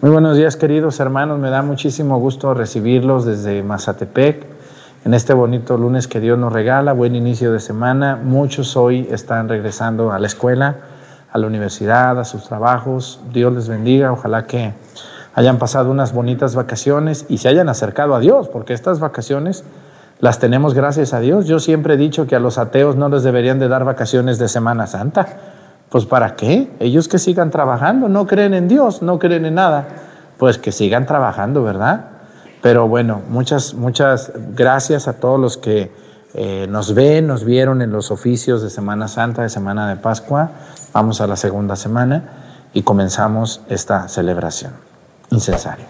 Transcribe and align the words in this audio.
Muy 0.00 0.10
buenos 0.10 0.36
días 0.36 0.56
queridos 0.56 1.00
hermanos, 1.00 1.38
me 1.38 1.50
da 1.50 1.62
muchísimo 1.62 2.18
gusto 2.18 2.54
recibirlos 2.54 3.24
desde 3.24 3.62
Mazatepec 3.62 4.44
en 5.04 5.14
este 5.14 5.34
bonito 5.34 5.76
lunes 5.76 6.06
que 6.06 6.20
Dios 6.20 6.38
nos 6.38 6.52
regala, 6.52 6.92
buen 6.92 7.14
inicio 7.14 7.52
de 7.52 7.60
semana. 7.60 8.16
Muchos 8.22 8.76
hoy 8.76 9.08
están 9.10 9.48
regresando 9.48 10.12
a 10.12 10.18
la 10.18 10.26
escuela, 10.26 10.76
a 11.32 11.38
la 11.38 11.46
universidad, 11.46 12.18
a 12.18 12.24
sus 12.24 12.44
trabajos. 12.44 13.20
Dios 13.32 13.52
les 13.52 13.68
bendiga, 13.68 14.12
ojalá 14.12 14.46
que 14.46 14.74
hayan 15.34 15.58
pasado 15.58 15.90
unas 15.90 16.12
bonitas 16.12 16.54
vacaciones 16.54 17.24
y 17.28 17.38
se 17.38 17.48
hayan 17.48 17.68
acercado 17.68 18.14
a 18.14 18.20
Dios, 18.20 18.48
porque 18.48 18.74
estas 18.74 19.00
vacaciones 19.00 19.64
las 20.18 20.38
tenemos 20.38 20.74
gracias 20.74 21.14
a 21.14 21.20
Dios. 21.20 21.46
Yo 21.46 21.58
siempre 21.60 21.94
he 21.94 21.96
dicho 21.96 22.26
que 22.26 22.36
a 22.36 22.40
los 22.40 22.58
ateos 22.58 22.96
no 22.96 23.08
les 23.08 23.22
deberían 23.22 23.58
de 23.58 23.68
dar 23.68 23.84
vacaciones 23.84 24.38
de 24.38 24.48
Semana 24.48 24.86
Santa 24.86 25.55
pues 25.88 26.06
¿para 26.06 26.36
qué? 26.36 26.70
Ellos 26.80 27.08
que 27.08 27.18
sigan 27.18 27.50
trabajando, 27.50 28.08
no 28.08 28.26
creen 28.26 28.54
en 28.54 28.68
Dios, 28.68 29.02
no 29.02 29.18
creen 29.18 29.44
en 29.44 29.54
nada, 29.54 29.86
pues 30.38 30.58
que 30.58 30.72
sigan 30.72 31.06
trabajando, 31.06 31.62
¿verdad? 31.62 32.06
Pero 32.62 32.88
bueno, 32.88 33.22
muchas, 33.28 33.74
muchas 33.74 34.32
gracias 34.54 35.08
a 35.08 35.14
todos 35.14 35.38
los 35.38 35.56
que 35.56 35.92
eh, 36.34 36.66
nos 36.68 36.94
ven, 36.94 37.26
nos 37.26 37.44
vieron 37.44 37.80
en 37.80 37.92
los 37.92 38.10
oficios 38.10 38.62
de 38.62 38.70
Semana 38.70 39.08
Santa, 39.08 39.42
de 39.42 39.48
Semana 39.48 39.88
de 39.88 39.96
Pascua. 39.96 40.50
Vamos 40.92 41.20
a 41.20 41.26
la 41.26 41.36
segunda 41.36 41.76
semana 41.76 42.24
y 42.72 42.82
comenzamos 42.82 43.62
esta 43.68 44.08
celebración. 44.08 44.72
Incensario. 45.30 45.86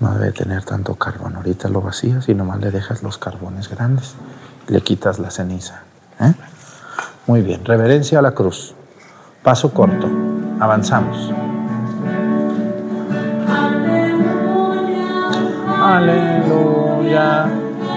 No 0.00 0.14
debe 0.14 0.31
tener 0.42 0.64
tanto 0.64 0.96
carbón. 0.96 1.36
Ahorita 1.36 1.68
lo 1.68 1.80
vacías 1.80 2.28
y 2.28 2.34
nomás 2.34 2.58
le 2.58 2.72
dejas 2.72 3.04
los 3.04 3.16
carbones 3.16 3.68
grandes. 3.68 4.14
Le 4.66 4.80
quitas 4.80 5.20
la 5.20 5.30
ceniza. 5.30 5.82
¿eh? 6.18 6.34
Muy 7.28 7.42
bien. 7.42 7.64
Reverencia 7.64 8.18
a 8.18 8.22
la 8.22 8.32
cruz. 8.32 8.74
Paso 9.44 9.72
corto. 9.72 10.08
Avanzamos. 10.58 11.30
Aleluya. 15.80 17.46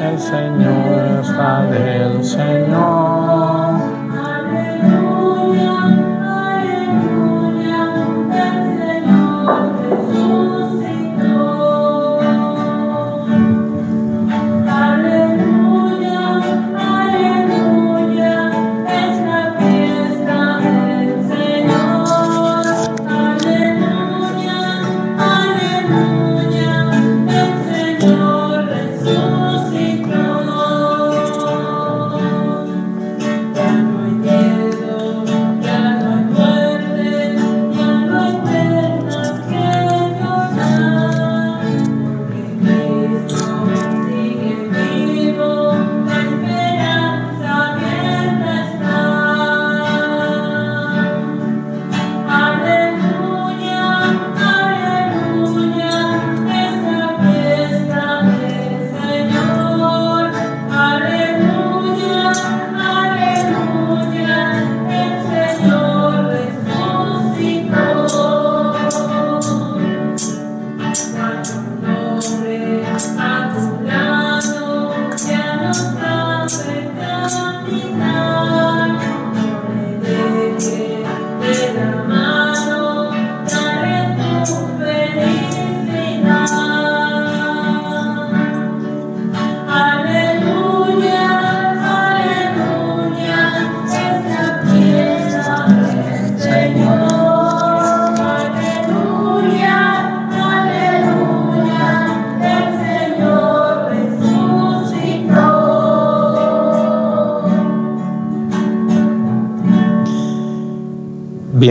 El 0.04 0.20
Señor 0.20 1.22
está 1.24 1.64
del 1.64 2.24
Señor. 2.24 3.65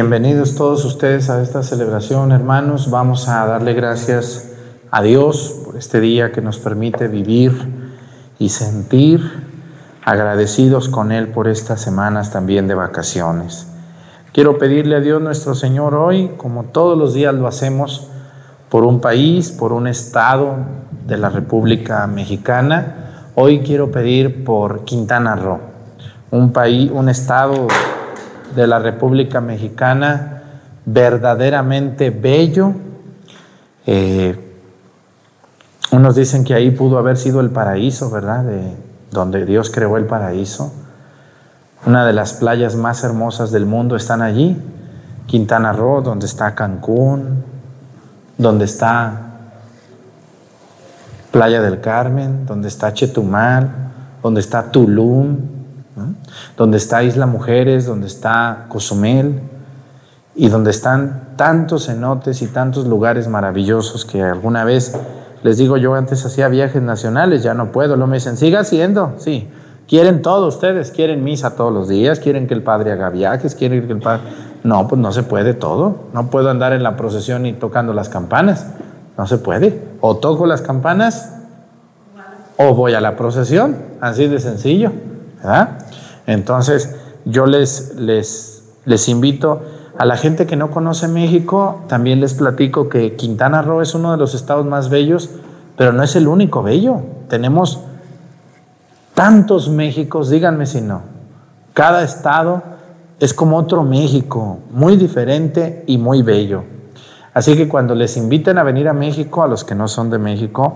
Bienvenidos 0.04 0.54
todos 0.54 0.84
ustedes 0.84 1.30
a 1.30 1.40
esta 1.40 1.62
celebración, 1.62 2.30
hermanos. 2.30 2.90
Vamos 2.90 3.26
a 3.26 3.46
darle 3.46 3.72
gracias 3.72 4.50
a 4.90 5.00
Dios 5.00 5.62
por 5.64 5.78
este 5.78 5.98
día 5.98 6.30
que 6.30 6.42
nos 6.42 6.58
permite 6.58 7.08
vivir 7.08 7.54
y 8.38 8.50
sentir 8.50 9.22
agradecidos 10.04 10.90
con 10.90 11.10
Él 11.10 11.28
por 11.28 11.48
estas 11.48 11.80
semanas 11.80 12.30
también 12.30 12.68
de 12.68 12.74
vacaciones. 12.74 13.66
Quiero 14.34 14.58
pedirle 14.58 14.96
a 14.96 15.00
Dios 15.00 15.22
nuestro 15.22 15.54
Señor 15.54 15.94
hoy, 15.94 16.32
como 16.36 16.64
todos 16.64 16.98
los 16.98 17.14
días 17.14 17.34
lo 17.34 17.46
hacemos, 17.46 18.10
por 18.68 18.84
un 18.84 19.00
país, 19.00 19.52
por 19.52 19.72
un 19.72 19.86
estado 19.86 20.56
de 21.06 21.16
la 21.16 21.30
República 21.30 22.06
Mexicana. 22.06 23.30
Hoy 23.36 23.60
quiero 23.60 23.90
pedir 23.90 24.44
por 24.44 24.84
Quintana 24.84 25.34
Roo, 25.34 25.60
un 26.30 26.52
país, 26.52 26.90
un 26.92 27.08
estado 27.08 27.68
de 28.54 28.66
la 28.66 28.78
República 28.78 29.40
Mexicana 29.40 30.42
verdaderamente 30.86 32.10
bello. 32.10 32.74
Eh, 33.86 34.38
unos 35.92 36.16
dicen 36.16 36.44
que 36.44 36.54
ahí 36.54 36.70
pudo 36.70 36.98
haber 36.98 37.16
sido 37.16 37.40
el 37.40 37.50
paraíso, 37.50 38.10
¿verdad? 38.10 38.44
De 38.44 38.76
donde 39.10 39.44
Dios 39.46 39.70
creó 39.70 39.96
el 39.96 40.06
paraíso. 40.06 40.72
Una 41.86 42.06
de 42.06 42.12
las 42.12 42.34
playas 42.34 42.76
más 42.76 43.04
hermosas 43.04 43.52
del 43.52 43.66
mundo 43.66 43.96
están 43.96 44.22
allí. 44.22 44.56
Quintana 45.26 45.72
Roo, 45.72 46.02
donde 46.02 46.26
está 46.26 46.54
Cancún, 46.54 47.44
donde 48.36 48.64
está 48.64 49.20
Playa 51.30 51.60
del 51.60 51.80
Carmen, 51.80 52.46
donde 52.46 52.68
está 52.68 52.92
Chetumal, 52.92 53.68
donde 54.22 54.40
está 54.40 54.70
Tulum, 54.70 55.36
donde 56.56 56.76
está 56.76 57.02
Isla 57.02 57.26
Mujeres, 57.26 57.86
donde 57.86 58.06
está 58.06 58.66
Cozumel 58.68 59.40
y 60.34 60.48
donde 60.48 60.70
están 60.70 61.34
tantos 61.36 61.86
cenotes 61.86 62.42
y 62.42 62.48
tantos 62.48 62.86
lugares 62.86 63.28
maravillosos 63.28 64.04
que 64.04 64.22
alguna 64.22 64.64
vez 64.64 64.96
les 65.44 65.58
digo 65.58 65.76
yo 65.76 65.94
antes 65.94 66.24
hacía 66.24 66.48
viajes 66.48 66.82
nacionales, 66.82 67.42
ya 67.42 67.52
no 67.52 67.70
puedo, 67.70 67.96
lo 67.96 68.06
me 68.06 68.16
dicen, 68.16 68.36
siga 68.36 68.60
haciendo, 68.60 69.12
sí. 69.18 69.48
Quieren 69.86 70.22
todo 70.22 70.46
ustedes, 70.46 70.90
quieren 70.90 71.22
misa 71.22 71.56
todos 71.56 71.70
los 71.70 71.88
días, 71.88 72.18
quieren 72.18 72.46
que 72.46 72.54
el 72.54 72.62
padre 72.62 72.92
haga 72.92 73.10
viajes, 73.10 73.54
quieren 73.54 73.86
que 73.86 73.92
el 73.92 74.00
padre... 74.00 74.22
No, 74.64 74.88
pues 74.88 74.98
no 74.98 75.12
se 75.12 75.22
puede 75.22 75.52
todo. 75.52 76.08
No 76.14 76.30
puedo 76.30 76.48
andar 76.48 76.72
en 76.72 76.82
la 76.82 76.96
procesión 76.96 77.44
y 77.44 77.52
tocando 77.52 77.92
las 77.92 78.08
campanas. 78.08 78.68
No 79.18 79.26
se 79.26 79.36
puede. 79.36 79.78
O 80.00 80.16
toco 80.16 80.46
las 80.46 80.62
campanas 80.62 81.34
o 82.56 82.74
voy 82.74 82.94
a 82.94 83.02
la 83.02 83.14
procesión. 83.14 83.76
Así 84.00 84.26
de 84.26 84.40
sencillo. 84.40 84.90
Entonces, 86.26 86.94
yo 87.24 87.46
les, 87.46 87.94
les, 87.96 88.62
les 88.84 89.08
invito 89.08 89.62
a 89.96 90.04
la 90.04 90.16
gente 90.16 90.46
que 90.46 90.56
no 90.56 90.70
conoce 90.70 91.08
México, 91.08 91.82
también 91.88 92.20
les 92.20 92.34
platico 92.34 92.88
que 92.88 93.14
Quintana 93.14 93.62
Roo 93.62 93.80
es 93.80 93.94
uno 93.94 94.10
de 94.12 94.16
los 94.18 94.34
estados 94.34 94.66
más 94.66 94.88
bellos, 94.88 95.30
pero 95.76 95.92
no 95.92 96.02
es 96.02 96.16
el 96.16 96.28
único 96.28 96.62
bello. 96.62 97.00
Tenemos 97.28 97.80
tantos 99.14 99.68
Méxicos, 99.68 100.30
díganme 100.30 100.66
si 100.66 100.80
no. 100.80 101.02
Cada 101.72 102.02
estado 102.02 102.62
es 103.20 103.32
como 103.32 103.56
otro 103.56 103.84
México, 103.84 104.58
muy 104.70 104.96
diferente 104.96 105.84
y 105.86 105.98
muy 105.98 106.22
bello. 106.22 106.64
Así 107.32 107.56
que 107.56 107.68
cuando 107.68 107.94
les 107.94 108.16
inviten 108.16 108.58
a 108.58 108.62
venir 108.62 108.88
a 108.88 108.92
México, 108.92 109.42
a 109.42 109.48
los 109.48 109.64
que 109.64 109.74
no 109.74 109.88
son 109.88 110.10
de 110.10 110.18
México, 110.18 110.74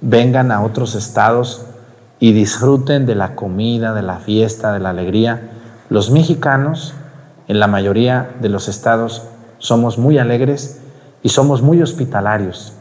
vengan 0.00 0.52
a 0.52 0.62
otros 0.62 0.94
estados 0.94 1.62
y 2.20 2.32
disfruten 2.32 3.06
de 3.06 3.14
la 3.14 3.34
comida, 3.34 3.92
de 3.92 4.02
la 4.02 4.16
fiesta, 4.16 4.72
de 4.72 4.80
la 4.80 4.90
alegría. 4.90 5.50
Los 5.88 6.10
mexicanos, 6.10 6.94
en 7.48 7.60
la 7.60 7.66
mayoría 7.66 8.30
de 8.40 8.48
los 8.48 8.68
estados, 8.68 9.24
somos 9.58 9.98
muy 9.98 10.18
alegres 10.18 10.80
y 11.22 11.30
somos 11.30 11.62
muy 11.62 11.82
hospitalarios. 11.82 12.74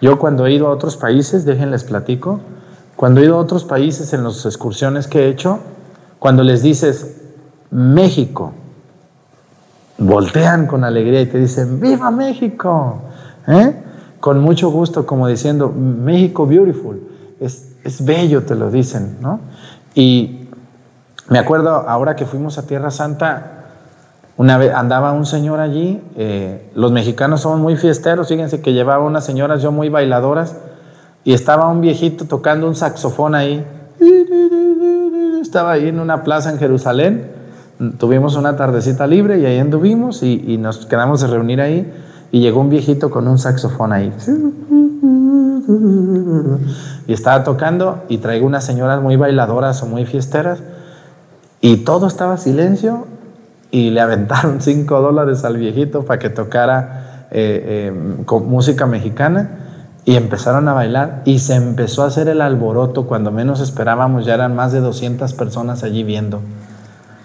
Yo 0.00 0.18
cuando 0.18 0.46
he 0.46 0.52
ido 0.52 0.66
a 0.66 0.70
otros 0.70 0.96
países, 0.96 1.44
déjenles 1.44 1.84
platico, 1.84 2.40
cuando 2.96 3.20
he 3.20 3.24
ido 3.24 3.36
a 3.36 3.38
otros 3.38 3.64
países 3.64 4.12
en 4.12 4.24
las 4.24 4.44
excursiones 4.44 5.06
que 5.06 5.24
he 5.24 5.28
hecho, 5.28 5.60
cuando 6.18 6.42
les 6.42 6.62
dices 6.62 7.16
México, 7.70 8.52
voltean 9.98 10.66
con 10.66 10.84
alegría 10.84 11.20
y 11.20 11.26
te 11.26 11.38
dicen, 11.38 11.80
¡Viva 11.80 12.10
México! 12.10 13.02
¿Eh? 13.46 13.82
Con 14.20 14.40
mucho 14.40 14.70
gusto, 14.70 15.06
como 15.06 15.28
diciendo, 15.28 15.70
México 15.70 16.46
beautiful, 16.46 17.00
es, 17.44 17.72
es 17.84 18.04
bello, 18.04 18.42
te 18.44 18.54
lo 18.54 18.70
dicen, 18.70 19.18
¿no? 19.20 19.40
Y 19.94 20.48
me 21.28 21.38
acuerdo 21.38 21.70
ahora 21.70 22.16
que 22.16 22.26
fuimos 22.26 22.58
a 22.58 22.66
Tierra 22.66 22.90
Santa, 22.90 23.50
una 24.36 24.58
vez 24.58 24.74
andaba 24.74 25.12
un 25.12 25.26
señor 25.26 25.60
allí, 25.60 26.02
eh, 26.16 26.70
los 26.74 26.90
mexicanos 26.92 27.40
son 27.40 27.60
muy 27.60 27.76
fiesteros, 27.76 28.28
fíjense 28.28 28.60
que 28.60 28.72
llevaba 28.72 29.04
unas 29.04 29.24
señoras 29.24 29.62
yo 29.62 29.70
muy 29.70 29.88
bailadoras, 29.88 30.56
y 31.24 31.32
estaba 31.32 31.68
un 31.68 31.80
viejito 31.80 32.26
tocando 32.26 32.68
un 32.68 32.74
saxofón 32.74 33.34
ahí. 33.34 33.64
Estaba 35.40 35.72
ahí 35.72 35.88
en 35.88 35.98
una 35.98 36.22
plaza 36.22 36.50
en 36.50 36.58
Jerusalén. 36.58 37.30
Tuvimos 37.98 38.36
una 38.36 38.56
tardecita 38.56 39.06
libre 39.06 39.38
y 39.38 39.46
ahí 39.46 39.58
anduvimos 39.58 40.22
y, 40.22 40.44
y 40.46 40.58
nos 40.58 40.84
quedamos 40.84 41.22
de 41.22 41.28
reunir 41.28 41.62
ahí. 41.62 41.90
Y 42.30 42.40
llegó 42.40 42.60
un 42.60 42.68
viejito 42.68 43.10
con 43.10 43.26
un 43.26 43.38
saxofón 43.38 43.94
ahí. 43.94 44.12
Y 47.06 47.12
estaba 47.12 47.44
tocando 47.44 48.04
y 48.08 48.18
traigo 48.18 48.46
unas 48.46 48.64
señoras 48.64 49.02
muy 49.02 49.16
bailadoras 49.16 49.82
o 49.82 49.86
muy 49.86 50.06
fiesteras. 50.06 50.60
Y 51.60 51.78
todo 51.78 52.06
estaba 52.06 52.36
silencio 52.36 53.06
y 53.70 53.90
le 53.90 54.00
aventaron 54.00 54.60
cinco 54.60 55.00
dólares 55.00 55.44
al 55.44 55.56
viejito 55.56 56.04
para 56.04 56.18
que 56.18 56.30
tocara 56.30 57.26
eh, 57.30 57.92
eh, 57.92 58.22
con 58.24 58.48
música 58.48 58.86
mexicana. 58.86 59.60
Y 60.06 60.16
empezaron 60.16 60.68
a 60.68 60.74
bailar 60.74 61.22
y 61.24 61.38
se 61.38 61.54
empezó 61.54 62.02
a 62.02 62.08
hacer 62.08 62.28
el 62.28 62.42
alboroto. 62.42 63.06
Cuando 63.06 63.30
menos 63.30 63.60
esperábamos, 63.60 64.26
ya 64.26 64.34
eran 64.34 64.54
más 64.54 64.72
de 64.72 64.80
200 64.80 65.32
personas 65.32 65.82
allí 65.82 66.04
viendo, 66.04 66.42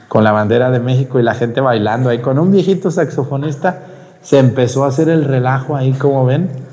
con 0.08 0.24
la 0.24 0.32
bandera 0.32 0.72
de 0.72 0.80
México 0.80 1.20
y 1.20 1.24
la 1.24 1.34
gente 1.34 1.60
bailando 1.60 2.10
ahí. 2.10 2.20
Con 2.20 2.40
un 2.40 2.52
viejito 2.52 2.90
saxofonista 2.90 3.80
se 4.22 4.40
empezó 4.40 4.86
a 4.86 4.88
hacer 4.88 5.10
el 5.10 5.26
relajo 5.26 5.76
ahí, 5.76 5.92
como 5.92 6.26
ven. 6.26 6.69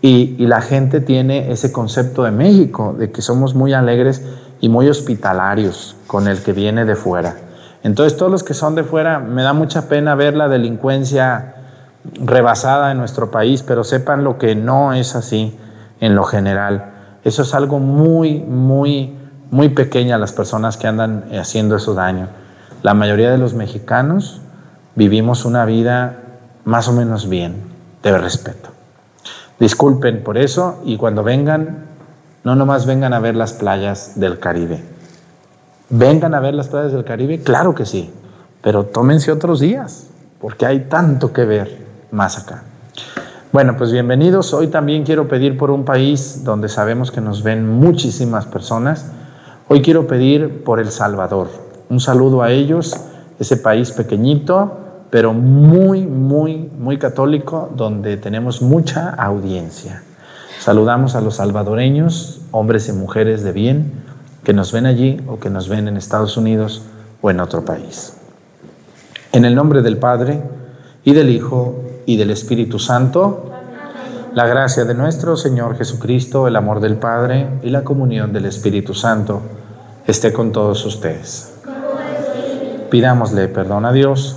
Y, 0.00 0.46
la 0.46 0.60
gente 0.60 1.00
tiene 1.00 1.50
ese 1.50 1.72
concepto 1.72 2.22
de 2.22 2.30
México, 2.30 2.94
de 2.96 3.10
que 3.10 3.20
somos 3.20 3.54
muy 3.54 3.72
alegres 3.72 4.22
y 4.60 4.68
muy 4.68 4.88
hospitalarios 4.88 5.96
con 6.06 6.28
el 6.28 6.42
que 6.42 6.52
viene 6.52 6.84
de 6.84 6.94
fuera. 6.94 7.36
Entonces 7.82 8.16
todos 8.16 8.30
los 8.30 8.44
que 8.44 8.54
son 8.54 8.74
de 8.74 8.84
fuera, 8.84 9.18
me 9.18 9.42
da 9.42 9.52
mucha 9.52 9.88
pena 9.88 10.14
ver 10.14 10.36
la 10.36 10.48
delincuencia 10.48 11.54
rebasada 12.24 12.92
en 12.92 12.98
nuestro 12.98 13.30
país, 13.30 13.62
pero 13.62 13.84
sepan 13.84 14.24
lo 14.24 14.38
que 14.38 14.54
no 14.54 14.92
es 14.92 15.16
así 15.16 15.56
en 16.00 16.14
lo 16.14 16.24
general. 16.24 16.92
Eso 17.24 17.42
es 17.42 17.54
algo 17.54 17.78
muy, 17.78 18.38
muy, 18.38 19.16
muy 19.50 19.68
pequeño 19.70 20.16
las 20.18 20.32
personas 20.32 20.76
que 20.76 20.86
andan 20.86 21.24
haciendo 21.38 21.76
eso 21.76 21.94
daño. 21.94 22.28
La 22.82 22.94
mayoría 22.94 23.30
de 23.30 23.38
los 23.38 23.54
mexicanos 23.54 24.40
vivimos 24.94 25.44
una 25.44 25.64
vida 25.64 26.18
más 26.64 26.88
o 26.88 26.92
menos 26.92 27.28
bien, 27.28 27.56
de 28.02 28.16
respeto. 28.16 28.77
Disculpen 29.58 30.22
por 30.22 30.38
eso 30.38 30.80
y 30.84 30.96
cuando 30.96 31.24
vengan, 31.24 31.86
no 32.44 32.54
nomás 32.54 32.86
vengan 32.86 33.12
a 33.12 33.20
ver 33.20 33.34
las 33.34 33.52
playas 33.52 34.18
del 34.20 34.38
Caribe. 34.38 34.82
Vengan 35.90 36.34
a 36.34 36.40
ver 36.40 36.54
las 36.54 36.68
playas 36.68 36.92
del 36.92 37.04
Caribe, 37.04 37.42
claro 37.42 37.74
que 37.74 37.84
sí, 37.84 38.10
pero 38.62 38.84
tómense 38.84 39.32
otros 39.32 39.58
días, 39.58 40.06
porque 40.40 40.66
hay 40.66 40.80
tanto 40.88 41.32
que 41.32 41.44
ver 41.44 41.78
más 42.10 42.38
acá. 42.38 42.62
Bueno, 43.50 43.76
pues 43.76 43.90
bienvenidos. 43.90 44.52
Hoy 44.52 44.68
también 44.68 45.04
quiero 45.04 45.26
pedir 45.26 45.56
por 45.56 45.70
un 45.70 45.84
país 45.84 46.44
donde 46.44 46.68
sabemos 46.68 47.10
que 47.10 47.22
nos 47.22 47.42
ven 47.42 47.66
muchísimas 47.66 48.44
personas. 48.44 49.06
Hoy 49.68 49.82
quiero 49.82 50.06
pedir 50.06 50.62
por 50.64 50.80
El 50.80 50.90
Salvador. 50.90 51.48
Un 51.88 51.98
saludo 51.98 52.42
a 52.42 52.52
ellos, 52.52 52.94
ese 53.40 53.56
país 53.56 53.90
pequeñito, 53.90 54.87
pero 55.10 55.32
muy, 55.32 56.02
muy, 56.06 56.70
muy 56.78 56.98
católico, 56.98 57.70
donde 57.74 58.16
tenemos 58.16 58.60
mucha 58.60 59.10
audiencia. 59.10 60.02
Saludamos 60.60 61.14
a 61.14 61.20
los 61.20 61.36
salvadoreños, 61.36 62.42
hombres 62.50 62.88
y 62.88 62.92
mujeres 62.92 63.42
de 63.42 63.52
bien, 63.52 63.92
que 64.44 64.52
nos 64.52 64.72
ven 64.72 64.86
allí 64.86 65.20
o 65.26 65.38
que 65.38 65.50
nos 65.50 65.68
ven 65.68 65.88
en 65.88 65.96
Estados 65.96 66.36
Unidos 66.36 66.82
o 67.20 67.30
en 67.30 67.40
otro 67.40 67.64
país. 67.64 68.14
En 69.32 69.44
el 69.44 69.54
nombre 69.54 69.82
del 69.82 69.98
Padre 69.98 70.42
y 71.04 71.12
del 71.12 71.30
Hijo 71.30 71.82
y 72.06 72.16
del 72.16 72.30
Espíritu 72.30 72.78
Santo. 72.78 73.50
La 74.34 74.46
gracia 74.46 74.84
de 74.84 74.94
nuestro 74.94 75.36
Señor 75.36 75.76
Jesucristo, 75.76 76.46
el 76.48 76.56
amor 76.56 76.80
del 76.80 76.96
Padre 76.96 77.46
y 77.62 77.70
la 77.70 77.82
comunión 77.82 78.32
del 78.32 78.44
Espíritu 78.44 78.94
Santo 78.94 79.40
esté 80.06 80.32
con 80.32 80.52
todos 80.52 80.84
ustedes. 80.84 81.54
Pidámosle 82.90 83.48
perdón 83.48 83.84
a 83.84 83.92
Dios 83.92 84.36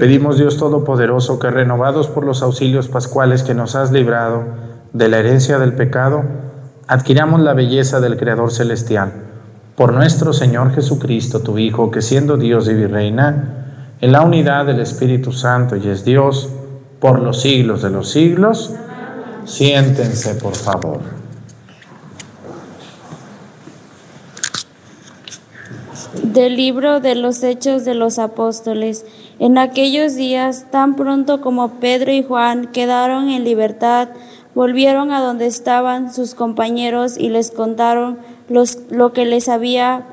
pedimos, 0.00 0.38
Dios 0.38 0.56
Todopoderoso, 0.56 1.38
que 1.38 1.50
renovados 1.50 2.08
por 2.08 2.24
los 2.24 2.42
auxilios 2.42 2.88
pascuales 2.88 3.42
que 3.42 3.54
nos 3.54 3.76
has 3.76 3.92
librado 3.92 4.44
de 4.94 5.08
la 5.08 5.18
herencia 5.18 5.58
del 5.58 5.74
pecado, 5.74 6.24
adquiramos 6.88 7.40
la 7.40 7.52
belleza 7.52 8.00
del 8.00 8.16
Creador 8.16 8.50
Celestial. 8.50 9.12
Por 9.76 9.92
nuestro 9.92 10.32
Señor 10.32 10.74
Jesucristo, 10.74 11.40
tu 11.40 11.58
Hijo, 11.58 11.90
que 11.90 12.00
siendo 12.00 12.38
Dios 12.38 12.66
y 12.68 12.86
reina, 12.86 13.94
en 14.00 14.12
la 14.12 14.22
unidad 14.22 14.64
del 14.64 14.80
Espíritu 14.80 15.32
Santo 15.32 15.76
y 15.76 15.86
es 15.86 16.02
Dios, 16.02 16.48
por 16.98 17.20
los 17.20 17.42
siglos 17.42 17.82
de 17.82 17.90
los 17.90 18.08
siglos, 18.08 18.74
siéntense, 19.44 20.34
por 20.36 20.56
favor. 20.56 21.00
Del 26.22 26.56
libro 26.56 27.00
de 27.00 27.14
los 27.16 27.42
Hechos 27.42 27.84
de 27.84 27.94
los 27.94 28.18
Apóstoles. 28.18 29.04
En 29.40 29.56
aquellos 29.56 30.16
días, 30.16 30.66
tan 30.70 30.96
pronto 30.96 31.40
como 31.40 31.70
Pedro 31.80 32.12
y 32.12 32.22
Juan 32.22 32.66
quedaron 32.66 33.30
en 33.30 33.42
libertad, 33.42 34.10
volvieron 34.54 35.12
a 35.12 35.22
donde 35.22 35.46
estaban 35.46 36.12
sus 36.12 36.34
compañeros 36.34 37.16
y 37.16 37.30
les 37.30 37.50
contaron 37.50 38.18
lo 38.50 39.12
que 39.14 39.24
les 39.24 39.48
había 39.48 40.04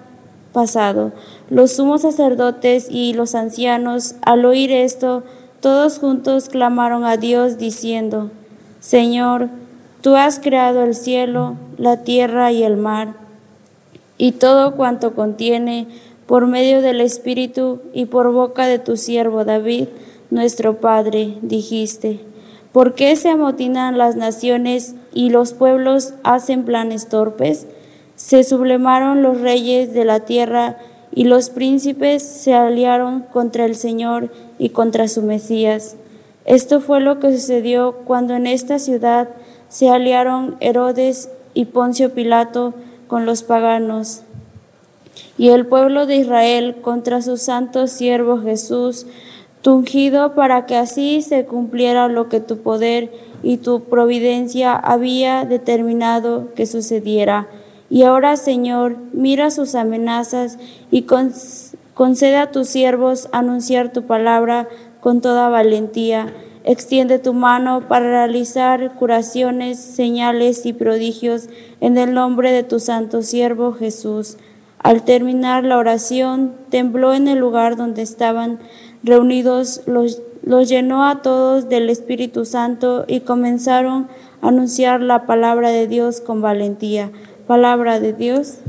pasado. 0.53 1.11
Los 1.49 1.73
sumos 1.73 2.03
sacerdotes 2.03 2.87
y 2.89 3.13
los 3.15 3.35
ancianos, 3.35 4.15
al 4.21 4.45
oír 4.45 4.71
esto, 4.71 5.23
todos 5.59 5.99
juntos 5.99 6.47
clamaron 6.47 7.03
a 7.03 7.17
Dios 7.17 7.57
diciendo, 7.57 8.31
Señor, 8.79 9.49
tú 9.99 10.15
has 10.15 10.39
creado 10.39 10.83
el 10.83 10.95
cielo, 10.95 11.57
la 11.77 12.03
tierra 12.03 12.53
y 12.53 12.63
el 12.63 12.77
mar, 12.77 13.15
y 14.17 14.31
todo 14.31 14.75
cuanto 14.75 15.13
contiene, 15.13 15.87
por 16.27 16.45
medio 16.45 16.81
del 16.81 16.99
Espíritu 16.99 17.81
y 17.93 18.05
por 18.05 18.31
boca 18.31 18.67
de 18.67 18.79
tu 18.79 18.97
siervo 18.97 19.45
David, 19.45 19.87
nuestro 20.29 20.81
Padre, 20.81 21.37
dijiste, 21.41 22.19
¿por 22.73 22.95
qué 22.95 23.15
se 23.15 23.29
amotinan 23.29 23.97
las 23.97 24.17
naciones 24.17 24.93
y 25.13 25.29
los 25.29 25.53
pueblos 25.53 26.13
hacen 26.23 26.65
planes 26.65 27.07
torpes? 27.07 27.65
Se 28.15 28.43
sublemaron 28.43 29.23
los 29.23 29.39
reyes 29.39 29.93
de 29.93 30.03
la 30.03 30.19
tierra 30.19 30.77
y 31.13 31.23
los 31.23 31.49
príncipes 31.49 32.23
se 32.23 32.53
aliaron 32.53 33.21
contra 33.21 33.63
el 33.63 33.75
Señor 33.75 34.29
y 34.59 34.69
contra 34.69 35.07
su 35.07 35.21
Mesías. 35.21 35.95
Esto 36.43 36.81
fue 36.81 36.99
lo 36.99 37.19
que 37.19 37.31
sucedió 37.31 37.99
cuando 38.03 38.33
en 38.33 38.47
esta 38.47 38.79
ciudad 38.79 39.29
se 39.69 39.89
aliaron 39.89 40.57
Herodes 40.59 41.29
y 41.53 41.65
Poncio 41.65 42.13
Pilato 42.13 42.73
con 43.07 43.25
los 43.25 43.43
paganos 43.43 44.23
y 45.37 45.49
el 45.49 45.67
pueblo 45.67 46.05
de 46.05 46.17
Israel 46.17 46.77
contra 46.81 47.21
su 47.21 47.37
santo 47.37 47.87
siervo 47.87 48.41
Jesús, 48.41 49.05
tungido 49.61 50.33
para 50.33 50.65
que 50.65 50.75
así 50.75 51.21
se 51.21 51.45
cumpliera 51.45 52.07
lo 52.07 52.29
que 52.29 52.39
tu 52.39 52.57
poder 52.57 53.11
y 53.43 53.57
tu 53.57 53.81
providencia 53.81 54.75
había 54.75 55.45
determinado 55.45 56.53
que 56.55 56.65
sucediera. 56.65 57.47
Y 57.89 58.03
ahora, 58.03 58.35
Señor, 58.35 58.97
mira 59.13 59.51
sus 59.51 59.75
amenazas 59.75 60.57
y 60.91 61.03
concede 61.93 62.37
a 62.37 62.51
tus 62.51 62.67
siervos 62.67 63.29
anunciar 63.31 63.93
tu 63.93 64.03
palabra 64.03 64.67
con 64.99 65.21
toda 65.21 65.49
valentía. 65.49 66.33
Extiende 66.63 67.19
tu 67.19 67.33
mano 67.33 67.87
para 67.87 68.09
realizar 68.09 68.95
curaciones, 68.95 69.79
señales 69.79 70.65
y 70.65 70.73
prodigios 70.73 71.47
en 71.79 71.97
el 71.97 72.13
nombre 72.13 72.51
de 72.51 72.63
tu 72.63 72.79
santo 72.79 73.21
siervo 73.21 73.71
Jesús 73.71 74.37
al 74.87 75.03
terminar 75.03 75.65
la 75.65 75.77
oración, 75.77 76.53
tembló 76.69 77.13
en 77.13 77.27
el 77.27 77.39
lugar 77.39 77.75
donde 77.75 78.01
estaban 78.01 78.59
reunidos, 79.03 79.81
los, 79.85 80.21
llenó 80.69 81.05
a 81.09 81.21
todos 81.21 81.67
del 81.67 81.89
Espíritu 81.89 82.45
Santo 82.45 83.03
y 83.05 83.19
comenzaron 83.19 84.07
a 84.41 84.47
anunciar 84.47 85.01
la 85.01 85.25
palabra 85.25 85.71
de 85.71 85.87
Dios 85.87 86.21
con 86.21 86.41
valentía. 86.41 87.11
Palabra 87.47 87.99
de 87.99 88.13
Dios. 88.13 88.59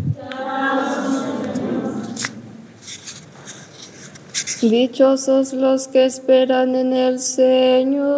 Dichosos 4.61 5.53
los 5.53 5.87
que 5.87 6.05
esperan 6.05 6.75
en 6.75 6.95
el 6.95 7.21
Señor. 7.21 8.09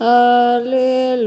Aleluya. 0.00 1.22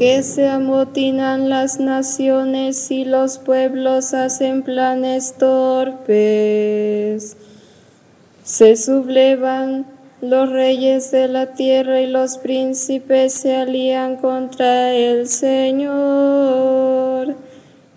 ¿Por 0.00 0.06
qué 0.06 0.22
se 0.22 0.48
amotinan 0.48 1.50
las 1.50 1.78
naciones 1.78 2.90
y 2.90 3.04
los 3.04 3.36
pueblos 3.36 4.14
hacen 4.14 4.62
planes 4.62 5.34
torpes? 5.34 7.36
Se 8.42 8.76
sublevan 8.76 9.84
los 10.22 10.48
reyes 10.48 11.10
de 11.10 11.28
la 11.28 11.52
tierra 11.52 12.00
y 12.00 12.06
los 12.06 12.38
príncipes 12.38 13.34
se 13.34 13.56
alían 13.56 14.16
contra 14.16 14.94
el 14.94 15.28
Señor 15.28 17.36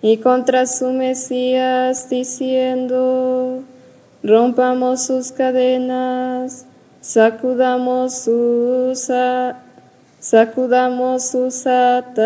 y 0.02 0.18
contra 0.18 0.66
su 0.66 0.92
Mesías, 0.92 2.10
diciendo, 2.10 3.62
rompamos 4.22 5.06
sus 5.06 5.32
cadenas, 5.32 6.66
sacudamos 7.00 8.12
sus 8.12 9.08
sacudamos 10.24 11.28
sus 11.28 11.66
ataduras. 11.66 12.24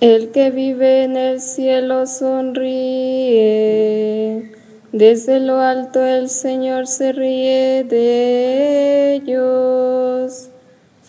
El 0.00 0.30
que 0.32 0.50
vive 0.50 1.04
en 1.04 1.16
el 1.16 1.40
cielo 1.40 2.06
sonríe. 2.06 2.52
Desde 4.92 5.40
lo 5.40 5.60
alto 5.60 6.04
el 6.04 6.28
Señor 6.28 6.86
se 6.86 7.12
ríe 7.12 7.84
de 7.84 9.14
ellos. 9.14 10.45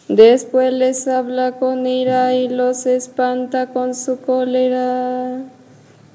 Después 0.09 0.71
les 0.71 1.05
habla 1.09 1.57
con 1.57 1.85
ira 1.85 2.33
y 2.33 2.47
los 2.47 2.85
espanta 2.85 3.67
con 3.67 3.93
su 3.93 4.21
cólera. 4.21 5.41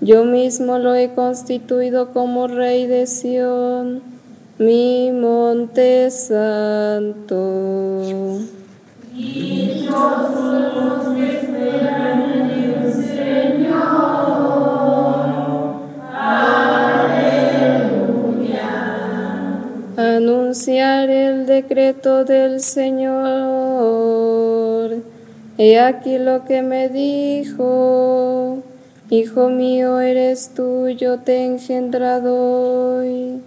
Yo 0.01 0.25
mismo 0.25 0.79
lo 0.79 0.95
he 0.95 1.13
constituido 1.13 2.11
como 2.15 2.49
rey 2.49 2.87
de 2.87 3.07
Sión, 3.07 4.01
mi 4.59 5.13
monte 5.13 6.11
santo. 6.11 7.83
Anunciar 19.97 21.11
el 21.11 21.47
decreto 21.47 22.25
del 22.25 22.61
Señor. 22.61 23.13
He 25.59 25.79
aquí 25.79 26.19
lo 26.19 26.45
que 26.45 26.63
me 26.63 26.89
dijo, 26.89 28.63
Hijo 29.11 29.51
mío 29.51 30.01
eres 30.01 30.53
tú, 30.55 30.89
yo 30.89 31.19
te 31.19 31.37
he 31.37 31.45
engendrado 31.45 32.97
hoy. 32.97 33.43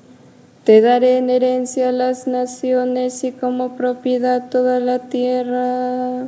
Te 0.64 0.82
daré 0.82 1.18
en 1.18 1.32
herencia 1.32 1.92
las 1.92 2.28
naciones 2.28 3.24
y 3.24 3.32
como 3.32 3.75
propiedad 3.75 4.50
toda 4.50 4.80
la 4.80 5.00
tierra. 5.00 6.28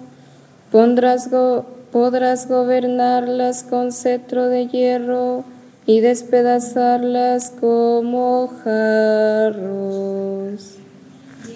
podrás 0.71 2.47
gobernarlas 2.47 3.63
con 3.63 3.91
cetro 3.91 4.47
de 4.47 4.67
hierro 4.67 5.43
y 5.87 6.01
despedazarlas 6.01 7.51
como 7.61 8.49
jarros. 8.63 9.55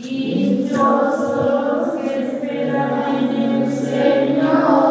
Dichosos 0.02 2.00
que 2.02 2.28
esperan 2.28 3.30
en 3.30 3.64
el 3.64 3.72
Señor. 3.72 4.91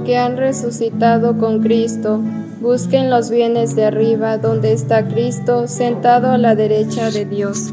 Que 0.00 0.16
han 0.16 0.36
resucitado 0.36 1.36
con 1.38 1.60
Cristo, 1.60 2.20
busquen 2.60 3.10
los 3.10 3.30
bienes 3.30 3.76
de 3.76 3.84
arriba, 3.84 4.38
donde 4.38 4.72
está 4.72 5.06
Cristo 5.06 5.68
sentado 5.68 6.30
a 6.30 6.38
la 6.38 6.54
derecha 6.54 7.10
de 7.10 7.24
Dios. 7.24 7.72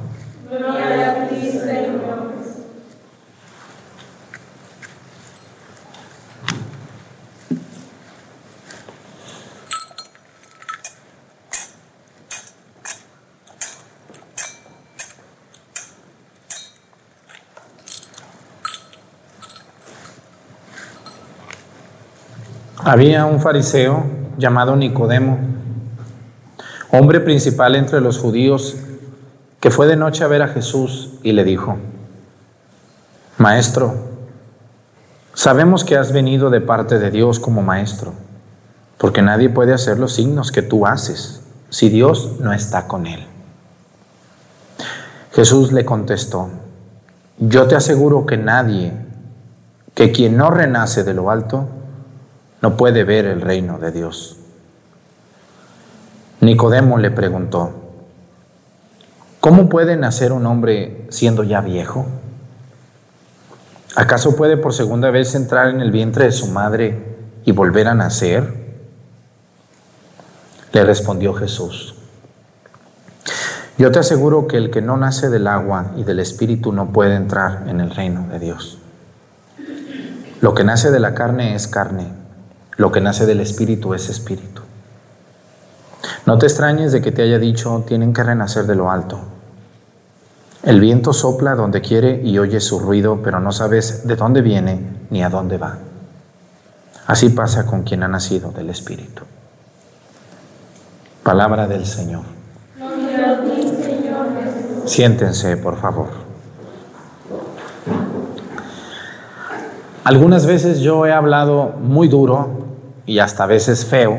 Había 22.91 23.25
un 23.25 23.39
fariseo 23.39 24.03
llamado 24.37 24.75
Nicodemo, 24.75 25.39
hombre 26.91 27.21
principal 27.21 27.75
entre 27.75 28.01
los 28.01 28.17
judíos, 28.17 28.75
que 29.61 29.71
fue 29.71 29.87
de 29.87 29.95
noche 29.95 30.25
a 30.25 30.27
ver 30.27 30.41
a 30.41 30.49
Jesús 30.49 31.13
y 31.23 31.31
le 31.31 31.45
dijo, 31.45 31.77
Maestro, 33.37 33.95
sabemos 35.33 35.85
que 35.85 35.95
has 35.95 36.11
venido 36.11 36.49
de 36.49 36.59
parte 36.59 36.99
de 36.99 37.11
Dios 37.11 37.39
como 37.39 37.61
maestro, 37.61 38.11
porque 38.97 39.21
nadie 39.21 39.49
puede 39.49 39.73
hacer 39.73 39.97
los 39.97 40.11
signos 40.11 40.51
que 40.51 40.61
tú 40.61 40.85
haces 40.85 41.43
si 41.69 41.87
Dios 41.87 42.41
no 42.41 42.51
está 42.51 42.89
con 42.89 43.07
él. 43.07 43.25
Jesús 45.31 45.71
le 45.71 45.85
contestó, 45.85 46.49
yo 47.37 47.67
te 47.67 47.77
aseguro 47.77 48.25
que 48.25 48.35
nadie, 48.35 48.91
que 49.95 50.11
quien 50.11 50.35
no 50.35 50.51
renace 50.51 51.05
de 51.05 51.13
lo 51.13 51.31
alto, 51.31 51.69
no 52.61 52.77
puede 52.77 53.03
ver 53.03 53.25
el 53.25 53.41
reino 53.41 53.79
de 53.79 53.91
Dios. 53.91 54.37
Nicodemo 56.41 56.97
le 56.97 57.11
preguntó, 57.11 57.71
¿cómo 59.39 59.67
puede 59.67 59.97
nacer 59.97 60.31
un 60.31 60.45
hombre 60.45 61.05
siendo 61.09 61.43
ya 61.43 61.61
viejo? 61.61 62.05
¿Acaso 63.95 64.35
puede 64.35 64.57
por 64.57 64.73
segunda 64.73 65.11
vez 65.11 65.35
entrar 65.35 65.69
en 65.69 65.81
el 65.81 65.91
vientre 65.91 66.25
de 66.25 66.31
su 66.31 66.47
madre 66.47 67.17
y 67.45 67.51
volver 67.51 67.87
a 67.87 67.95
nacer? 67.95 68.61
Le 70.71 70.83
respondió 70.85 71.33
Jesús, 71.33 71.95
yo 73.77 73.91
te 73.91 73.99
aseguro 73.99 74.47
que 74.47 74.57
el 74.57 74.69
que 74.69 74.81
no 74.81 74.95
nace 74.95 75.29
del 75.29 75.47
agua 75.47 75.91
y 75.97 76.03
del 76.03 76.19
espíritu 76.19 76.71
no 76.71 76.93
puede 76.93 77.15
entrar 77.15 77.65
en 77.67 77.81
el 77.81 77.89
reino 77.89 78.27
de 78.27 78.39
Dios. 78.39 78.77
Lo 80.39 80.53
que 80.53 80.63
nace 80.63 80.91
de 80.91 80.99
la 80.99 81.13
carne 81.13 81.55
es 81.55 81.67
carne 81.67 82.20
lo 82.77 82.91
que 82.91 83.01
nace 83.01 83.25
del 83.25 83.41
Espíritu 83.41 83.93
es 83.93 84.09
Espíritu. 84.09 84.61
No 86.25 86.37
te 86.37 86.45
extrañes 86.45 86.91
de 86.91 87.01
que 87.01 87.11
te 87.11 87.21
haya 87.21 87.39
dicho, 87.39 87.83
tienen 87.87 88.13
que 88.13 88.23
renacer 88.23 88.65
de 88.65 88.75
lo 88.75 88.89
alto. 88.91 89.19
El 90.63 90.79
viento 90.79 91.13
sopla 91.13 91.55
donde 91.55 91.81
quiere 91.81 92.21
y 92.23 92.37
oye 92.37 92.59
su 92.59 92.79
ruido, 92.79 93.21
pero 93.23 93.39
no 93.39 93.51
sabes 93.51 94.07
de 94.07 94.15
dónde 94.15 94.41
viene 94.41 94.79
ni 95.09 95.23
a 95.23 95.29
dónde 95.29 95.57
va. 95.57 95.77
Así 97.07 97.29
pasa 97.29 97.65
con 97.65 97.83
quien 97.83 98.03
ha 98.03 98.07
nacido 98.07 98.51
del 98.51 98.69
Espíritu. 98.69 99.23
Palabra 101.23 101.67
del 101.67 101.85
Señor. 101.85 102.23
Siéntense, 104.85 105.57
por 105.57 105.77
favor. 105.77 106.09
Algunas 110.03 110.45
veces 110.45 110.79
yo 110.79 111.05
he 111.05 111.11
hablado 111.11 111.73
muy 111.79 112.07
duro 112.07 112.60
y 113.05 113.19
hasta 113.19 113.43
a 113.43 113.47
veces 113.47 113.85
feo 113.85 114.17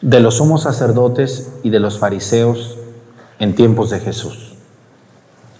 de 0.00 0.20
los 0.20 0.36
sumos 0.36 0.62
sacerdotes 0.62 1.52
y 1.62 1.70
de 1.70 1.80
los 1.80 1.98
fariseos 1.98 2.78
en 3.38 3.54
tiempos 3.54 3.90
de 3.90 4.00
Jesús. 4.00 4.54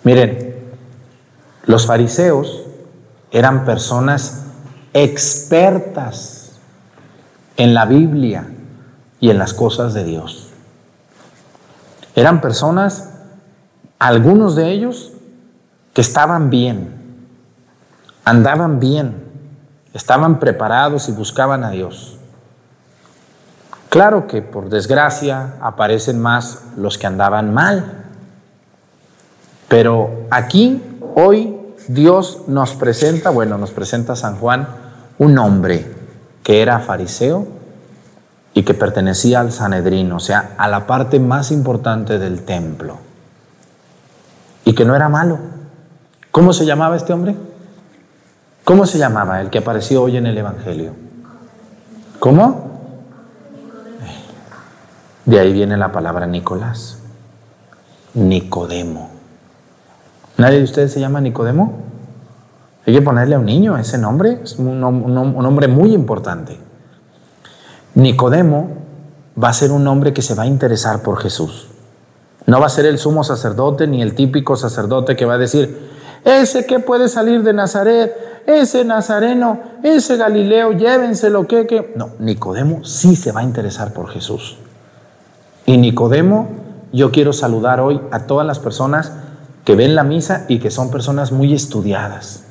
Miren, 0.02 0.56
los 1.66 1.86
fariseos 1.86 2.64
eran 3.30 3.64
personas 3.64 4.44
expertas 4.92 6.52
en 7.56 7.74
la 7.74 7.84
Biblia 7.84 8.48
y 9.20 9.30
en 9.30 9.38
las 9.38 9.54
cosas 9.54 9.94
de 9.94 10.04
Dios. 10.04 10.48
Eran 12.16 12.40
personas, 12.40 13.10
algunos 13.98 14.56
de 14.56 14.70
ellos, 14.70 15.12
que 15.92 16.00
estaban 16.00 16.50
bien, 16.50 16.90
andaban 18.24 18.80
bien, 18.80 19.19
Estaban 19.92 20.38
preparados 20.38 21.08
y 21.08 21.12
buscaban 21.12 21.64
a 21.64 21.70
Dios. 21.70 22.16
Claro 23.88 24.28
que 24.28 24.40
por 24.40 24.68
desgracia 24.68 25.54
aparecen 25.60 26.20
más 26.20 26.62
los 26.76 26.96
que 26.96 27.08
andaban 27.08 27.52
mal. 27.52 28.04
Pero 29.66 30.26
aquí, 30.30 30.80
hoy, 31.16 31.56
Dios 31.88 32.42
nos 32.46 32.74
presenta, 32.74 33.30
bueno, 33.30 33.58
nos 33.58 33.72
presenta 33.72 34.14
San 34.14 34.36
Juan, 34.36 34.68
un 35.18 35.36
hombre 35.38 35.92
que 36.44 36.62
era 36.62 36.78
fariseo 36.78 37.48
y 38.54 38.62
que 38.62 38.74
pertenecía 38.74 39.40
al 39.40 39.50
Sanedrín, 39.50 40.12
o 40.12 40.20
sea, 40.20 40.54
a 40.56 40.68
la 40.68 40.86
parte 40.86 41.18
más 41.18 41.50
importante 41.50 42.18
del 42.20 42.42
templo. 42.42 42.98
Y 44.64 44.74
que 44.74 44.84
no 44.84 44.94
era 44.94 45.08
malo. 45.08 45.38
¿Cómo 46.30 46.52
se 46.52 46.64
llamaba 46.64 46.96
este 46.96 47.12
hombre? 47.12 47.34
¿Cómo 48.70 48.86
se 48.86 48.98
llamaba 48.98 49.40
el 49.40 49.50
que 49.50 49.58
apareció 49.58 50.00
hoy 50.00 50.16
en 50.16 50.26
el 50.26 50.38
Evangelio? 50.38 50.92
¿Cómo? 52.20 52.70
De 55.24 55.40
ahí 55.40 55.52
viene 55.52 55.76
la 55.76 55.90
palabra 55.90 56.28
Nicolás. 56.28 56.98
Nicodemo. 58.14 59.10
¿Nadie 60.36 60.58
de 60.58 60.62
ustedes 60.62 60.92
se 60.92 61.00
llama 61.00 61.20
Nicodemo? 61.20 61.80
Hay 62.86 62.94
que 62.94 63.02
ponerle 63.02 63.34
a 63.34 63.40
un 63.40 63.46
niño 63.46 63.76
ese 63.76 63.98
nombre, 63.98 64.38
es 64.44 64.56
un, 64.56 64.78
nombre 64.78 65.66
muy 65.66 65.92
importante. 65.92 66.56
Nicodemo 67.96 68.68
va 69.42 69.48
a 69.48 69.52
ser 69.52 69.72
un 69.72 69.84
hombre 69.88 70.14
que 70.14 70.22
se 70.22 70.36
va 70.36 70.44
a 70.44 70.46
interesar 70.46 71.02
por 71.02 71.18
Jesús. 71.18 71.70
No 72.46 72.60
va 72.60 72.66
a 72.66 72.70
ser 72.70 72.86
el 72.86 72.98
sumo 72.98 73.24
sacerdote 73.24 73.88
ni 73.88 74.00
el 74.00 74.14
típico 74.14 74.54
sacerdote 74.54 75.16
que 75.16 75.24
va 75.24 75.34
a 75.34 75.38
decir, 75.38 75.90
ese 76.24 76.66
que 76.66 76.78
puede 76.78 77.08
salir 77.08 77.42
de 77.42 77.52
Nazaret, 77.52 78.29
ese 78.46 78.84
nazareno, 78.84 79.60
ese 79.82 80.16
Galileo, 80.16 80.72
llévenselo, 80.72 81.46
que, 81.46 81.66
que. 81.66 81.92
No, 81.96 82.10
Nicodemo 82.18 82.84
sí 82.84 83.16
se 83.16 83.32
va 83.32 83.40
a 83.40 83.44
interesar 83.44 83.92
por 83.92 84.08
Jesús. 84.08 84.58
Y 85.66 85.76
Nicodemo, 85.76 86.48
yo 86.92 87.10
quiero 87.12 87.32
saludar 87.32 87.80
hoy 87.80 88.00
a 88.10 88.20
todas 88.20 88.46
las 88.46 88.58
personas 88.58 89.12
que 89.64 89.76
ven 89.76 89.94
la 89.94 90.04
misa 90.04 90.46
y 90.48 90.58
que 90.58 90.70
son 90.70 90.90
personas 90.90 91.32
muy 91.32 91.52
estudiadas. 91.52 92.44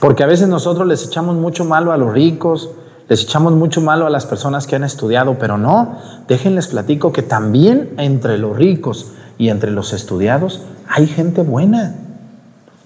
Porque 0.00 0.24
a 0.24 0.26
veces 0.26 0.48
nosotros 0.48 0.86
les 0.86 1.06
echamos 1.06 1.36
mucho 1.36 1.64
malo 1.64 1.92
a 1.92 1.96
los 1.96 2.12
ricos, 2.12 2.70
les 3.08 3.22
echamos 3.22 3.52
mucho 3.52 3.80
malo 3.80 4.06
a 4.06 4.10
las 4.10 4.26
personas 4.26 4.66
que 4.66 4.76
han 4.76 4.84
estudiado, 4.84 5.36
pero 5.38 5.58
no, 5.58 5.98
déjenles 6.28 6.68
platico 6.68 7.12
que 7.12 7.22
también 7.22 7.94
entre 7.98 8.38
los 8.38 8.56
ricos 8.56 9.12
y 9.38 9.48
entre 9.48 9.70
los 9.70 9.92
estudiados 9.92 10.62
hay 10.88 11.06
gente 11.06 11.42
buena 11.42 11.94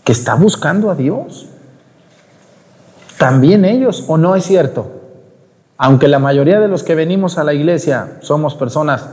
que 0.06 0.12
está 0.12 0.36
buscando 0.36 0.88
a 0.88 0.94
Dios. 0.94 1.48
También 3.18 3.64
ellos, 3.64 4.04
¿o 4.06 4.16
no 4.16 4.36
es 4.36 4.44
cierto? 4.44 4.86
Aunque 5.76 6.06
la 6.06 6.20
mayoría 6.20 6.60
de 6.60 6.68
los 6.68 6.84
que 6.84 6.94
venimos 6.94 7.38
a 7.38 7.44
la 7.44 7.54
iglesia 7.54 8.18
somos 8.20 8.54
personas 8.54 9.08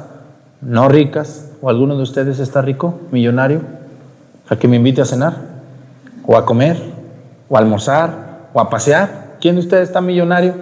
no 0.62 0.88
ricas, 0.90 1.50
o 1.64 1.70
alguno 1.72 1.98
de 1.98 2.04
ustedes 2.04 2.38
está 2.38 2.62
rico, 2.62 3.00
millonario, 3.10 3.62
a 4.48 4.56
que 4.56 4.68
me 4.68 4.76
invite 4.76 5.02
a 5.02 5.06
cenar, 5.06 5.34
o 6.28 6.38
a 6.38 6.46
comer, 6.46 6.80
o 7.50 7.58
a 7.58 7.60
almorzar, 7.60 8.50
o 8.54 8.62
a 8.62 8.70
pasear. 8.70 9.38
¿Quién 9.42 9.56
de 9.56 9.62
ustedes 9.62 9.90
está 9.90 10.00
millonario? 10.00 10.54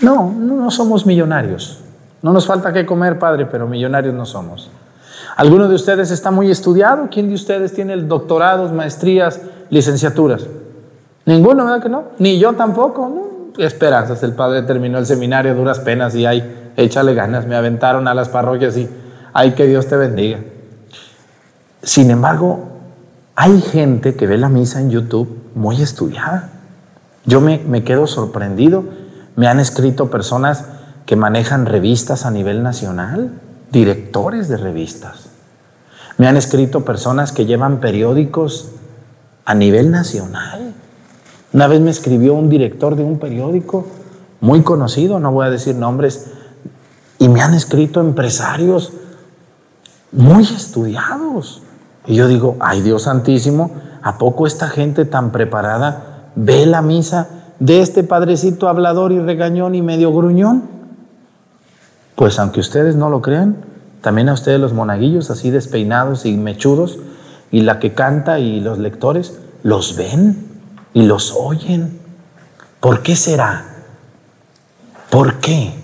No, 0.00 0.30
no 0.30 0.70
somos 0.70 1.04
millonarios. 1.04 1.80
No 2.22 2.32
nos 2.32 2.46
falta 2.46 2.72
que 2.72 2.86
comer, 2.86 3.18
Padre, 3.18 3.46
pero 3.46 3.66
millonarios 3.66 4.14
no 4.14 4.24
somos. 4.24 4.70
¿Alguno 5.36 5.68
de 5.68 5.74
ustedes 5.74 6.10
está 6.10 6.30
muy 6.30 6.50
estudiado? 6.50 7.08
¿Quién 7.10 7.28
de 7.28 7.34
ustedes 7.34 7.74
tiene 7.74 7.94
doctorados, 7.98 8.72
maestrías, 8.72 9.40
licenciaturas? 9.68 10.46
Ninguno, 11.26 11.64
¿verdad 11.64 11.82
que 11.82 11.90
no? 11.90 12.04
Ni 12.18 12.38
yo 12.38 12.54
tampoco, 12.54 13.08
¿no? 13.08 13.62
Esperanzas, 13.62 14.22
el 14.22 14.32
padre 14.32 14.62
terminó 14.62 14.98
el 14.98 15.04
seminario 15.04 15.54
duras 15.54 15.80
penas 15.80 16.14
y 16.14 16.24
ahí, 16.24 16.72
échale 16.76 17.14
ganas, 17.14 17.46
me 17.46 17.54
aventaron 17.54 18.08
a 18.08 18.14
las 18.14 18.30
parroquias 18.30 18.76
y 18.78 18.88
ay, 19.34 19.52
que 19.52 19.66
Dios 19.66 19.86
te 19.86 19.96
bendiga. 19.96 20.38
Sin 21.82 22.10
embargo, 22.10 22.68
hay 23.34 23.60
gente 23.60 24.14
que 24.14 24.26
ve 24.26 24.38
la 24.38 24.48
misa 24.48 24.80
en 24.80 24.90
YouTube 24.90 25.50
muy 25.54 25.82
estudiada. 25.82 26.48
Yo 27.26 27.42
me, 27.42 27.58
me 27.58 27.84
quedo 27.84 28.06
sorprendido. 28.06 28.84
Me 29.36 29.48
han 29.48 29.60
escrito 29.60 30.10
personas 30.10 30.64
que 31.04 31.16
manejan 31.16 31.66
revistas 31.66 32.24
a 32.24 32.30
nivel 32.30 32.62
nacional, 32.62 33.32
directores 33.70 34.48
de 34.48 34.56
revistas. 34.56 35.25
Me 36.18 36.26
han 36.26 36.36
escrito 36.36 36.84
personas 36.84 37.32
que 37.32 37.46
llevan 37.46 37.80
periódicos 37.80 38.70
a 39.44 39.54
nivel 39.54 39.90
nacional. 39.90 40.74
Una 41.52 41.66
vez 41.66 41.80
me 41.80 41.90
escribió 41.90 42.34
un 42.34 42.48
director 42.48 42.96
de 42.96 43.04
un 43.04 43.18
periódico 43.18 43.86
muy 44.40 44.62
conocido, 44.62 45.18
no 45.20 45.32
voy 45.32 45.46
a 45.46 45.50
decir 45.50 45.76
nombres, 45.76 46.26
y 47.18 47.28
me 47.28 47.40
han 47.42 47.54
escrito 47.54 48.00
empresarios 48.00 48.92
muy 50.12 50.44
estudiados. 50.44 51.62
Y 52.06 52.14
yo 52.14 52.28
digo, 52.28 52.56
ay 52.60 52.82
Dios 52.82 53.02
santísimo, 53.02 53.72
¿a 54.02 54.18
poco 54.18 54.46
esta 54.46 54.68
gente 54.68 55.04
tan 55.04 55.32
preparada 55.32 56.30
ve 56.34 56.66
la 56.66 56.82
misa 56.82 57.28
de 57.58 57.80
este 57.80 58.02
padrecito 58.02 58.68
hablador 58.68 59.12
y 59.12 59.18
regañón 59.18 59.74
y 59.74 59.82
medio 59.82 60.12
gruñón? 60.12 60.64
Pues 62.14 62.38
aunque 62.38 62.60
ustedes 62.60 62.96
no 62.96 63.10
lo 63.10 63.22
crean, 63.22 63.56
también 64.06 64.28
a 64.28 64.34
ustedes 64.34 64.60
los 64.60 64.72
monaguillos 64.72 65.32
así 65.32 65.50
despeinados 65.50 66.26
y 66.26 66.36
mechudos, 66.36 67.00
y 67.50 67.62
la 67.62 67.80
que 67.80 67.92
canta 67.92 68.38
y 68.38 68.60
los 68.60 68.78
lectores, 68.78 69.40
los 69.64 69.96
ven 69.96 70.46
y 70.94 71.02
los 71.02 71.32
oyen. 71.32 71.98
¿Por 72.78 73.02
qué 73.02 73.16
será? 73.16 73.64
¿Por 75.10 75.40
qué? 75.40 75.74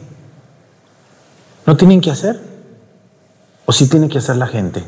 ¿No 1.66 1.76
tienen 1.76 2.00
que 2.00 2.12
hacer? 2.12 2.40
¿O 3.66 3.72
sí 3.72 3.88
tiene 3.88 4.08
que 4.08 4.18
hacer 4.18 4.36
la 4.36 4.46
gente? 4.46 4.84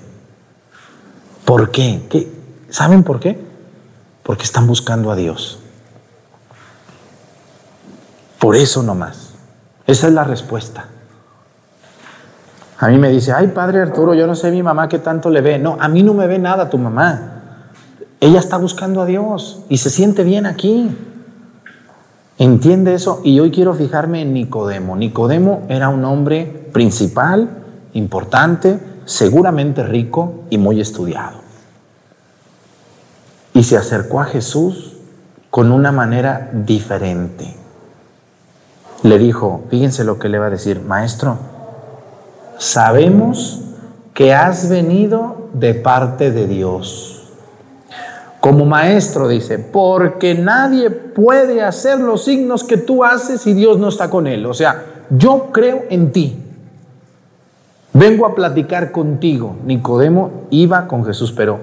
¿Por 1.45 1.73
qué? 1.73 2.07
¿Qué? 2.09 2.33
¿Saben 2.71 3.03
por 3.03 3.19
qué? 3.19 3.45
Porque 4.23 4.45
están 4.45 4.69
buscando 4.69 5.11
a 5.11 5.17
Dios. 5.17 5.59
Por 8.39 8.55
eso 8.55 8.85
nomás. 8.85 9.31
Esa 9.89 10.07
es 10.07 10.13
la 10.13 10.23
respuesta. 10.23 10.87
A 12.79 12.89
mí 12.89 12.99
me 12.99 13.11
dice, 13.11 13.33
ay 13.33 13.49
padre 13.49 13.81
Arturo, 13.81 14.15
yo 14.15 14.27
no 14.27 14.35
sé 14.35 14.51
mi 14.51 14.63
mamá 14.63 14.89
qué 14.89 14.99
tanto 14.99 15.31
le 15.31 15.41
ve. 15.41 15.59
No, 15.59 15.77
a 15.79 15.89
mí 15.89 16.03
no 16.03 16.15
me 16.15 16.27
ve 16.27 16.39
nada 16.39 16.71
tu 16.71 16.79
mamá. 16.79 17.43
Ella 18.21 18.41
está 18.41 18.57
buscando 18.57 19.03
a 19.03 19.07
Dios 19.07 19.63
y 19.69 19.79
se 19.79 19.91
siente 19.91 20.25
bien 20.25 20.47
aquí. 20.47 20.91
Entiende 22.37 22.95
eso 22.95 23.21
y 23.23 23.39
hoy 23.39 23.53
quiero 23.53 23.75
fijarme 23.75 24.23
en 24.23 24.35
Nicodemo. 24.35 24.97
Nicodemo 24.97 25.63
era 25.69 25.89
un 25.89 26.05
hombre 26.05 26.69
principal, 26.73 27.49
importante, 27.93 28.81
seguramente 29.05 29.85
rico 29.85 30.45
y 30.51 30.59
muy 30.59 30.81
estudiado. 30.81 31.39
Y 33.53 33.63
se 33.63 33.77
acercó 33.77 34.21
a 34.21 34.25
Jesús 34.25 34.97
con 35.49 35.71
una 35.71 35.93
manera 35.93 36.51
diferente. 36.53 37.55
Le 39.05 39.19
dijo, 39.19 39.63
fíjense 39.71 40.03
lo 40.03 40.19
que 40.19 40.29
le 40.29 40.41
va 40.41 40.47
a 40.47 40.51
decir, 40.51 40.81
maestro, 40.81 41.39
sabemos 42.59 43.63
que 44.13 44.33
has 44.33 44.69
venido 44.69 45.49
de 45.53 45.75
parte 45.75 46.31
de 46.31 46.47
Dios 46.47 47.15
como 48.45 48.67
maestro 48.67 49.27
dice, 49.27 49.59
porque 49.59 50.35
nadie 50.35 50.91
puede 50.91 51.63
hacer 51.63 51.99
los 51.99 52.27
signos 52.27 52.63
que 52.63 52.77
tú 52.77 53.03
haces 53.03 53.41
si 53.41 53.55
Dios 53.55 53.79
no 53.79 53.89
está 53.89 54.11
con 54.11 54.27
él. 54.27 54.45
O 54.45 54.53
sea, 54.53 54.85
yo 55.09 55.49
creo 55.51 55.85
en 55.89 56.13
ti. 56.13 56.37
Vengo 57.95 58.27
a 58.27 58.35
platicar 58.35 58.93
contigo. 58.93 59.57
Nicodemo 59.65 60.43
iba 60.51 60.87
con 60.87 61.07
Jesús, 61.07 61.33
pero 61.33 61.59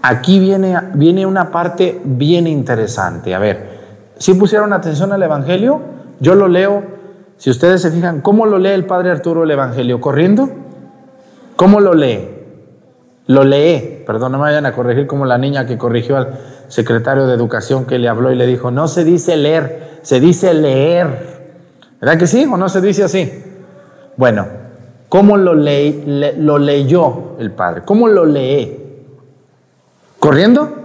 aquí 0.00 0.38
viene, 0.38 0.78
viene 0.94 1.26
una 1.26 1.50
parte 1.50 2.00
bien 2.04 2.46
interesante. 2.46 3.34
A 3.34 3.40
ver, 3.40 3.80
si 4.16 4.34
pusieron 4.34 4.72
atención 4.72 5.10
al 5.10 5.24
Evangelio, 5.24 5.80
yo 6.20 6.36
lo 6.36 6.46
leo, 6.46 6.84
si 7.42 7.50
ustedes 7.50 7.82
se 7.82 7.90
fijan, 7.90 8.20
¿cómo 8.20 8.46
lo 8.46 8.56
lee 8.60 8.68
el 8.68 8.86
Padre 8.86 9.10
Arturo 9.10 9.42
el 9.42 9.50
Evangelio? 9.50 10.00
¿Corriendo? 10.00 10.48
¿Cómo 11.56 11.80
lo 11.80 11.92
lee? 11.92 12.28
Lo 13.26 13.42
lee, 13.42 14.04
perdón, 14.06 14.30
no 14.30 14.38
me 14.38 14.44
vayan 14.44 14.64
a 14.64 14.72
corregir 14.72 15.08
como 15.08 15.26
la 15.26 15.38
niña 15.38 15.66
que 15.66 15.76
corrigió 15.76 16.16
al 16.18 16.38
secretario 16.68 17.26
de 17.26 17.34
Educación 17.34 17.84
que 17.84 17.98
le 17.98 18.08
habló 18.08 18.30
y 18.30 18.36
le 18.36 18.46
dijo, 18.46 18.70
no 18.70 18.86
se 18.86 19.02
dice 19.02 19.36
leer, 19.36 19.98
se 20.02 20.20
dice 20.20 20.54
leer. 20.54 21.56
¿Verdad 22.00 22.16
que 22.16 22.28
sí 22.28 22.44
o 22.44 22.56
no 22.56 22.68
se 22.68 22.80
dice 22.80 23.02
así? 23.02 23.42
Bueno, 24.16 24.46
¿cómo 25.08 25.36
lo, 25.36 25.52
lo 25.52 26.58
leyó 26.58 27.36
el 27.40 27.50
Padre? 27.50 27.82
¿Cómo 27.84 28.06
lo 28.06 28.24
lee? 28.24 28.78
¿Corriendo? 30.20 30.81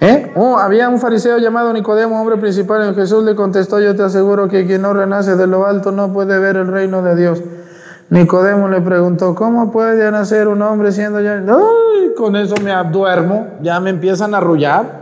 ¿Eh? 0.00 0.32
Oh, 0.34 0.56
había 0.58 0.88
un 0.88 0.98
fariseo 0.98 1.36
llamado 1.36 1.72
Nicodemo, 1.74 2.18
hombre 2.18 2.38
principal, 2.38 2.82
en 2.82 2.94
Jesús 2.94 3.22
le 3.22 3.34
contestó, 3.34 3.80
yo 3.80 3.94
te 3.94 4.02
aseguro 4.02 4.48
que 4.48 4.66
quien 4.66 4.80
no 4.80 4.94
renace 4.94 5.36
de 5.36 5.46
lo 5.46 5.66
alto 5.66 5.92
no 5.92 6.10
puede 6.12 6.38
ver 6.38 6.56
el 6.56 6.68
reino 6.68 7.02
de 7.02 7.16
Dios. 7.16 7.42
Nicodemo 8.08 8.68
le 8.68 8.80
preguntó, 8.80 9.34
¿cómo 9.34 9.70
puede 9.70 10.10
nacer 10.10 10.48
un 10.48 10.62
hombre 10.62 10.90
siendo 10.90 11.20
ya... 11.20 11.34
Ay, 11.34 12.12
con 12.16 12.34
eso 12.34 12.54
me 12.64 12.72
duermo, 12.90 13.48
ya 13.62 13.78
me 13.78 13.90
empiezan 13.90 14.34
a 14.34 14.38
arrullar. 14.38 15.00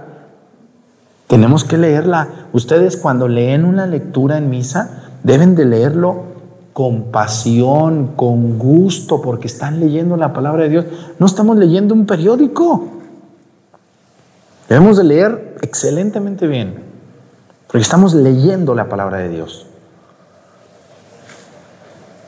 Tenemos 1.28 1.62
que 1.62 1.78
leerla. 1.78 2.28
Ustedes 2.52 2.96
cuando 2.96 3.28
leen 3.28 3.64
una 3.64 3.87
lectura 3.87 4.37
en 4.37 4.50
misa, 4.50 5.11
deben 5.22 5.54
de 5.54 5.64
leerlo 5.64 6.24
con 6.72 7.04
pasión, 7.04 8.14
con 8.16 8.58
gusto, 8.58 9.22
porque 9.22 9.46
están 9.46 9.78
leyendo 9.78 10.16
la 10.16 10.32
palabra 10.32 10.64
de 10.64 10.68
Dios. 10.70 10.84
No 11.18 11.26
estamos 11.26 11.56
leyendo 11.56 11.94
un 11.94 12.04
periódico. 12.04 12.97
Debemos 14.68 14.98
de 14.98 15.04
leer 15.04 15.57
excelentemente 15.62 16.46
bien, 16.46 16.83
porque 17.66 17.83
estamos 17.83 18.12
leyendo 18.12 18.74
la 18.74 18.88
palabra 18.88 19.18
de 19.18 19.31
Dios. 19.31 19.66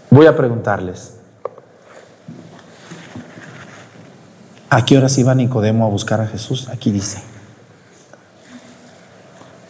Voy 0.08 0.26
a 0.26 0.36
preguntarles, 0.36 1.16
¿a 4.70 4.84
qué 4.84 4.96
horas 4.96 5.18
iba 5.18 5.34
Nicodemo 5.34 5.84
a 5.84 5.88
buscar 5.90 6.20
a 6.22 6.26
Jesús? 6.26 6.68
Aquí 6.68 6.90
dice. 6.90 7.22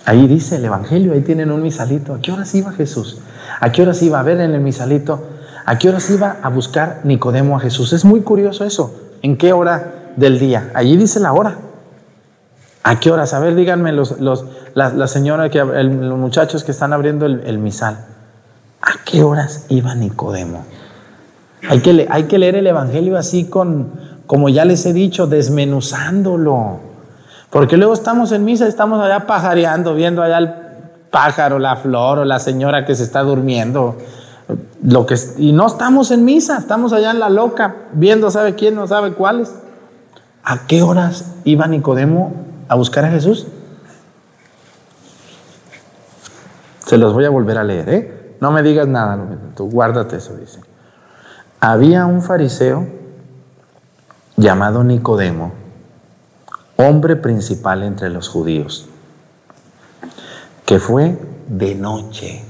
Ahí 0.06 0.26
dice 0.28 0.56
el 0.56 0.64
Evangelio, 0.64 1.12
ahí 1.12 1.22
tienen 1.22 1.50
un 1.50 1.62
misalito. 1.62 2.14
¿A 2.14 2.20
qué 2.20 2.32
horas 2.32 2.54
iba 2.54 2.72
Jesús? 2.72 3.18
¿A 3.60 3.70
qué 3.72 3.82
horas 3.82 4.00
iba 4.02 4.18
a 4.18 4.22
ver 4.22 4.40
en 4.40 4.52
el 4.52 4.60
misalito? 4.60 5.24
¿A 5.66 5.78
qué 5.78 5.88
horas 5.88 6.08
iba 6.10 6.38
a 6.42 6.48
buscar 6.48 7.00
Nicodemo 7.04 7.56
a 7.56 7.60
Jesús? 7.60 7.92
Es 7.92 8.04
muy 8.04 8.22
curioso 8.22 8.64
eso. 8.64 8.94
¿En 9.22 9.36
qué 9.36 9.52
hora 9.52 10.12
del 10.16 10.38
día? 10.38 10.70
Allí 10.74 10.96
dice 10.96 11.20
la 11.20 11.32
hora. 11.32 11.69
¿A 12.82 12.98
qué 12.98 13.10
horas? 13.10 13.34
A 13.34 13.40
ver, 13.40 13.54
díganme 13.54 13.92
los, 13.92 14.20
los 14.20 14.44
los 14.74 15.16
muchachos 16.18 16.64
que 16.64 16.70
están 16.70 16.92
abriendo 16.92 17.26
el 17.26 17.58
misal. 17.58 18.06
¿A 18.82 19.04
qué 19.04 19.22
horas 19.22 19.66
iba 19.68 19.94
Nicodemo? 19.94 20.64
Hay 21.68 21.80
que, 21.80 22.06
hay 22.10 22.24
que 22.24 22.38
leer 22.38 22.56
el 22.56 22.66
Evangelio 22.66 23.18
así 23.18 23.44
con, 23.44 23.92
como 24.26 24.48
ya 24.48 24.64
les 24.64 24.86
he 24.86 24.92
dicho, 24.92 25.26
desmenuzándolo. 25.26 26.80
Porque 27.50 27.76
luego 27.76 27.92
estamos 27.92 28.32
en 28.32 28.44
misa, 28.44 28.66
estamos 28.66 29.02
allá 29.02 29.26
pajareando, 29.26 29.94
viendo 29.94 30.22
allá 30.22 30.38
el 30.38 30.50
pájaro, 31.10 31.58
la 31.58 31.76
flor 31.76 32.20
o 32.20 32.24
la 32.24 32.38
señora 32.38 32.86
que 32.86 32.94
se 32.94 33.02
está 33.02 33.22
durmiendo. 33.22 33.98
Lo 34.82 35.04
que, 35.04 35.16
y 35.36 35.52
no 35.52 35.66
estamos 35.66 36.10
en 36.10 36.24
misa, 36.24 36.56
estamos 36.56 36.92
allá 36.94 37.10
en 37.10 37.20
la 37.20 37.28
loca, 37.28 37.76
viendo 37.92 38.30
sabe 38.30 38.54
quién, 38.54 38.74
no 38.74 38.86
sabe 38.86 39.12
cuáles. 39.12 39.52
¿A 40.42 40.66
qué 40.66 40.82
horas 40.82 41.32
iba 41.44 41.66
Nicodemo 41.66 42.49
a 42.70 42.76
buscar 42.76 43.04
a 43.04 43.10
Jesús? 43.10 43.48
Se 46.86 46.96
los 46.96 47.12
voy 47.12 47.24
a 47.24 47.30
volver 47.30 47.58
a 47.58 47.64
leer, 47.64 47.88
¿eh? 47.88 48.36
No 48.40 48.52
me 48.52 48.62
digas 48.62 48.86
nada, 48.86 49.18
tú 49.56 49.68
guárdate 49.68 50.18
eso, 50.18 50.36
dice. 50.36 50.60
Había 51.58 52.06
un 52.06 52.22
fariseo 52.22 52.86
llamado 54.36 54.84
Nicodemo, 54.84 55.52
hombre 56.76 57.16
principal 57.16 57.82
entre 57.82 58.08
los 58.08 58.28
judíos, 58.28 58.88
que 60.64 60.78
fue 60.78 61.18
de 61.48 61.74
noche 61.74 62.44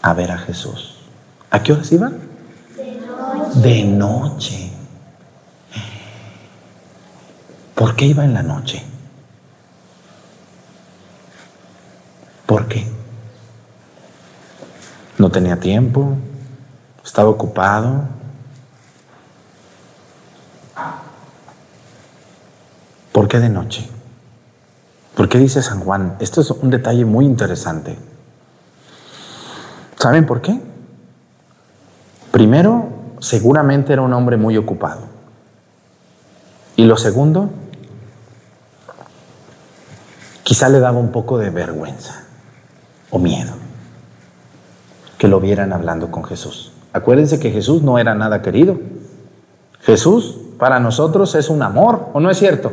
a 0.00 0.14
ver 0.14 0.30
a 0.30 0.38
Jesús. 0.38 1.06
¿A 1.50 1.62
qué 1.62 1.74
horas 1.74 1.92
iba? 1.92 2.10
De 2.10 2.94
noche. 2.94 3.60
De 3.60 3.84
noche. 3.84 4.70
¿Por 7.74 7.94
qué 7.96 8.06
iba 8.06 8.24
en 8.24 8.32
la 8.32 8.42
noche? 8.42 8.93
¿Por 12.54 12.68
qué? 12.68 12.86
No 15.18 15.28
tenía 15.28 15.58
tiempo, 15.58 16.14
estaba 17.04 17.28
ocupado. 17.28 18.04
¿Por 23.10 23.26
qué 23.26 23.40
de 23.40 23.48
noche? 23.48 23.90
¿Por 25.16 25.28
qué 25.28 25.38
dice 25.38 25.62
San 25.62 25.80
Juan? 25.80 26.16
Esto 26.20 26.42
es 26.42 26.52
un 26.52 26.70
detalle 26.70 27.04
muy 27.04 27.24
interesante. 27.24 27.98
¿Saben 29.98 30.24
por 30.24 30.40
qué? 30.40 30.60
Primero, 32.30 32.88
seguramente 33.18 33.92
era 33.92 34.02
un 34.02 34.12
hombre 34.12 34.36
muy 34.36 34.56
ocupado. 34.56 35.00
Y 36.76 36.84
lo 36.84 36.96
segundo, 36.98 37.50
quizá 40.44 40.68
le 40.68 40.78
daba 40.78 41.00
un 41.00 41.10
poco 41.10 41.36
de 41.36 41.50
vergüenza 41.50 42.23
o 43.14 43.18
miedo 43.20 43.52
que 45.18 45.28
lo 45.28 45.38
vieran 45.38 45.72
hablando 45.72 46.10
con 46.10 46.24
Jesús. 46.24 46.72
Acuérdense 46.92 47.38
que 47.38 47.52
Jesús 47.52 47.82
no 47.82 47.98
era 47.98 48.14
nada 48.16 48.42
querido. 48.42 48.76
Jesús 49.82 50.36
para 50.58 50.80
nosotros 50.80 51.36
es 51.36 51.48
un 51.48 51.62
amor, 51.62 52.08
¿o 52.12 52.18
no 52.18 52.28
es 52.28 52.38
cierto? 52.38 52.72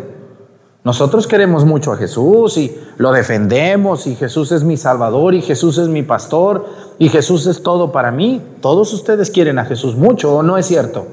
Nosotros 0.84 1.28
queremos 1.28 1.64
mucho 1.64 1.94
a 1.94 1.98
Jesús 1.98 2.58
y 2.58 2.76
lo 2.98 3.12
defendemos 3.12 4.08
y 4.08 4.16
Jesús 4.16 4.52
es 4.52 4.64
mi 4.64 4.78
Salvador 4.78 5.36
y 5.36 5.44
Jesús 5.44 5.78
es 5.78 5.90
mi 5.90 6.02
pastor 6.02 6.66
y 6.98 7.10
Jesús 7.10 7.46
es 7.46 7.62
todo 7.62 7.92
para 7.92 8.12
mí. 8.12 8.42
Todos 8.62 8.92
ustedes 8.94 9.30
quieren 9.30 9.60
a 9.60 9.66
Jesús 9.66 9.96
mucho, 9.96 10.36
¿o 10.36 10.42
no 10.42 10.58
es 10.58 10.66
cierto? 10.66 11.06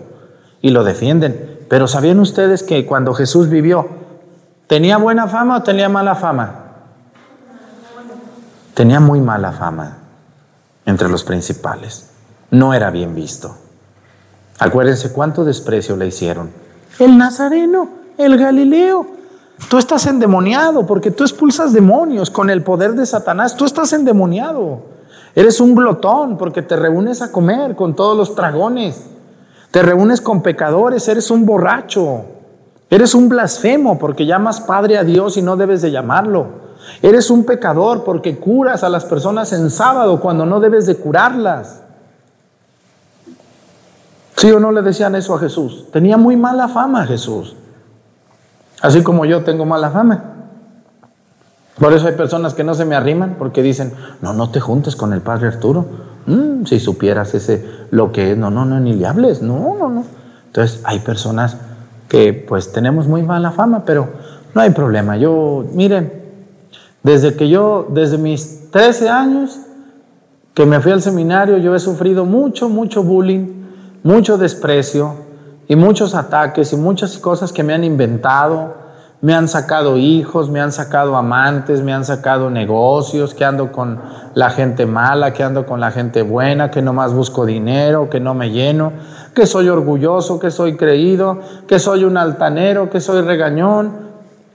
Y 0.62 0.70
lo 0.70 0.84
defienden. 0.84 1.58
Pero 1.68 1.86
¿sabían 1.86 2.18
ustedes 2.18 2.62
que 2.62 2.86
cuando 2.86 3.12
Jesús 3.12 3.50
vivió, 3.50 3.88
¿tenía 4.66 4.96
buena 4.96 5.28
fama 5.28 5.58
o 5.58 5.62
tenía 5.62 5.90
mala 5.90 6.14
fama? 6.14 6.67
Tenía 8.78 9.00
muy 9.00 9.20
mala 9.20 9.50
fama 9.50 9.98
entre 10.86 11.08
los 11.08 11.24
principales. 11.24 12.10
No 12.52 12.74
era 12.74 12.92
bien 12.92 13.12
visto. 13.12 13.56
Acuérdense 14.60 15.12
cuánto 15.12 15.42
desprecio 15.42 15.96
le 15.96 16.06
hicieron. 16.06 16.50
El 17.00 17.18
Nazareno, 17.18 17.88
el 18.18 18.38
Galileo, 18.38 19.04
Tú 19.68 19.78
estás 19.78 20.06
endemoniado 20.06 20.86
porque 20.86 21.10
tú 21.10 21.24
expulsas 21.24 21.72
demonios 21.72 22.30
con 22.30 22.50
el 22.50 22.62
poder 22.62 22.92
de 22.92 23.04
Satanás. 23.04 23.56
Tú 23.56 23.64
estás 23.64 23.92
endemoniado. 23.92 24.82
Eres 25.34 25.60
un 25.60 25.74
glotón 25.74 26.38
porque 26.38 26.62
te 26.62 26.76
reúnes 26.76 27.20
a 27.20 27.32
comer 27.32 27.74
con 27.74 27.96
todos 27.96 28.16
los 28.16 28.36
dragones. 28.36 29.06
Te 29.72 29.82
reúnes 29.82 30.20
con 30.20 30.40
pecadores, 30.40 31.08
eres 31.08 31.32
un 31.32 31.44
borracho. 31.44 32.26
Eres 32.88 33.16
un 33.16 33.28
blasfemo 33.28 33.98
porque 33.98 34.24
llamas 34.24 34.60
Padre 34.60 34.98
a 34.98 35.02
Dios 35.02 35.36
y 35.36 35.42
no 35.42 35.56
debes 35.56 35.82
de 35.82 35.90
llamarlo. 35.90 36.67
Eres 37.02 37.30
un 37.30 37.44
pecador 37.44 38.04
porque 38.04 38.36
curas 38.36 38.84
a 38.84 38.88
las 38.88 39.04
personas 39.04 39.52
en 39.52 39.70
sábado 39.70 40.20
cuando 40.20 40.46
no 40.46 40.60
debes 40.60 40.86
de 40.86 40.96
curarlas. 40.96 41.82
¿Sí 44.36 44.50
o 44.52 44.60
no 44.60 44.70
le 44.70 44.82
decían 44.82 45.16
eso 45.16 45.34
a 45.34 45.38
Jesús? 45.38 45.86
Tenía 45.92 46.16
muy 46.16 46.36
mala 46.36 46.68
fama 46.68 47.06
Jesús. 47.06 47.56
Así 48.80 49.02
como 49.02 49.24
yo 49.24 49.42
tengo 49.42 49.64
mala 49.64 49.90
fama. 49.90 50.22
Por 51.78 51.92
eso 51.92 52.06
hay 52.06 52.14
personas 52.14 52.54
que 52.54 52.64
no 52.64 52.74
se 52.74 52.84
me 52.84 52.94
arriman 52.94 53.36
porque 53.38 53.62
dicen, 53.62 53.92
no, 54.20 54.32
no 54.32 54.50
te 54.50 54.60
juntes 54.60 54.96
con 54.96 55.12
el 55.12 55.20
padre 55.20 55.48
Arturo. 55.48 55.86
Mm, 56.26 56.66
si 56.66 56.80
supieras 56.80 57.34
ese 57.34 57.64
lo 57.90 58.12
que 58.12 58.32
es, 58.32 58.38
no, 58.38 58.50
no, 58.50 58.64
no, 58.64 58.78
ni 58.80 58.94
le 58.94 59.06
hables, 59.06 59.42
no, 59.42 59.76
no, 59.78 59.88
no. 59.88 60.04
Entonces 60.46 60.80
hay 60.84 61.00
personas 61.00 61.56
que 62.08 62.32
pues 62.32 62.72
tenemos 62.72 63.06
muy 63.06 63.22
mala 63.22 63.50
fama, 63.50 63.84
pero 63.84 64.08
no 64.54 64.60
hay 64.60 64.70
problema. 64.70 65.16
Yo, 65.16 65.64
miren, 65.72 66.27
desde 67.08 67.34
que 67.34 67.48
yo, 67.48 67.86
desde 67.88 68.18
mis 68.18 68.70
13 68.70 69.08
años 69.08 69.58
que 70.52 70.66
me 70.66 70.78
fui 70.80 70.92
al 70.92 71.00
seminario, 71.00 71.56
yo 71.56 71.74
he 71.74 71.80
sufrido 71.80 72.26
mucho, 72.26 72.68
mucho 72.68 73.02
bullying, 73.02 73.46
mucho 74.02 74.36
desprecio, 74.36 75.14
y 75.68 75.76
muchos 75.76 76.14
ataques 76.14 76.72
y 76.72 76.76
muchas 76.76 77.16
cosas 77.18 77.52
que 77.52 77.62
me 77.62 77.74
han 77.74 77.84
inventado. 77.84 78.88
Me 79.20 79.34
han 79.34 79.48
sacado 79.48 79.96
hijos, 79.96 80.48
me 80.48 80.60
han 80.60 80.70
sacado 80.70 81.16
amantes, 81.16 81.82
me 81.82 81.92
han 81.92 82.04
sacado 82.04 82.50
negocios, 82.50 83.34
que 83.34 83.44
ando 83.44 83.72
con 83.72 84.00
la 84.34 84.50
gente 84.50 84.86
mala, 84.86 85.32
que 85.32 85.42
ando 85.42 85.66
con 85.66 85.80
la 85.80 85.90
gente 85.90 86.22
buena, 86.22 86.70
que 86.70 86.82
nomás 86.82 87.12
busco 87.12 87.44
dinero, 87.44 88.08
que 88.08 88.20
no 88.20 88.34
me 88.34 88.50
lleno, 88.50 88.92
que 89.34 89.46
soy 89.46 89.68
orgulloso, 89.68 90.38
que 90.38 90.50
soy 90.50 90.76
creído, 90.76 91.38
que 91.66 91.78
soy 91.78 92.04
un 92.04 92.16
altanero, 92.16 92.90
que 92.90 93.00
soy 93.00 93.22
regañón. 93.22 94.07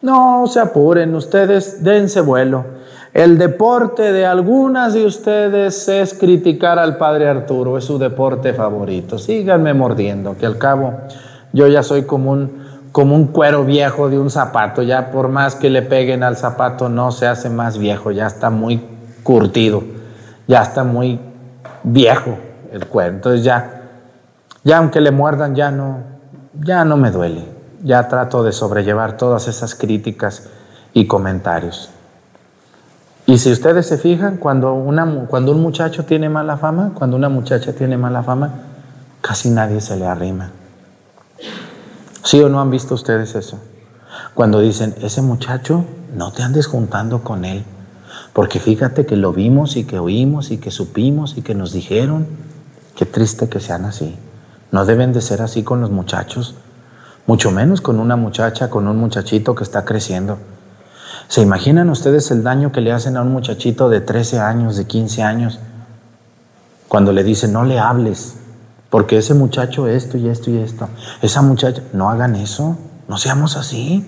No 0.04 0.48
se 0.48 0.60
apuren, 0.60 1.16
ustedes 1.16 1.82
dense 1.82 2.20
vuelo. 2.20 2.66
El 3.14 3.38
deporte 3.38 4.12
de 4.12 4.26
algunas 4.26 4.94
de 4.94 5.06
ustedes 5.06 5.88
es 5.88 6.14
criticar 6.14 6.78
al 6.78 6.98
padre 6.98 7.30
Arturo, 7.30 7.78
es 7.78 7.86
su 7.86 7.98
deporte 7.98 8.54
favorito. 8.54 9.18
Síganme 9.18 9.74
mordiendo, 9.74 10.36
que 10.38 10.46
al 10.46 10.58
cabo 10.58 10.96
yo 11.54 11.68
ya 11.68 11.84
soy 11.84 12.04
como 12.04 12.32
un, 12.32 12.66
como 12.92 13.16
un 13.16 13.28
cuero 13.28 13.64
viejo 13.64 14.10
de 14.10 14.20
un 14.20 14.30
zapato, 14.30 14.82
ya 14.82 15.10
por 15.10 15.30
más 15.30 15.56
que 15.56 15.70
le 15.70 15.84
peguen 15.84 16.22
al 16.22 16.36
zapato 16.36 16.90
no 16.90 17.14
se 17.14 17.26
hace 17.26 17.50
más 17.50 17.78
viejo, 17.78 18.12
ya 18.12 18.28
está 18.28 18.50
muy 18.50 18.82
curtido, 19.24 19.84
ya 20.50 20.64
está 20.64 20.84
muy 20.84 21.18
viejo 21.84 22.38
el 22.74 22.88
cuero. 22.88 23.14
Entonces 23.14 23.46
ya, 23.46 23.84
ya 24.66 24.80
aunque 24.80 25.00
le 25.00 25.12
muerdan 25.12 25.56
ya 25.56 25.72
no, 25.72 26.00
ya 26.60 26.84
no 26.84 26.98
me 26.98 27.10
duele, 27.10 27.53
ya 27.84 28.08
trato 28.08 28.44
de 28.44 28.54
sobrellevar 28.54 29.18
todas 29.18 29.48
esas 29.48 29.76
críticas 29.76 30.48
y 30.94 31.06
comentarios. 31.06 31.90
Y 33.26 33.38
si 33.38 33.52
ustedes 33.52 33.88
se 33.88 33.98
fijan, 33.98 34.38
cuando, 34.38 34.74
un 34.74 35.62
muchacho 35.62 36.04
tiene 36.06 36.30
mala 36.30 36.58
fama, 36.58 36.92
cuando 36.94 37.16
una 37.16 37.30
muchacha 37.30 37.74
tiene 37.74 37.98
mala 37.98 38.24
fama, 38.24 38.54
casi 39.22 39.50
nadie 39.50 39.80
se 39.80 39.96
le 39.96 40.06
arrima. 40.06 40.52
¿Sí 42.24 42.42
o 42.42 42.50
no 42.50 42.60
han 42.60 42.70
visto 42.70 42.96
ustedes 42.96 43.36
eso? 43.36 43.60
Cuando 44.34 44.60
dicen, 44.60 44.96
ese 45.02 45.22
muchacho, 45.22 45.86
no 46.16 46.32
te 46.32 46.44
andes 46.44 46.68
juntando 46.68 47.24
con 47.24 47.46
él, 47.46 47.64
porque 48.34 48.60
fíjate 48.60 49.06
que 49.06 49.16
lo 49.16 49.32
vimos 49.32 49.78
y 49.78 49.86
que 49.86 50.00
oímos 50.00 50.52
y 50.52 50.58
que 50.58 50.72
supimos 50.72 51.38
y 51.38 51.42
que 51.42 51.56
nos 51.56 51.72
dijeron, 51.72 52.28
qué 52.96 53.06
triste 53.06 53.48
que 53.48 53.60
sean 53.60 53.86
así. 53.86 54.18
No 54.72 54.86
deben 54.86 55.14
de 55.14 55.22
ser 55.22 55.42
así 55.42 55.64
con 55.64 55.82
los 55.82 55.92
muchachos, 55.92 56.56
mucho 57.26 57.52
menos 57.52 57.82
con 57.82 58.00
una 58.00 58.16
muchacha, 58.16 58.70
con 58.70 58.88
un 58.88 58.98
muchachito 58.98 59.56
que 59.56 59.64
está 59.64 59.86
creciendo. 59.86 60.38
¿Se 61.28 61.42
imaginan 61.42 61.90
ustedes 61.90 62.30
el 62.32 62.44
daño 62.44 62.72
que 62.72 62.82
le 62.82 62.92
hacen 62.92 63.18
a 63.18 63.22
un 63.22 63.32
muchachito 63.32 63.90
de 63.90 64.02
13 64.02 64.40
años, 64.40 64.76
de 64.76 64.86
15 64.86 65.24
años, 65.24 65.60
cuando 66.88 67.12
le 67.12 67.24
dicen 67.24 67.54
no 67.54 67.64
le 67.64 67.80
hables, 67.80 68.36
porque 68.90 69.18
ese 69.18 69.34
muchacho 69.34 69.88
esto 69.88 70.18
y 70.18 70.28
esto 70.28 70.52
y 70.52 70.58
esto, 70.58 70.90
esa 71.22 71.42
muchacha, 71.42 71.82
no 71.94 72.10
hagan 72.10 72.36
eso, 72.36 72.78
no 73.08 73.18
seamos 73.18 73.58
así. 73.58 74.06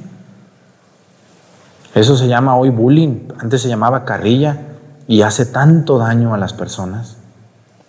Eso 1.96 2.18
se 2.18 2.28
llama 2.28 2.56
hoy 2.58 2.70
bullying, 2.70 3.30
antes 3.40 3.62
se 3.62 3.70
llamaba 3.70 4.06
carrilla 4.06 4.60
y 5.08 5.22
hace 5.22 5.46
tanto 5.46 5.98
daño 5.98 6.34
a 6.34 6.38
las 6.38 6.54
personas, 6.54 7.18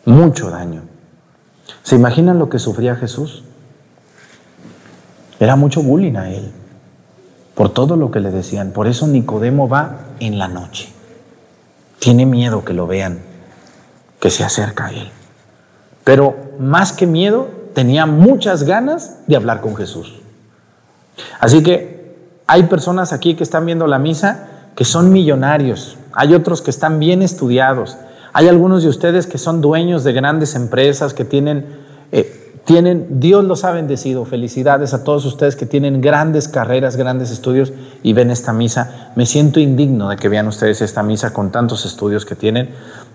mucho 0.04 0.48
daño. 0.48 0.82
¿Se 1.82 1.96
imaginan 1.96 2.38
lo 2.38 2.48
que 2.48 2.58
sufría 2.58 2.96
Jesús? 2.96 3.44
Era 5.38 5.56
mucho 5.56 5.82
bullying 5.82 6.16
a 6.16 6.30
él 6.30 6.50
por 7.54 7.72
todo 7.72 7.96
lo 7.96 8.10
que 8.10 8.20
le 8.20 8.30
decían. 8.30 8.72
Por 8.72 8.86
eso 8.86 9.06
Nicodemo 9.06 9.68
va 9.68 10.00
en 10.20 10.38
la 10.38 10.48
noche. 10.48 10.92
Tiene 11.98 12.26
miedo 12.26 12.64
que 12.64 12.74
lo 12.74 12.86
vean, 12.86 13.20
que 14.20 14.30
se 14.30 14.44
acerca 14.44 14.86
a 14.86 14.90
él. 14.90 15.10
Pero 16.04 16.36
más 16.58 16.92
que 16.92 17.06
miedo, 17.06 17.48
tenía 17.74 18.06
muchas 18.06 18.64
ganas 18.64 19.18
de 19.26 19.36
hablar 19.36 19.60
con 19.60 19.74
Jesús. 19.76 20.20
Así 21.40 21.62
que 21.62 22.14
hay 22.46 22.64
personas 22.64 23.12
aquí 23.12 23.34
que 23.34 23.42
están 23.42 23.66
viendo 23.66 23.86
la 23.86 23.98
misa 23.98 24.48
que 24.76 24.84
son 24.84 25.10
millonarios, 25.10 25.96
hay 26.12 26.34
otros 26.34 26.60
que 26.60 26.70
están 26.70 26.98
bien 26.98 27.22
estudiados, 27.22 27.96
hay 28.34 28.46
algunos 28.46 28.82
de 28.82 28.90
ustedes 28.90 29.26
que 29.26 29.38
son 29.38 29.62
dueños 29.62 30.04
de 30.04 30.12
grandes 30.12 30.54
empresas, 30.54 31.14
que 31.14 31.24
tienen 31.24 31.78
eh, 32.12 32.45
tienen, 32.66 33.20
Dios 33.20 33.44
los 33.44 33.62
ha 33.62 33.70
bendecido. 33.70 34.24
Felicidades 34.24 34.92
a 34.92 35.04
todos 35.04 35.24
ustedes 35.24 35.54
que 35.54 35.66
tienen 35.66 36.00
grandes 36.00 36.48
carreras, 36.48 36.96
grandes 36.96 37.30
estudios 37.30 37.72
y 38.02 38.12
ven 38.12 38.28
esta 38.32 38.52
misa. 38.52 39.12
Me 39.14 39.24
siento 39.24 39.60
indigno 39.60 40.08
de 40.08 40.16
que 40.16 40.28
vean 40.28 40.48
ustedes 40.48 40.82
esta 40.82 41.04
misa 41.04 41.32
con 41.32 41.52
tantos 41.52 41.86
estudios 41.86 42.26
que 42.26 42.34
tienen, 42.34 42.70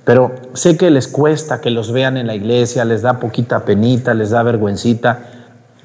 pero 0.06 0.32
sé 0.54 0.78
que 0.78 0.90
les 0.90 1.10
cuesta 1.10 1.60
que 1.60 1.70
los 1.70 1.92
vean 1.92 2.16
en 2.16 2.28
la 2.28 2.36
iglesia, 2.36 2.86
les 2.86 3.02
da 3.02 3.20
poquita 3.20 3.66
penita, 3.66 4.14
les 4.14 4.30
da 4.30 4.42
vergüencita. 4.42 5.20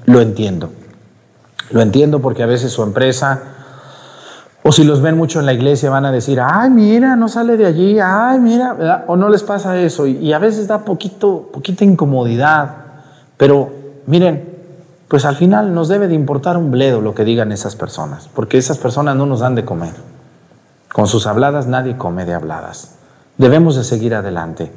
Lo 0.05 0.21
entiendo. 0.21 0.71
Lo 1.73 1.83
entiendo 1.83 2.21
porque 2.21 2.45
a 2.45 2.47
veces 2.47 2.71
su 2.71 2.85
empresa, 2.85 3.43
o 4.63 4.71
si 4.71 4.85
los 4.85 5.03
ven 5.03 5.17
mucho 5.17 5.41
en 5.41 5.47
la 5.47 5.53
iglesia, 5.53 5.91
van 5.91 6.05
a 6.05 6.13
decir, 6.13 6.39
ay, 6.41 6.71
mira, 6.71 7.17
no 7.17 7.29
sale 7.29 7.57
de 7.57 7.67
allí, 7.67 7.99
ay, 7.99 8.39
mira, 8.39 9.03
o 9.09 9.17
no 9.17 9.29
les 9.29 9.43
pasa 9.43 9.77
eso. 9.77 10.07
Y, 10.07 10.19
y 10.19 10.33
a 10.33 10.39
veces 10.39 10.69
da 10.69 10.85
poquito, 10.85 11.51
poquita 11.53 11.85
incomodidad. 11.85 12.86
Pero 13.37 13.71
miren, 14.07 14.57
pues 15.09 15.25
al 15.25 15.37
final 15.37 15.75
nos 15.75 15.89
debe 15.89 16.09
de 16.09 16.15
importar 16.15 16.57
un 16.57 16.71
bledo 16.71 17.01
lo 17.01 17.15
que 17.15 17.25
digan 17.25 17.53
esas 17.53 17.77
personas, 17.77 18.29
porque 18.35 18.59
esas 18.59 18.79
personas 18.79 19.17
no 19.17 19.27
nos 19.27 19.41
dan 19.41 19.55
de 19.55 19.65
comer. 19.65 19.95
Con 20.93 21.07
sus 21.07 21.27
habladas 21.27 21.67
nadie 21.67 21.97
come 21.97 22.25
de 22.25 22.35
habladas. 22.35 22.97
Debemos 23.39 23.77
de 23.77 23.85
seguir 23.85 24.15
adelante. 24.15 24.73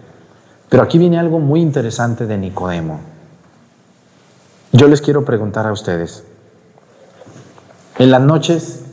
Pero 0.70 0.84
aquí 0.84 0.98
viene 0.98 1.18
algo 1.18 1.40
muy 1.40 1.62
interesante 1.62 2.28
de 2.28 2.38
Nicodemo. 2.38 3.00
Yo 4.72 4.88
les 4.88 5.02
quiero 5.02 5.26
preguntar 5.26 5.66
a 5.66 5.72
ustedes, 5.72 6.24
en 7.98 8.12
las 8.12 8.22
noches, 8.22 8.84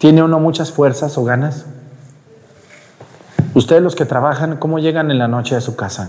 ¿Tiene 0.00 0.22
uno 0.22 0.40
muchas 0.40 0.72
fuerzas 0.72 1.18
o 1.18 1.24
ganas? 1.24 1.66
Ustedes 3.52 3.82
los 3.82 3.94
que 3.94 4.06
trabajan, 4.06 4.56
¿cómo 4.56 4.78
llegan 4.78 5.10
en 5.10 5.18
la 5.18 5.28
noche 5.28 5.56
a 5.56 5.60
su 5.60 5.76
casa? 5.76 6.08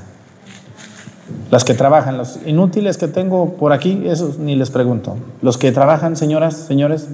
Las 1.52 1.66
que 1.66 1.74
trabajan, 1.74 2.18
los 2.18 2.40
inútiles 2.46 2.98
que 2.98 3.10
tengo 3.10 3.56
por 3.56 3.74
aquí, 3.74 4.04
esos 4.06 4.40
ni 4.40 4.56
les 4.56 4.70
pregunto. 4.70 5.18
Los 5.42 5.58
que 5.58 5.74
trabajan, 5.74 6.16
señoras, 6.16 6.56
señores, 6.56 7.10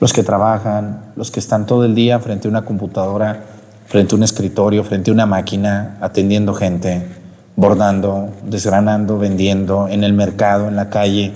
los 0.00 0.14
que 0.14 0.22
trabajan, 0.22 1.12
los 1.14 1.30
que 1.30 1.38
están 1.38 1.66
todo 1.66 1.84
el 1.84 1.94
día 1.94 2.20
frente 2.20 2.48
a 2.48 2.50
una 2.50 2.62
computadora, 2.64 3.44
frente 3.86 4.14
a 4.14 4.16
un 4.16 4.22
escritorio, 4.22 4.82
frente 4.82 5.10
a 5.10 5.14
una 5.14 5.26
máquina, 5.26 5.98
atendiendo 6.00 6.54
gente, 6.54 7.06
bordando, 7.54 8.30
desgranando, 8.44 9.18
vendiendo, 9.18 9.88
en 9.88 10.04
el 10.04 10.14
mercado, 10.14 10.66
en 10.66 10.76
la 10.76 10.88
calle, 10.88 11.34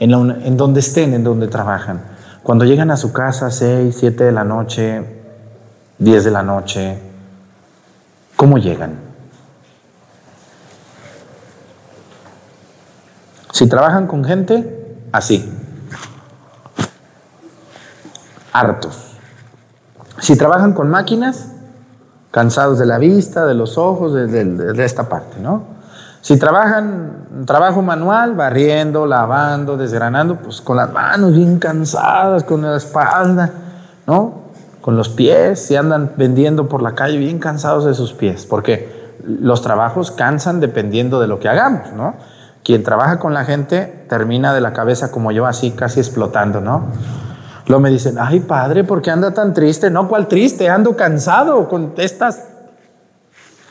en, 0.00 0.56
donde 0.56 0.80
estén, 0.80 1.14
en 1.14 1.22
donde 1.22 1.46
trabajan. 1.46 2.02
Cuando 2.42 2.64
llegan 2.64 2.90
a 2.90 2.96
su 2.96 3.12
casa, 3.12 3.52
6, 3.52 3.94
7 3.96 4.24
de 4.24 4.32
la 4.32 4.42
noche, 4.42 5.04
10 5.98 6.24
de 6.24 6.30
la 6.32 6.42
noche, 6.42 6.98
¿cómo 8.34 8.58
llegan? 8.58 9.07
Si 13.58 13.66
trabajan 13.68 14.06
con 14.06 14.22
gente, 14.22 14.94
así, 15.10 15.52
hartos. 18.52 19.16
Si 20.20 20.38
trabajan 20.38 20.74
con 20.74 20.88
máquinas, 20.88 21.54
cansados 22.30 22.78
de 22.78 22.86
la 22.86 22.98
vista, 22.98 23.46
de 23.46 23.54
los 23.54 23.76
ojos, 23.76 24.14
de, 24.14 24.84
esta 24.84 25.08
parte, 25.08 25.40
¿no? 25.40 25.64
Si 26.20 26.38
trabajan 26.38 27.44
trabajo 27.46 27.82
manual, 27.82 28.36
barriendo, 28.36 29.06
lavando, 29.06 29.76
desgranando, 29.76 30.36
pues 30.36 30.60
con 30.60 30.76
las 30.76 30.92
manos 30.92 31.32
bien 31.32 31.58
cansadas, 31.58 32.44
con 32.44 32.62
la 32.62 32.76
espalda, 32.76 33.50
¿no? 34.06 34.34
Con 34.80 34.96
los 34.96 35.08
pies, 35.08 35.66
si 35.66 35.74
andan 35.74 36.12
vendiendo 36.16 36.68
por 36.68 36.80
la 36.80 36.94
calle 36.94 37.16
bien 37.16 37.40
cansados 37.40 37.86
de 37.86 37.94
sus 37.94 38.12
pies, 38.12 38.46
porque 38.46 39.16
los 39.24 39.62
trabajos 39.62 40.12
cansan 40.12 40.60
dependiendo 40.60 41.18
de 41.18 41.26
lo 41.26 41.40
que 41.40 41.48
hagamos, 41.48 41.92
¿no? 41.92 42.37
Quien 42.64 42.82
trabaja 42.82 43.18
con 43.18 43.34
la 43.34 43.44
gente 43.44 44.04
termina 44.08 44.52
de 44.52 44.60
la 44.60 44.72
cabeza 44.72 45.10
como 45.10 45.32
yo, 45.32 45.46
así 45.46 45.70
casi 45.70 46.00
explotando, 46.00 46.60
¿no? 46.60 46.86
Luego 47.66 47.80
me 47.80 47.90
dicen, 47.90 48.16
ay 48.18 48.40
padre, 48.40 48.84
¿por 48.84 49.02
qué 49.02 49.10
anda 49.10 49.32
tan 49.32 49.52
triste? 49.52 49.90
No, 49.90 50.08
¿cuál 50.08 50.26
triste? 50.26 50.68
Ando 50.68 50.96
cansado 50.96 51.68
con 51.68 51.92
estas 51.98 52.44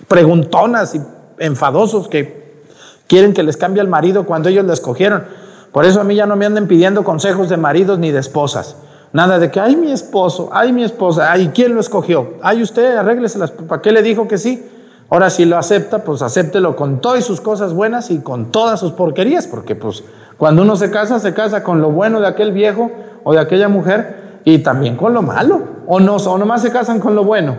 preguntonas 0.07 0.95
y 0.95 1.01
enfadosos 1.39 2.07
que 2.07 2.63
quieren 3.07 3.33
que 3.33 3.43
les 3.43 3.57
cambie 3.57 3.81
el 3.81 3.87
marido 3.87 4.25
cuando 4.25 4.49
ellos 4.49 4.65
le 4.65 4.73
escogieron. 4.73 5.25
Por 5.71 5.85
eso 5.85 6.01
a 6.01 6.03
mí 6.03 6.15
ya 6.15 6.25
no 6.25 6.35
me 6.35 6.45
anden 6.45 6.67
pidiendo 6.67 7.03
consejos 7.03 7.49
de 7.49 7.57
maridos 7.57 7.99
ni 7.99 8.11
de 8.11 8.19
esposas. 8.19 8.75
Nada 9.13 9.39
de 9.39 9.49
que, 9.49 9.59
ay 9.59 9.75
mi 9.75 9.91
esposo, 9.91 10.49
ay 10.51 10.73
mi 10.73 10.83
esposa, 10.83 11.31
ay, 11.31 11.51
¿quién 11.53 11.73
lo 11.73 11.79
escogió? 11.79 12.33
Ay 12.41 12.61
usted, 12.61 12.97
arrégleselas, 12.97 13.51
¿para 13.51 13.81
qué 13.81 13.91
le 13.91 14.01
dijo 14.01 14.27
que 14.27 14.37
sí? 14.37 14.63
Ahora 15.09 15.29
si 15.29 15.45
lo 15.45 15.57
acepta, 15.57 16.03
pues 16.03 16.21
acéptelo 16.21 16.75
con 16.75 16.99
todas 16.99 17.23
sus 17.23 17.39
cosas 17.39 17.73
buenas 17.73 18.11
y 18.11 18.19
con 18.19 18.51
todas 18.51 18.79
sus 18.79 18.91
porquerías, 18.91 19.47
porque 19.47 19.75
pues 19.75 20.03
cuando 20.37 20.63
uno 20.63 20.75
se 20.75 20.91
casa, 20.91 21.19
se 21.19 21.33
casa 21.33 21.63
con 21.63 21.81
lo 21.81 21.91
bueno 21.91 22.19
de 22.19 22.27
aquel 22.27 22.51
viejo 22.51 22.91
o 23.23 23.33
de 23.33 23.39
aquella 23.39 23.69
mujer 23.69 24.39
y 24.43 24.59
también 24.59 24.97
con 24.97 25.13
lo 25.13 25.21
malo. 25.21 25.61
O 25.87 25.99
no, 25.99 26.17
o 26.17 26.37
nomás 26.37 26.61
se 26.61 26.71
casan 26.71 26.99
con 26.99 27.15
lo 27.15 27.23
bueno. 27.23 27.55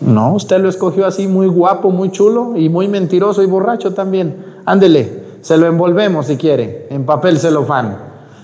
No, 0.00 0.34
usted 0.34 0.60
lo 0.60 0.68
escogió 0.68 1.06
así 1.06 1.26
muy 1.26 1.46
guapo, 1.46 1.90
muy 1.90 2.10
chulo 2.10 2.56
y 2.56 2.68
muy 2.68 2.86
mentiroso 2.88 3.42
y 3.42 3.46
borracho 3.46 3.94
también. 3.94 4.56
Ándele, 4.66 5.24
se 5.40 5.56
lo 5.56 5.66
envolvemos 5.66 6.26
si 6.26 6.36
quiere, 6.36 6.88
en 6.90 7.06
papel 7.06 7.38
celofán. 7.38 7.96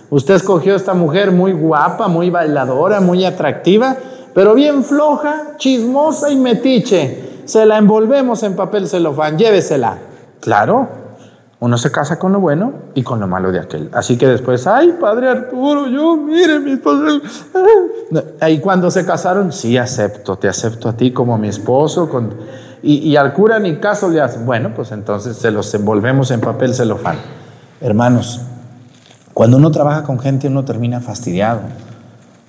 Usted 0.08 0.34
escogió 0.34 0.74
esta 0.74 0.94
mujer 0.94 1.32
muy 1.32 1.52
guapa, 1.52 2.08
muy 2.08 2.30
bailadora, 2.30 3.00
muy 3.00 3.24
atractiva, 3.24 3.96
pero 4.34 4.54
bien 4.54 4.84
floja, 4.84 5.56
chismosa 5.56 6.30
y 6.30 6.36
metiche. 6.36 7.42
Se 7.44 7.66
la 7.66 7.78
envolvemos 7.78 8.42
en 8.42 8.56
papel 8.56 8.88
celofán, 8.88 9.36
llévesela. 9.36 9.98
Claro, 10.40 10.88
uno 11.62 11.78
se 11.78 11.92
casa 11.92 12.18
con 12.18 12.32
lo 12.32 12.40
bueno 12.40 12.72
y 12.92 13.04
con 13.04 13.20
lo 13.20 13.28
malo 13.28 13.52
de 13.52 13.60
aquel. 13.60 13.88
Así 13.92 14.18
que 14.18 14.26
después, 14.26 14.66
ay, 14.66 14.96
padre 15.00 15.28
Arturo, 15.28 15.86
yo, 15.86 16.16
mire, 16.16 16.58
mi 16.58 16.74
padre. 16.74 17.20
Ahí 18.40 18.58
cuando 18.58 18.90
se 18.90 19.06
casaron, 19.06 19.52
sí, 19.52 19.78
acepto, 19.78 20.36
te 20.36 20.48
acepto 20.48 20.88
a 20.88 20.96
ti 20.96 21.12
como 21.12 21.38
mi 21.38 21.46
esposo. 21.46 22.08
Con... 22.08 22.34
Y, 22.82 23.14
al 23.14 23.32
cura 23.32 23.60
ni 23.60 23.76
caso 23.76 24.08
le 24.08 24.20
hace. 24.20 24.38
Bueno, 24.40 24.72
pues 24.74 24.90
entonces 24.90 25.36
se 25.36 25.52
los 25.52 25.72
envolvemos 25.74 26.32
en 26.32 26.40
papel 26.40 26.74
celofán. 26.74 27.18
Hermanos, 27.80 28.40
cuando 29.32 29.56
uno 29.56 29.70
trabaja 29.70 30.02
con 30.02 30.18
gente, 30.18 30.48
uno 30.48 30.64
termina 30.64 31.00
fastidiado. 31.00 31.60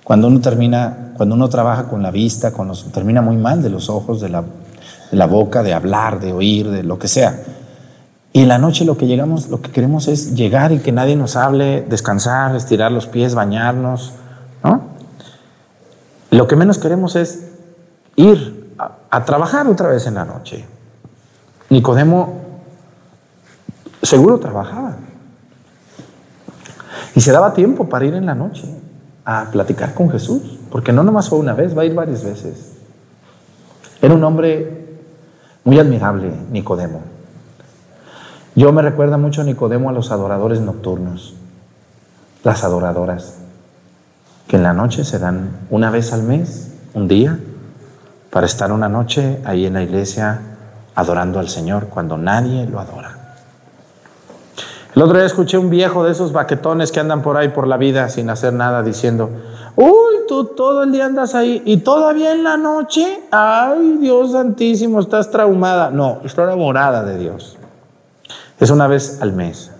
Cuando 0.04 0.28
uno 0.28 0.42
termina, 0.42 1.14
cuando 1.16 1.36
uno 1.36 1.48
trabaja 1.48 1.86
con 1.86 2.04
la 2.04 2.12
vista, 2.12 2.52
con 2.52 2.68
los, 2.68 2.92
termina 2.92 3.22
muy 3.22 3.38
mal 3.38 3.64
de 3.64 3.70
los 3.70 3.90
ojos, 3.90 4.20
de 4.20 4.30
la, 4.30 4.42
de 4.42 5.18
la 5.18 5.28
boca, 5.28 5.64
de 5.64 5.74
hablar, 5.74 6.20
de 6.20 6.34
oír, 6.34 6.70
de 6.70 6.84
lo 6.84 7.00
que 7.00 7.08
sea. 7.08 7.40
Y 8.34 8.42
en 8.42 8.48
la 8.50 8.58
noche 8.58 8.84
lo 8.84 8.98
que 8.98 9.08
llegamos, 9.08 9.48
lo 9.48 9.62
que 9.62 9.72
queremos 9.72 10.08
es 10.08 10.36
llegar 10.36 10.72
y 10.72 10.80
que 10.80 10.92
nadie 10.92 11.16
nos 11.16 11.36
hable, 11.36 11.86
descansar, 11.88 12.56
estirar 12.56 12.92
los 12.92 13.08
pies, 13.08 13.36
bañarnos, 13.36 14.14
¿no? 14.64 14.82
Lo 16.32 16.48
que 16.48 16.56
menos 16.56 16.80
queremos 16.80 17.16
es 17.16 17.52
ir 18.16 18.76
a, 19.10 19.24
trabajar 19.24 19.68
otra 19.68 19.88
vez 19.88 20.08
en 20.08 20.16
la 20.16 20.26
noche. 20.26 20.66
Nicodemo 21.70 22.42
seguro 24.02 24.40
trabajaba. 24.40 24.98
Y 27.16 27.22
se 27.22 27.32
daba 27.32 27.54
tiempo 27.54 27.88
para 27.88 28.06
ir 28.06 28.16
en 28.16 28.26
la 28.26 28.34
noche 28.34 28.83
a 29.26 29.50
platicar 29.52 29.94
con 29.94 30.10
Jesús, 30.10 30.60
porque 30.70 30.92
no 30.92 31.04
nomás 31.04 31.30
fue 31.30 31.40
una 31.40 31.54
vez, 31.54 31.78
va 31.78 31.84
a 31.84 31.86
ir 31.86 31.94
varias 31.94 32.24
veces. 32.24 32.74
Era 34.02 34.14
un 34.14 34.24
hombre 34.24 34.98
muy 35.64 35.80
admirable, 35.80 36.32
Nicodemo. 36.52 37.02
Yo 38.56 38.72
me 38.72 38.82
recuerda 38.82 39.18
mucho 39.18 39.44
Nicodemo 39.44 39.90
a 39.90 39.94
los 39.94 40.12
adoradores 40.12 40.60
nocturnos, 40.60 41.36
las 42.44 42.64
adoradoras, 42.64 43.38
que 44.48 44.58
en 44.58 44.64
la 44.64 44.74
noche 44.74 45.06
se 45.06 45.20
dan 45.20 45.52
una 45.70 45.90
vez 45.90 46.14
al 46.14 46.24
mes, 46.24 46.72
un 46.94 47.08
día, 47.08 47.40
para 48.30 48.46
estar 48.46 48.72
una 48.72 48.90
noche 48.90 49.40
ahí 49.46 49.66
en 49.66 49.74
la 49.74 49.84
iglesia 49.84 50.42
adorando 50.96 51.40
al 51.40 51.50
Señor 51.50 51.88
cuando 51.88 52.18
nadie 52.18 52.66
lo 52.66 52.80
adora. 52.80 53.23
El 54.96 55.02
otro 55.02 55.18
día 55.18 55.26
escuché 55.26 55.58
un 55.58 55.72
viejo 55.72 56.04
de 56.04 56.12
esos 56.12 56.32
baquetones 56.32 56.92
que 56.92 57.00
andan 57.00 57.24
por 57.24 57.36
ahí 57.36 57.50
por 57.50 57.68
la 57.68 57.78
vida 57.78 58.10
sin 58.10 58.30
hacer 58.30 58.54
nada 58.54 58.84
diciendo, 58.84 59.30
uy, 59.76 60.14
tú 60.28 60.46
todo 60.56 60.84
el 60.84 60.92
día 60.92 61.06
andas 61.06 61.34
ahí 61.34 61.64
y 61.66 61.78
todavía 61.78 62.32
en 62.32 62.44
la 62.44 62.58
noche, 62.58 63.22
ay 63.32 63.98
Dios 64.00 64.34
santísimo, 64.34 65.00
estás 65.00 65.32
traumada. 65.32 65.90
No, 65.90 66.22
estoy 66.24 66.44
enamorada 66.44 67.04
de 67.04 67.18
Dios. 67.18 67.58
Es 68.60 68.70
una 68.70 68.88
vez 68.88 69.20
al 69.22 69.34
mes. 69.34 69.72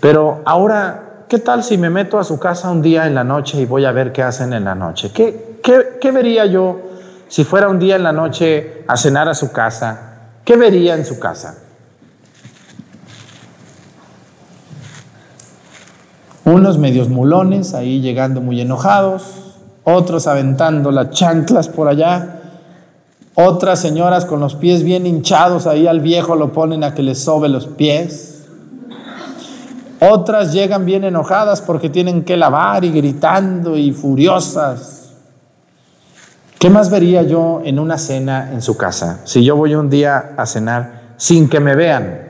Pero 0.00 0.40
ahora, 0.46 1.24
¿qué 1.28 1.38
tal 1.38 1.62
si 1.62 1.76
me 1.76 1.90
meto 1.90 2.18
a 2.18 2.24
su 2.24 2.38
casa 2.38 2.70
un 2.70 2.80
día 2.80 3.06
en 3.06 3.14
la 3.14 3.24
noche 3.24 3.60
y 3.60 3.66
voy 3.66 3.84
a 3.84 3.92
ver 3.92 4.12
qué 4.12 4.22
hacen 4.22 4.54
en 4.54 4.64
la 4.64 4.74
noche? 4.74 5.12
¿Qué, 5.12 5.58
qué, 6.00 6.10
vería 6.10 6.46
yo 6.46 6.80
si 7.28 7.44
fuera 7.44 7.68
un 7.68 7.78
día 7.78 7.96
en 7.96 8.04
la 8.04 8.12
noche 8.12 8.84
a 8.88 8.96
cenar 8.96 9.28
a 9.28 9.34
su 9.34 9.52
casa? 9.52 10.12
¿Qué 10.46 10.56
vería 10.56 10.94
en 10.94 11.04
su 11.04 11.18
casa? 11.18 11.67
Unos 16.48 16.78
medios 16.78 17.10
mulones 17.10 17.74
ahí 17.74 18.00
llegando 18.00 18.40
muy 18.40 18.58
enojados, 18.58 19.52
otros 19.84 20.26
aventando 20.26 20.90
las 20.90 21.10
chanclas 21.10 21.68
por 21.68 21.88
allá, 21.88 22.40
otras 23.34 23.80
señoras 23.80 24.24
con 24.24 24.40
los 24.40 24.54
pies 24.54 24.82
bien 24.82 25.06
hinchados, 25.06 25.66
ahí 25.66 25.86
al 25.86 26.00
viejo 26.00 26.36
lo 26.36 26.54
ponen 26.54 26.84
a 26.84 26.94
que 26.94 27.02
le 27.02 27.14
sobe 27.14 27.50
los 27.50 27.66
pies. 27.66 28.46
Otras 30.00 30.54
llegan 30.54 30.86
bien 30.86 31.04
enojadas 31.04 31.60
porque 31.60 31.90
tienen 31.90 32.24
que 32.24 32.38
lavar 32.38 32.82
y 32.82 32.92
gritando 32.92 33.76
y 33.76 33.92
furiosas. 33.92 35.10
¿Qué 36.58 36.70
más 36.70 36.88
vería 36.88 37.24
yo 37.24 37.60
en 37.62 37.78
una 37.78 37.98
cena 37.98 38.52
en 38.54 38.62
su 38.62 38.74
casa? 38.78 39.20
Si 39.24 39.44
yo 39.44 39.54
voy 39.54 39.74
un 39.74 39.90
día 39.90 40.32
a 40.38 40.46
cenar 40.46 41.12
sin 41.18 41.50
que 41.50 41.60
me 41.60 41.74
vean. 41.74 42.27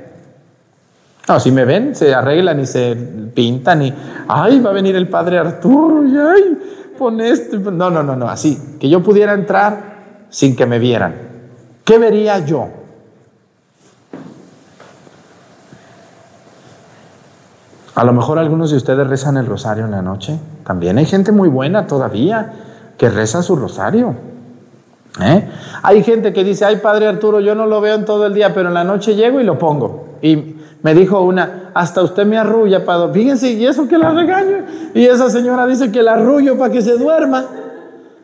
No, 1.29 1.39
si 1.39 1.53
me 1.53 1.67
ven, 1.67 1.95
se 1.95 2.15
arreglan 2.15 2.59
y 2.61 2.67
se 2.67 2.97
pintan 3.35 3.83
y, 3.83 3.93
ay, 4.29 4.61
va 4.61 4.71
a 4.71 4.73
venir 4.73 4.97
el 4.97 5.09
padre 5.09 5.39
Arturo 5.39 6.03
y, 6.07 6.17
ay, 6.17 6.59
pon 6.97 7.21
esto. 7.21 7.59
No, 7.59 7.91
no, 7.91 8.03
no, 8.03 8.17
no, 8.17 8.29
así. 8.29 8.77
Que 8.81 8.89
yo 8.89 9.03
pudiera 9.03 9.35
entrar 9.35 10.27
sin 10.31 10.57
que 10.57 10.65
me 10.65 10.79
vieran. 10.79 11.15
¿Qué 11.85 11.99
vería 11.99 12.39
yo? 12.39 12.69
A 17.95 18.05
lo 18.05 18.13
mejor 18.13 18.39
algunos 18.39 18.71
de 18.71 18.77
ustedes 18.77 19.07
rezan 19.07 19.37
el 19.37 19.47
rosario 19.47 19.85
en 19.85 19.91
la 19.91 20.01
noche. 20.01 20.39
También 20.65 20.97
hay 20.99 21.05
gente 21.05 21.33
muy 21.33 21.49
buena 21.49 21.87
todavía 21.87 22.53
que 22.97 23.11
reza 23.11 23.43
su 23.43 23.57
rosario. 23.57 24.15
¿Eh? 25.21 25.49
Hay 25.83 26.03
gente 26.03 26.33
que 26.33 26.45
dice, 26.45 26.65
ay 26.65 26.77
Padre 26.77 27.07
Arturo, 27.07 27.41
yo 27.41 27.55
no 27.55 27.67
lo 27.67 27.81
veo 27.81 27.95
en 27.95 28.05
todo 28.05 28.27
el 28.27 28.35
día, 28.35 28.55
pero 28.55 28.69
en 28.69 28.75
la 28.75 28.85
noche 28.85 29.15
llego 29.15 29.41
y 29.41 29.45
lo 29.45 29.59
pongo. 29.59 30.05
Y 30.23 30.57
me 30.83 30.95
dijo 30.95 31.21
una, 31.21 31.71
hasta 31.75 32.03
usted 32.03 32.25
me 32.27 32.39
arrulla, 32.39 32.85
Padre. 32.85 33.13
Fíjense, 33.13 33.53
y 33.53 33.67
eso 33.67 33.89
que 33.89 33.99
la 33.99 34.11
regaño. 34.11 34.65
Y 34.95 35.05
esa 35.05 35.29
señora 35.31 35.67
dice 35.67 35.91
que 35.91 36.03
la 36.03 36.15
arrullo 36.15 36.57
para 36.57 36.73
que 36.73 36.83
se 36.83 36.97
duerma. 36.97 37.47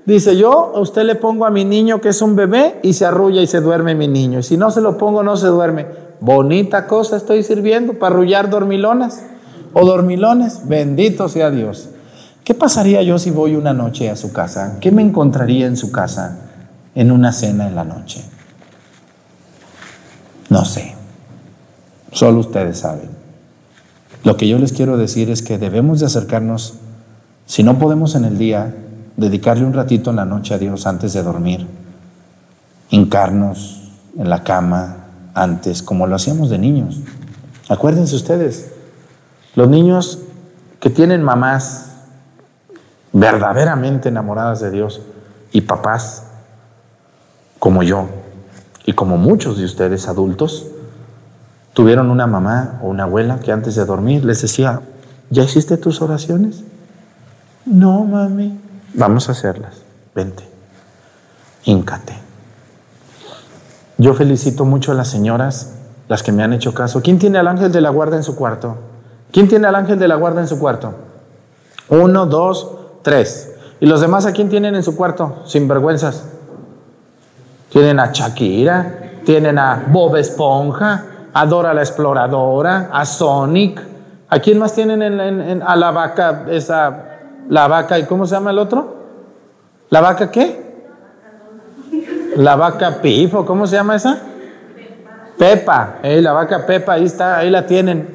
Dice, 0.05 0.37
yo 0.37 0.73
a 0.77 0.81
usted 0.81 1.03
le 1.03 1.15
pongo 1.15 1.47
a 1.47 1.51
mi 1.51 1.65
niño 1.65 2.01
que 2.01 2.11
es 2.11 2.21
un 2.23 2.37
bebé 2.37 2.79
y 2.83 2.93
se 2.93 3.07
arrulla 3.07 3.41
y 3.41 3.47
se 3.47 3.61
duerme 3.61 3.95
mi 3.95 4.07
niño. 4.07 4.41
Y 4.41 4.43
si 4.43 4.57
no 4.57 4.71
se 4.71 4.81
lo 4.81 4.99
pongo, 4.99 5.23
no 5.23 5.37
se 5.37 5.47
duerme. 5.47 5.87
Bonita 6.21 6.87
cosa 6.87 7.17
estoy 7.17 7.43
sirviendo 7.43 7.95
para 7.95 8.15
arrullar 8.15 8.51
dormilonas 8.51 9.25
o 9.73 9.85
dormilones. 9.85 10.69
Bendito 10.69 11.29
sea 11.29 11.51
Dios. 11.51 11.89
¿Qué 12.45 12.55
pasaría 12.55 13.03
yo 13.03 13.19
si 13.19 13.31
voy 13.31 13.57
una 13.57 13.73
noche 13.73 14.11
a 14.11 14.17
su 14.17 14.33
casa? 14.33 14.77
¿Qué 14.81 14.93
me 14.93 15.03
encontraría 15.03 15.67
en 15.67 15.77
su 15.77 15.91
casa 15.91 16.44
en 16.95 17.11
una 17.11 17.33
cena 17.33 17.67
en 17.67 17.75
la 17.75 17.85
noche? 17.85 18.25
No 20.51 20.65
sé. 20.65 20.95
Solo 22.13 22.41
ustedes 22.41 22.79
saben. 22.79 23.11
Lo 24.23 24.37
que 24.37 24.49
yo 24.49 24.59
les 24.59 24.73
quiero 24.73 24.97
decir 24.97 25.31
es 25.31 25.43
que 25.43 25.59
debemos 25.59 26.01
de 26.01 26.07
acercarnos, 26.07 26.75
si 27.47 27.63
no 27.63 27.79
podemos 27.79 28.15
en 28.15 28.25
el 28.25 28.39
día, 28.39 28.75
dedicarle 29.17 29.65
un 29.65 29.75
ratito 29.75 30.11
en 30.11 30.17
la 30.17 30.25
noche 30.25 30.55
a 30.55 30.59
Dios 30.59 30.87
antes 30.87 31.13
de 31.13 31.23
dormir, 31.23 31.67
hincarnos 32.91 33.93
en 34.17 34.31
la 34.31 34.45
cama 34.45 34.97
antes, 35.35 35.83
como 35.83 36.07
lo 36.07 36.15
hacíamos 36.15 36.51
de 36.51 36.59
niños. 36.59 37.01
Acuérdense 37.69 38.15
ustedes, 38.15 38.73
los 39.57 39.69
niños 39.69 40.21
que 40.81 40.91
tienen 40.91 41.23
mamás 41.23 41.91
verdaderamente 43.13 44.09
enamoradas 44.09 44.61
de 44.61 44.71
Dios 44.71 45.01
y 45.53 45.63
papás 45.63 46.24
como 47.65 47.83
yo 47.83 48.09
y 48.85 48.93
como 48.93 49.17
muchos 49.17 49.57
de 49.57 49.65
ustedes 49.65 50.07
adultos, 50.07 50.67
tuvieron 51.73 52.11
una 52.11 52.27
mamá 52.27 52.79
o 52.83 52.89
una 52.89 53.05
abuela 53.05 53.41
que 53.41 53.53
antes 53.53 53.75
de 53.75 53.87
dormir 53.87 54.23
les 54.23 54.43
decía, 54.43 54.83
¿ya 55.31 55.45
hiciste 55.45 55.79
tus 55.79 56.03
oraciones? 56.03 56.63
No, 57.65 58.05
mami. 58.05 58.61
Vamos 58.93 59.31
a 59.31 59.33
hacerlas. 59.33 59.77
Vente. 60.15 60.47
Híncate. 61.65 62.13
Yo 63.97 64.13
felicito 64.13 64.67
mucho 64.67 64.93
a 64.93 64.95
las 64.95 65.09
señoras, 65.09 65.73
las 66.07 66.23
que 66.23 66.33
me 66.33 66.43
han 66.43 66.53
hecho 66.53 66.75
caso. 66.75 67.01
¿Quién 67.01 67.19
tiene 67.19 67.39
al 67.39 67.49
ángel 67.49 67.73
de 67.73 67.81
la 67.81 67.89
guarda 67.89 68.19
en 68.19 68.25
su 68.25 68.37
cuarto? 68.37 68.77
¿Quién 69.33 69.49
tiene 69.49 69.69
al 69.69 69.75
ángel 69.75 69.99
de 69.99 70.07
la 70.07 70.17
guarda 70.17 70.43
en 70.43 70.49
su 70.49 70.59
cuarto? 70.59 70.95
Uno, 71.89 72.27
dos, 72.27 72.73
tres. 73.01 73.55
¿Y 73.81 73.87
los 73.87 74.03
demás 74.03 74.27
a 74.27 74.33
quién 74.33 74.51
tienen 74.51 74.75
en 74.75 74.83
su 74.83 74.95
cuarto? 74.97 75.45
Sin 75.47 75.67
vergüenzas. 75.67 76.25
Tienen 77.75 77.99
a 77.99 78.13
Shakira, 78.13 78.87
tienen 79.25 79.59
a 79.59 79.87
Bob 79.89 80.15
Esponja, 80.15 81.07
a 81.33 81.45
Dora 81.45 81.75
la 81.75 81.81
Exploradora, 81.81 82.89
a 82.93 83.05
Sonic. 83.05 83.83
¿A 84.29 84.39
quién 84.39 84.61
más 84.61 84.77
tienen 84.77 85.03
en, 85.03 85.61
a 85.61 85.75
la 85.75 85.91
vaca, 85.91 86.45
esa, 86.51 87.05
la 87.49 87.67
vaca, 87.67 87.99
¿y 87.99 88.05
cómo 88.05 88.27
se 88.27 88.37
llama 88.37 88.53
el 88.53 88.61
otro? 88.61 88.95
¿La 89.91 90.01
vaca 90.01 90.31
qué? 90.31 90.85
La 92.37 92.55
vaca 92.55 93.03
Pifo, 93.03 93.45
¿cómo 93.45 93.67
se 93.67 93.75
llama 93.75 93.97
esa? 93.97 94.21
Pepa, 95.37 95.97
eh, 96.05 96.23
la 96.23 96.33
vaca 96.33 96.65
Pepa, 96.65 96.93
ahí 96.93 97.07
está, 97.07 97.39
ahí 97.39 97.51
la 97.51 97.67
tienen. 97.67 98.07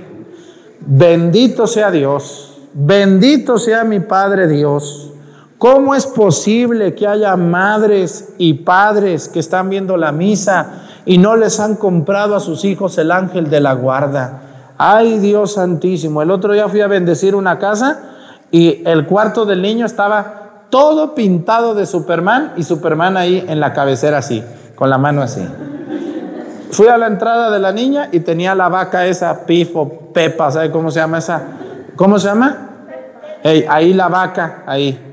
Bendito 0.79 1.67
sea 1.67 1.91
Dios, 1.91 2.61
bendito 2.73 3.57
sea 3.57 3.83
mi 3.83 3.99
Padre 3.99 4.47
Dios. 4.47 5.11
¿Cómo 5.59 5.93
es 5.93 6.07
posible 6.07 6.95
que 6.95 7.05
haya 7.05 7.35
madres 7.35 8.29
y 8.37 8.53
padres 8.53 9.27
que 9.27 9.39
están 9.39 9.69
viendo 9.69 9.97
la 9.97 10.13
misa 10.13 10.85
y 11.05 11.17
no 11.17 11.35
les 11.35 11.59
han 11.59 11.75
comprado 11.75 12.33
a 12.33 12.39
sus 12.39 12.63
hijos 12.63 12.97
el 12.97 13.11
ángel 13.11 13.49
de 13.49 13.59
la 13.59 13.73
guarda? 13.73 14.41
Ay 14.77 15.19
Dios 15.19 15.55
santísimo, 15.55 16.21
el 16.21 16.31
otro 16.31 16.53
día 16.53 16.69
fui 16.69 16.79
a 16.79 16.87
bendecir 16.87 17.35
una 17.35 17.59
casa 17.59 17.99
y 18.51 18.81
el 18.85 19.05
cuarto 19.05 19.45
del 19.45 19.61
niño 19.61 19.85
estaba 19.85 20.63
todo 20.69 21.13
pintado 21.13 21.75
de 21.75 21.85
Superman 21.85 22.53
y 22.55 22.63
Superman 22.63 23.17
ahí 23.17 23.43
en 23.45 23.59
la 23.59 23.73
cabecera 23.73 24.19
así, 24.19 24.41
con 24.75 24.89
la 24.89 24.97
mano 24.97 25.21
así. 25.21 25.45
Fui 26.71 26.87
a 26.87 26.97
la 26.97 27.07
entrada 27.07 27.51
de 27.51 27.59
la 27.59 27.73
niña 27.73 28.07
y 28.13 28.21
tenía 28.21 28.55
la 28.55 28.69
vaca 28.69 29.05
esa, 29.07 29.45
Pifo, 29.45 30.11
Pepa, 30.13 30.51
¿sabe 30.51 30.71
cómo 30.71 30.89
se 30.89 31.01
llama 31.01 31.17
esa? 31.17 31.41
¿Cómo 31.97 32.17
se 32.17 32.29
llama? 32.29 32.65
ahí 33.43 33.93
la 33.93 34.07
vaca, 34.07 34.63
ahí. 34.65 35.07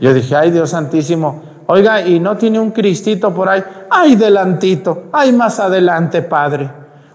Yo 0.00 0.12
dije, 0.12 0.36
ay 0.36 0.50
Dios 0.50 0.70
santísimo, 0.70 1.42
oiga, 1.66 2.02
y 2.02 2.20
no 2.20 2.36
tiene 2.36 2.60
un 2.60 2.70
cristito 2.70 3.34
por 3.34 3.48
ahí, 3.48 3.62
ay 3.90 4.16
delantito, 4.16 5.04
ay 5.12 5.32
más 5.32 5.58
adelante, 5.60 6.22
Padre. 6.22 6.70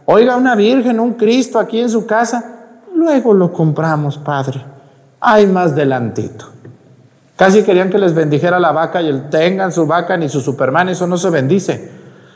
Oiga, 0.05 0.35
una 0.35 0.55
virgen, 0.55 0.99
un 0.99 1.13
Cristo 1.13 1.59
aquí 1.59 1.79
en 1.79 1.89
su 1.89 2.05
casa, 2.05 2.43
luego 2.95 3.33
lo 3.33 3.53
compramos, 3.53 4.17
Padre. 4.17 4.63
Ay 5.19 5.47
más 5.47 5.75
delantito. 5.75 6.45
Casi 7.35 7.63
querían 7.63 7.89
que 7.89 7.97
les 7.97 8.13
bendijera 8.13 8.59
la 8.59 8.71
vaca 8.71 9.01
y 9.01 9.07
el 9.07 9.29
tengan 9.29 9.71
su 9.71 9.87
vaca 9.87 10.17
ni 10.17 10.29
su 10.29 10.41
Superman, 10.41 10.89
eso 10.89 11.07
no 11.07 11.17
se 11.17 11.29
bendice. 11.29 11.91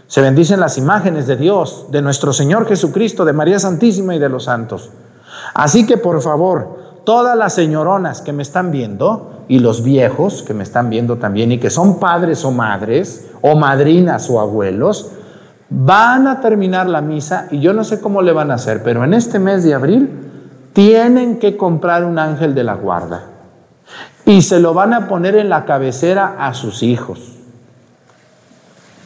Se 0.08 0.22
bendicen 0.22 0.60
las 0.60 0.78
imágenes 0.78 1.26
de 1.28 1.36
Dios, 1.36 1.88
de 1.90 2.02
nuestro 2.02 2.32
Señor 2.32 2.68
Jesucristo, 2.68 3.26
de 3.26 3.34
María 3.34 3.60
Santísima 3.60 4.16
y 4.16 4.20
de 4.20 4.30
los 4.30 4.46
santos. 4.46 4.92
Así 5.54 5.86
que 5.86 5.98
por 5.98 6.22
favor, 6.22 7.02
todas 7.04 7.36
las 7.38 7.54
señoronas 7.54 8.22
que 8.22 8.34
me 8.34 8.44
están 8.44 8.72
viendo 8.72 9.35
y 9.48 9.60
los 9.60 9.84
viejos 9.84 10.44
que 10.44 10.54
me 10.54 10.64
están 10.64 10.90
viendo 10.90 11.18
también 11.18 11.52
y 11.52 11.60
que 11.60 11.70
son 11.70 12.00
padres 12.00 12.44
o 12.46 12.52
madres 12.52 13.28
o 13.42 13.56
madrinas 13.56 14.30
o 14.30 14.40
abuelos, 14.40 15.12
van 15.70 16.28
a 16.28 16.42
terminar 16.42 16.88
la 16.88 17.02
misa 17.02 17.48
y 17.52 17.60
yo 17.60 17.74
no 17.74 17.84
sé 17.84 18.00
cómo 18.00 18.22
le 18.22 18.32
van 18.32 18.52
a 18.52 18.56
hacer, 18.56 18.84
pero 18.84 19.04
en 19.04 19.14
este 19.14 19.40
mes 19.40 19.64
de 19.64 19.74
abril 19.74 20.10
tienen 20.74 21.40
que 21.40 21.58
comprar 21.58 22.04
un 22.06 22.20
ángel 22.20 22.56
de 22.56 22.64
la 22.64 22.76
guarda 22.76 23.24
y 24.26 24.42
se 24.42 24.60
lo 24.60 24.74
van 24.74 24.94
a 24.94 25.08
poner 25.08 25.36
en 25.36 25.50
la 25.50 25.66
cabecera 25.66 26.36
a 26.40 26.54
sus 26.54 26.84
hijos. 26.84 27.36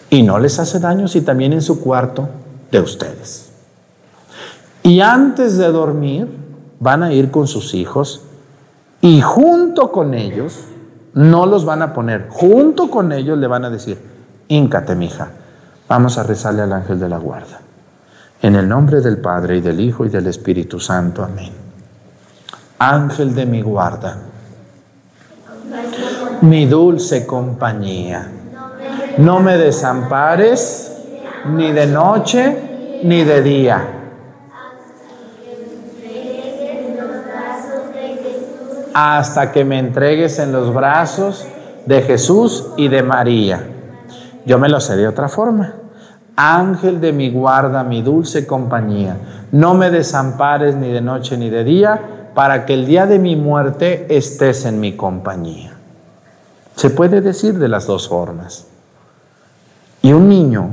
Y 0.10 0.24
no 0.24 0.40
les 0.40 0.58
hace 0.60 0.80
daño 0.80 1.08
si 1.08 1.22
también 1.22 1.54
en 1.54 1.62
su 1.62 1.82
cuarto 1.82 2.30
de 2.72 2.80
ustedes. 2.80 3.52
Y 4.82 5.02
antes 5.02 5.58
de 5.58 5.68
dormir, 5.72 6.28
van 6.80 7.04
a 7.04 7.14
ir 7.14 7.30
con 7.30 7.48
sus 7.48 7.74
hijos 7.74 8.24
y 9.02 9.22
junto 9.22 9.92
con 9.92 10.14
ellos, 10.14 10.66
no 11.14 11.46
los 11.46 11.66
van 11.66 11.82
a 11.82 11.94
poner, 11.94 12.28
junto 12.30 12.90
con 12.90 13.12
ellos 13.12 13.38
le 13.38 13.48
van 13.48 13.66
a 13.66 13.70
decir, 13.70 13.98
íncate, 14.48 14.96
mija, 14.96 15.30
vamos 15.88 16.18
a 16.18 16.24
rezarle 16.24 16.64
al 16.64 16.74
ángel 16.74 17.00
de 17.00 17.10
la 17.10 17.18
guarda. 17.18 17.60
En 18.42 18.56
el 18.56 18.68
nombre 18.68 19.02
del 19.02 19.18
Padre 19.18 19.58
y 19.58 19.62
del 19.62 19.80
Hijo 19.80 20.06
y 20.06 20.10
del 20.10 20.28
Espíritu 20.28 20.80
Santo, 20.80 21.24
amén. 21.24 21.52
Ángel 22.78 23.36
de 23.36 23.46
mi 23.46 23.62
guarda, 23.62 24.18
mi 26.42 26.66
dulce 26.66 27.26
compañía, 27.26 28.30
no 29.18 29.40
me 29.40 29.58
desampares 29.58 30.94
ni 31.48 31.72
de 31.72 31.88
noche 31.88 33.02
ni 33.04 33.24
de 33.24 33.42
día 33.42 33.99
hasta 39.02 39.54
que 39.54 39.64
me 39.64 39.80
entregues 39.80 40.40
en 40.40 40.52
los 40.52 40.74
brazos 40.74 41.48
de 41.86 42.02
Jesús 42.02 42.68
y 42.76 42.90
de 42.90 43.02
María. 43.02 43.64
Yo 44.46 44.60
me 44.60 44.68
lo 44.68 44.82
sé 44.82 44.98
de 44.98 45.08
otra 45.08 45.30
forma. 45.30 45.74
Ángel 46.36 47.00
de 47.00 47.14
mi 47.14 47.32
guarda, 47.32 47.86
mi 47.86 48.02
dulce 48.02 48.46
compañía, 48.46 49.16
no 49.54 49.74
me 49.74 49.90
desampares 49.90 50.76
ni 50.76 50.92
de 50.92 51.00
noche 51.00 51.38
ni 51.38 51.50
de 51.50 51.64
día, 51.64 52.32
para 52.36 52.66
que 52.66 52.74
el 52.74 52.86
día 52.86 53.06
de 53.06 53.20
mi 53.20 53.38
muerte 53.38 54.06
estés 54.10 54.66
en 54.66 54.82
mi 54.82 54.98
compañía. 54.98 55.72
Se 56.76 56.90
puede 56.90 57.22
decir 57.22 57.58
de 57.58 57.70
las 57.70 57.88
dos 57.88 58.10
formas. 58.10 58.68
Y 60.02 60.12
un 60.12 60.28
niño 60.28 60.72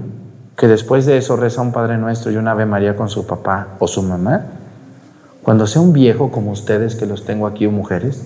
que 0.57 0.67
después 0.67 1.07
de 1.07 1.17
eso 1.17 1.37
reza 1.37 1.63
un 1.63 1.73
Padre 1.73 1.97
Nuestro 1.97 2.33
y 2.33 2.37
una 2.37 2.53
Ave 2.53 2.67
María 2.67 2.97
con 2.97 3.09
su 3.09 3.25
papá 3.25 3.69
o 3.79 3.87
su 3.87 4.03
mamá, 4.03 4.47
cuando 5.47 5.69
sea 5.69 5.81
un 5.81 5.93
viejo 5.93 6.33
como 6.33 6.51
ustedes, 6.51 6.97
que 6.97 7.07
los 7.07 7.25
tengo 7.25 7.47
aquí, 7.47 7.67
o 7.67 7.71
mujeres, 7.71 8.23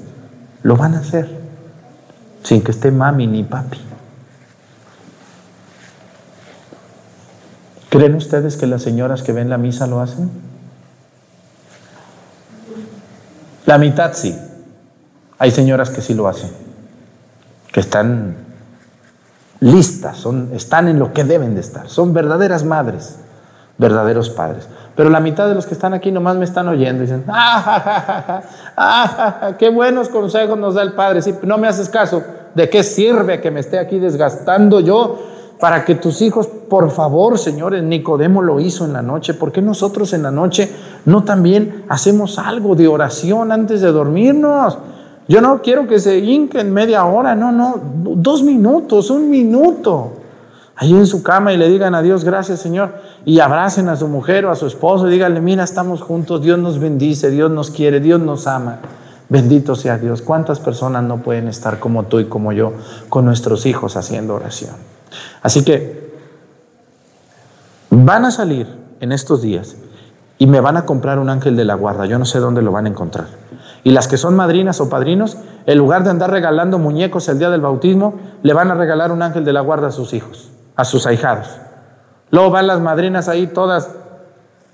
lo 0.62 0.78
van 0.78 0.94
a 0.94 1.00
hacer, 1.00 1.28
sin 2.42 2.62
que 2.62 2.70
esté 2.70 2.90
mami 2.90 3.26
ni 3.26 3.44
papi. 3.44 3.78
¿Creen 7.90 8.14
ustedes 8.14 8.56
que 8.56 8.66
las 8.66 8.80
señoras 8.80 9.22
que 9.22 9.32
ven 9.32 9.50
la 9.50 9.58
misa 9.58 9.86
lo 9.86 10.00
hacen? 10.00 10.30
La 13.66 13.76
mitad 13.76 14.14
sí. 14.14 14.34
Hay 15.38 15.50
señoras 15.50 15.90
que 15.90 16.00
sí 16.00 16.14
lo 16.14 16.26
hacen, 16.26 16.48
que 17.70 17.80
están 17.80 18.34
listas, 19.60 20.16
son, 20.16 20.52
están 20.54 20.88
en 20.88 20.98
lo 20.98 21.12
que 21.12 21.24
deben 21.24 21.54
de 21.54 21.60
estar, 21.60 21.86
son 21.90 22.14
verdaderas 22.14 22.64
madres, 22.64 23.16
verdaderos 23.80 24.28
padres. 24.30 24.68
Pero 24.94 25.08
la 25.08 25.20
mitad 25.20 25.48
de 25.48 25.54
los 25.54 25.66
que 25.66 25.72
están 25.72 25.94
aquí 25.94 26.12
nomás 26.12 26.36
me 26.36 26.44
están 26.44 26.68
oyendo 26.68 27.02
y 27.02 27.06
dicen, 27.06 27.24
ah, 27.28 28.42
ah, 28.76 29.52
qué 29.58 29.70
buenos 29.70 30.10
consejos 30.10 30.58
nos 30.58 30.74
da 30.74 30.82
el 30.82 30.92
Padre. 30.92 31.22
Si 31.22 31.34
no 31.42 31.56
me 31.56 31.66
haces 31.66 31.88
caso, 31.88 32.22
¿de 32.54 32.68
qué 32.68 32.82
sirve 32.82 33.40
que 33.40 33.50
me 33.50 33.60
esté 33.60 33.78
aquí 33.78 33.98
desgastando 33.98 34.80
yo 34.80 35.18
para 35.58 35.84
que 35.84 35.94
tus 35.94 36.20
hijos, 36.20 36.46
por 36.46 36.90
favor, 36.90 37.38
señores, 37.38 37.82
Nicodemo 37.82 38.42
lo 38.42 38.60
hizo 38.60 38.84
en 38.84 38.92
la 38.92 39.02
noche, 39.02 39.34
¿por 39.34 39.52
qué 39.52 39.62
nosotros 39.62 40.12
en 40.12 40.22
la 40.22 40.30
noche 40.30 40.70
no 41.06 41.24
también 41.24 41.84
hacemos 41.88 42.38
algo 42.38 42.74
de 42.74 42.88
oración 42.88 43.52
antes 43.52 43.80
de 43.80 43.92
dormirnos? 43.92 44.78
Yo 45.28 45.40
no 45.40 45.62
quiero 45.62 45.86
que 45.86 45.98
se 45.98 46.18
hinquen 46.18 46.72
media 46.72 47.04
hora, 47.04 47.34
no, 47.34 47.52
no, 47.52 47.80
dos 48.16 48.42
minutos, 48.42 49.10
un 49.10 49.30
minuto, 49.30 50.12
ahí 50.80 50.94
en 50.94 51.06
su 51.06 51.22
cama 51.22 51.52
y 51.52 51.58
le 51.58 51.68
digan 51.68 51.94
a 51.94 52.00
Dios, 52.00 52.24
gracias 52.24 52.60
Señor, 52.60 52.94
y 53.26 53.40
abracen 53.40 53.90
a 53.90 53.96
su 53.96 54.08
mujer 54.08 54.46
o 54.46 54.50
a 54.50 54.56
su 54.56 54.66
esposo 54.66 55.08
y 55.08 55.12
díganle, 55.12 55.42
mira, 55.42 55.62
estamos 55.62 56.00
juntos, 56.00 56.40
Dios 56.40 56.58
nos 56.58 56.78
bendice, 56.78 57.30
Dios 57.30 57.50
nos 57.50 57.70
quiere, 57.70 58.00
Dios 58.00 58.18
nos 58.18 58.46
ama. 58.46 58.78
Bendito 59.28 59.76
sea 59.76 59.98
Dios. 59.98 60.22
¿Cuántas 60.22 60.58
personas 60.58 61.04
no 61.04 61.18
pueden 61.18 61.48
estar 61.48 61.78
como 61.78 62.04
tú 62.04 62.18
y 62.18 62.24
como 62.24 62.52
yo 62.52 62.72
con 63.10 63.26
nuestros 63.26 63.66
hijos 63.66 63.96
haciendo 63.96 64.34
oración? 64.34 64.74
Así 65.42 65.64
que 65.64 66.14
van 67.90 68.24
a 68.24 68.30
salir 68.30 68.66
en 69.00 69.12
estos 69.12 69.42
días 69.42 69.76
y 70.38 70.46
me 70.46 70.60
van 70.60 70.78
a 70.78 70.86
comprar 70.86 71.18
un 71.18 71.28
ángel 71.28 71.56
de 71.56 71.66
la 71.66 71.74
guarda. 71.74 72.06
Yo 72.06 72.18
no 72.18 72.24
sé 72.24 72.38
dónde 72.38 72.62
lo 72.62 72.72
van 72.72 72.86
a 72.86 72.88
encontrar. 72.88 73.26
Y 73.84 73.90
las 73.90 74.08
que 74.08 74.16
son 74.16 74.34
madrinas 74.34 74.80
o 74.80 74.88
padrinos, 74.88 75.36
en 75.66 75.76
lugar 75.78 76.04
de 76.04 76.10
andar 76.10 76.30
regalando 76.30 76.78
muñecos 76.78 77.28
el 77.28 77.38
día 77.38 77.50
del 77.50 77.60
bautismo, 77.60 78.14
le 78.42 78.54
van 78.54 78.70
a 78.70 78.74
regalar 78.74 79.12
un 79.12 79.20
ángel 79.22 79.44
de 79.44 79.52
la 79.52 79.60
guarda 79.60 79.88
a 79.88 79.92
sus 79.92 80.14
hijos, 80.14 80.50
a 80.80 80.84
sus 80.84 81.06
ahijados. 81.06 81.58
Luego 82.30 82.50
van 82.50 82.66
las 82.66 82.80
madrinas 82.80 83.28
ahí 83.28 83.46
todas 83.46 83.90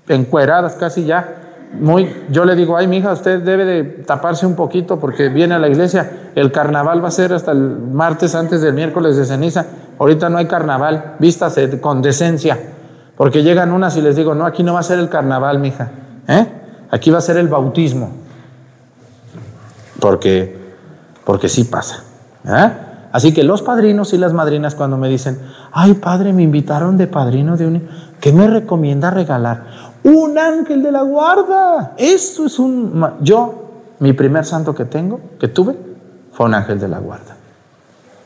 encueradas 0.07 0.75
casi 0.75 1.05
ya. 1.05 1.43
Muy, 1.73 2.25
yo 2.29 2.45
le 2.45 2.55
digo, 2.55 2.77
ay, 2.77 2.87
mi 2.87 2.97
hija, 2.97 3.11
usted 3.11 3.41
debe 3.41 3.65
de 3.65 3.83
taparse 3.83 4.45
un 4.45 4.55
poquito 4.55 4.99
porque 4.99 5.27
viene 5.27 5.55
a 5.55 5.59
la 5.59 5.67
iglesia. 5.67 6.29
El 6.33 6.51
carnaval 6.51 7.03
va 7.03 7.09
a 7.09 7.11
ser 7.11 7.33
hasta 7.33 7.51
el 7.51 7.59
martes 7.59 8.35
antes 8.35 8.61
del 8.61 8.73
miércoles 8.73 9.17
de 9.17 9.25
ceniza. 9.25 9.65
Ahorita 9.99 10.29
no 10.29 10.37
hay 10.37 10.45
carnaval, 10.45 11.15
vístase 11.19 11.81
con 11.81 12.01
decencia. 12.01 12.57
Porque 13.17 13.43
llegan 13.43 13.73
unas 13.73 13.97
y 13.97 14.01
les 14.01 14.15
digo, 14.15 14.33
no, 14.33 14.45
aquí 14.45 14.63
no 14.63 14.75
va 14.75 14.79
a 14.79 14.83
ser 14.83 14.99
el 14.99 15.09
carnaval, 15.09 15.59
mija. 15.59 15.91
¿eh? 16.27 16.47
Aquí 16.89 17.11
va 17.11 17.17
a 17.17 17.21
ser 17.21 17.35
el 17.37 17.49
bautismo. 17.49 18.11
Porque, 19.99 20.55
porque 21.25 21.49
sí 21.49 21.65
pasa. 21.65 22.03
¿eh? 22.45 22.71
Así 23.11 23.33
que 23.33 23.43
los 23.43 23.61
padrinos 23.61 24.13
y 24.13 24.17
las 24.17 24.33
madrinas 24.33 24.75
cuando 24.75 24.97
me 24.97 25.09
dicen, 25.09 25.39
ay 25.71 25.93
padre, 25.95 26.33
me 26.33 26.43
invitaron 26.43 26.97
de 26.97 27.07
padrino 27.07 27.57
de 27.57 27.67
un... 27.67 27.87
¿Qué 28.19 28.33
me 28.33 28.47
recomienda 28.47 29.11
regalar? 29.11 29.65
Un 30.03 30.37
ángel 30.37 30.83
de 30.83 30.91
la 30.91 31.03
guarda. 31.03 31.93
Eso 31.97 32.45
es 32.45 32.59
un... 32.59 33.05
Yo, 33.21 33.95
mi 33.99 34.13
primer 34.13 34.45
santo 34.45 34.75
que 34.75 34.85
tengo, 34.85 35.19
que 35.39 35.47
tuve, 35.47 35.75
fue 36.33 36.45
un 36.45 36.53
ángel 36.53 36.79
de 36.79 36.87
la 36.87 36.99
guarda. 36.99 37.35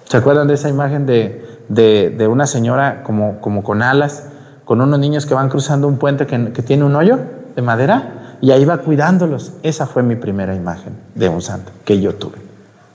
¿Se 0.05 0.17
acuerdan 0.17 0.47
de 0.47 0.55
esa 0.55 0.69
imagen 0.69 1.05
de, 1.05 1.61
de, 1.69 2.27
una 2.27 2.47
señora 2.47 3.03
como, 3.03 3.39
como 3.39 3.63
con 3.63 3.81
alas, 3.81 4.25
con 4.65 4.81
unos 4.81 4.99
niños 4.99 5.25
que 5.25 5.33
van 5.33 5.49
cruzando 5.49 5.87
un 5.87 5.97
puente 5.97 6.25
que, 6.25 6.51
que 6.51 6.61
tiene 6.61 6.83
un 6.83 6.95
hoyo 6.95 7.19
de 7.55 7.61
madera? 7.61 8.37
Y 8.41 8.51
ahí 8.51 8.65
va 8.65 8.79
cuidándolos. 8.79 9.53
Esa 9.61 9.85
fue 9.85 10.03
mi 10.03 10.15
primera 10.15 10.55
imagen 10.55 10.97
de 11.15 11.29
un 11.29 11.41
santo 11.41 11.71
que 11.85 12.01
yo 12.01 12.15
tuve. 12.15 12.50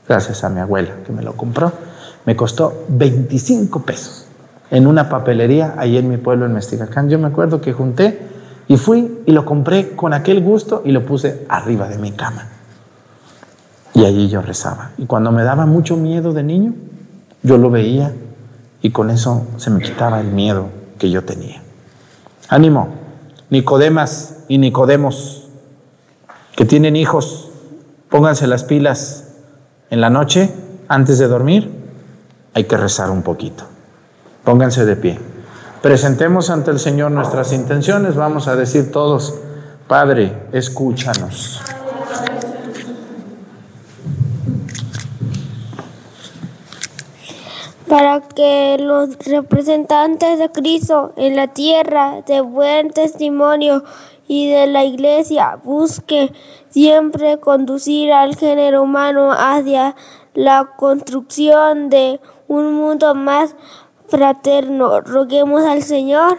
Gracias 0.09 0.44
a 0.44 0.48
mi 0.48 0.61
abuela 0.61 0.90
que 1.04 1.12
me 1.12 1.22
lo 1.22 1.36
compró. 1.36 1.72
Me 2.24 2.36
costó 2.36 2.84
25 2.88 3.82
pesos 3.82 4.26
en 4.70 4.86
una 4.86 5.09
papelería 5.09 5.74
ahí 5.76 5.96
en 5.96 6.09
mi 6.09 6.16
pueblo 6.16 6.46
en 6.46 6.52
Mesticacán. 6.52 7.09
Yo 7.09 7.18
me 7.18 7.28
acuerdo 7.28 7.61
que 7.61 7.72
junté 7.72 8.20
y 8.68 8.76
fui 8.76 9.22
y 9.26 9.32
lo 9.32 9.44
compré 9.44 9.92
con 9.92 10.12
aquel 10.12 10.42
gusto 10.42 10.82
y 10.84 10.92
lo 10.92 11.04
puse 11.04 11.46
arriba 11.48 11.88
de 11.88 11.98
mi 11.98 12.12
cama. 12.12 12.48
Y 13.94 14.04
allí 14.04 14.28
yo 14.28 14.42
rezaba. 14.42 14.90
Y 14.98 15.07
cuando 15.07 15.32
me 15.32 15.42
daba 15.42 15.66
mucho 15.66 15.96
miedo 15.96 16.32
de 16.32 16.42
niño, 16.42 16.74
yo 17.42 17.59
lo 17.59 17.70
veía 17.70 18.12
y 18.82 18.90
con 18.90 19.11
eso 19.11 19.46
se 19.57 19.70
me 19.70 19.80
quitaba 19.80 20.20
el 20.20 20.28
miedo 20.28 20.68
que 20.98 21.11
yo 21.11 21.24
tenía. 21.24 21.62
Ánimo, 22.48 22.88
Nicodemas 23.50 24.44
y 24.48 24.59
Nicodemos, 24.59 25.48
que 26.57 26.64
tienen 26.64 26.96
hijos, 26.96 27.50
pónganse 28.11 28.46
las 28.46 28.64
pilas 28.64 29.26
en 29.91 30.01
la 30.01 30.11
noche, 30.11 30.53
antes 30.89 31.18
de 31.18 31.28
dormir, 31.28 31.70
hay 32.55 32.64
que 32.64 32.76
rezar 32.76 33.11
un 33.11 33.22
poquito. 33.22 33.64
Pónganse 34.45 34.84
de 34.84 34.97
pie. 34.97 35.18
Presentemos 35.82 36.51
ante 36.51 36.70
el 36.70 36.78
Señor 36.78 37.11
nuestras 37.11 37.53
intenciones. 37.53 38.14
Vamos 38.16 38.49
a 38.49 38.57
decir 38.57 38.91
todos, 38.91 39.34
Padre, 39.87 40.32
escúchanos. 40.53 41.61
para 47.89 48.20
que 48.20 48.76
los 48.80 49.16
representantes 49.26 50.39
de 50.39 50.51
Cristo 50.51 51.12
en 51.16 51.37
la 51.37 51.49
tierra 51.49 52.22
de 52.26 52.41
buen 52.41 52.91
testimonio 52.91 53.84
y 54.26 54.51
de 54.51 54.66
la 54.66 54.84
iglesia 54.84 55.59
busque 55.62 56.32
siempre 56.77 57.41
conducir 57.41 58.12
al 58.12 58.37
género 58.37 58.83
humano 58.83 59.33
hacia 59.33 59.97
la 60.35 60.74
construcción 60.77 61.89
de 61.89 62.20
un 62.49 62.74
mundo 62.74 63.14
más 63.14 63.57
fraterno. 64.09 65.01
Roguemos 65.01 65.64
al 65.64 65.83
Señor. 65.83 66.37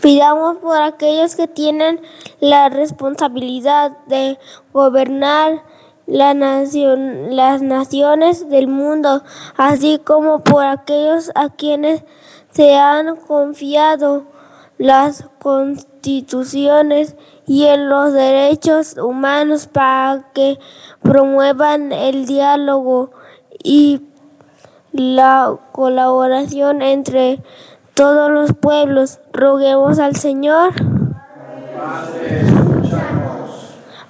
Pidamos 0.00 0.58
por 0.58 0.80
aquellos 0.80 1.34
que 1.34 1.48
tienen 1.48 2.00
la 2.38 2.68
responsabilidad 2.68 3.98
de 4.06 4.38
gobernar 4.72 5.64
las 6.06 6.36
naciones 7.60 8.48
del 8.48 8.68
mundo, 8.68 9.24
así 9.56 9.98
como 9.98 10.44
por 10.44 10.64
aquellos 10.64 11.32
a 11.34 11.48
quienes 11.48 12.04
se 12.52 12.76
han 12.76 13.16
confiado 13.16 14.26
las 14.78 15.24
constituciones 16.02 17.14
y 17.46 17.66
en 17.66 17.88
los 17.88 18.12
derechos 18.12 18.96
humanos 18.98 19.68
para 19.68 20.24
que 20.34 20.58
promuevan 21.00 21.92
el 21.92 22.26
diálogo 22.26 23.12
y 23.62 24.00
la 24.92 25.56
colaboración 25.70 26.82
entre 26.82 27.40
todos 27.94 28.30
los 28.30 28.52
pueblos. 28.52 29.20
Roguemos 29.32 30.00
al 30.00 30.16
Señor 30.16 30.72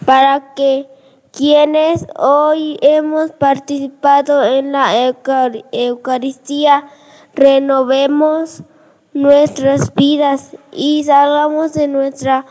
para 0.07 0.55
que 0.55 0.89
quienes 1.31 2.07
hoy 2.17 2.79
hemos 2.81 3.33
participado 3.33 4.45
en 4.45 4.73
la 4.73 4.95
Eucaristía, 5.73 6.87
renovemos 7.35 8.63
nuestras 9.13 9.95
vidas 9.95 10.57
y 10.73 11.05
salgamos 11.05 11.75
de 11.75 11.89
nuestra 11.89 12.47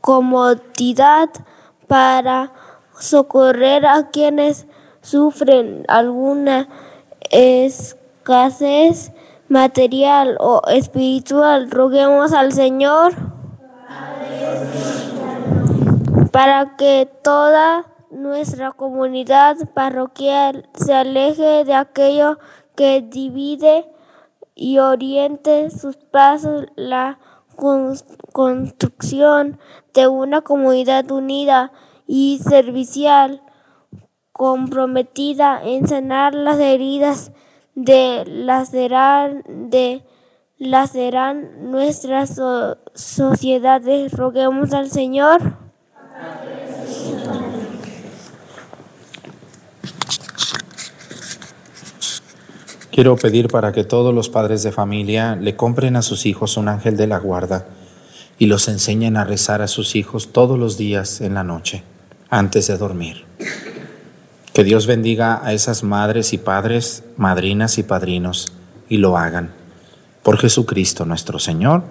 comodidad 0.00 1.28
para 1.86 2.52
socorrer 2.98 3.86
a 3.86 4.10
quienes 4.10 4.66
sufren 5.00 5.84
alguna 5.88 6.68
escasez 7.30 9.12
material 9.48 10.36
o 10.40 10.62
espiritual. 10.68 11.70
Roguemos 11.70 12.32
al 12.32 12.52
Señor 12.52 13.14
para 16.30 16.76
que 16.76 17.08
toda 17.22 17.86
nuestra 18.10 18.72
comunidad 18.72 19.56
parroquial 19.74 20.68
se 20.74 20.94
aleje 20.94 21.64
de 21.64 21.74
aquello 21.74 22.38
que 22.76 23.02
divide 23.02 23.86
y 24.58 24.78
oriente 24.78 25.70
sus 25.70 25.96
pasos 25.96 26.66
la 26.76 27.18
construcción 28.32 29.58
de 29.94 30.08
una 30.08 30.42
comunidad 30.42 31.10
unida 31.10 31.72
y 32.06 32.40
servicial 32.46 33.42
comprometida 34.32 35.60
en 35.64 35.88
sanar 35.88 36.34
las 36.34 36.58
heridas 36.58 37.32
de 37.74 38.24
lacerar, 38.26 39.44
de 39.44 40.04
laceran 40.58 41.70
nuestras 41.70 42.40
sociedades. 42.94 44.12
Roguemos 44.12 44.72
al 44.72 44.90
Señor. 44.90 45.56
Quiero 52.98 53.14
pedir 53.14 53.46
para 53.46 53.70
que 53.70 53.84
todos 53.84 54.12
los 54.12 54.28
padres 54.28 54.64
de 54.64 54.72
familia 54.72 55.36
le 55.36 55.54
compren 55.54 55.94
a 55.94 56.02
sus 56.02 56.26
hijos 56.26 56.56
un 56.56 56.66
ángel 56.66 56.96
de 56.96 57.06
la 57.06 57.20
guarda 57.20 57.68
y 58.40 58.46
los 58.46 58.66
enseñen 58.66 59.16
a 59.16 59.22
rezar 59.22 59.62
a 59.62 59.68
sus 59.68 59.94
hijos 59.94 60.32
todos 60.32 60.58
los 60.58 60.76
días 60.76 61.20
en 61.20 61.34
la 61.34 61.44
noche, 61.44 61.84
antes 62.28 62.66
de 62.66 62.76
dormir. 62.76 63.24
Que 64.52 64.64
Dios 64.64 64.88
bendiga 64.88 65.40
a 65.44 65.52
esas 65.52 65.84
madres 65.84 66.32
y 66.32 66.38
padres, 66.38 67.04
madrinas 67.16 67.78
y 67.78 67.84
padrinos, 67.84 68.52
y 68.88 68.96
lo 68.96 69.16
hagan. 69.16 69.52
Por 70.24 70.36
Jesucristo 70.36 71.04
nuestro 71.04 71.38
Señor. 71.38 71.84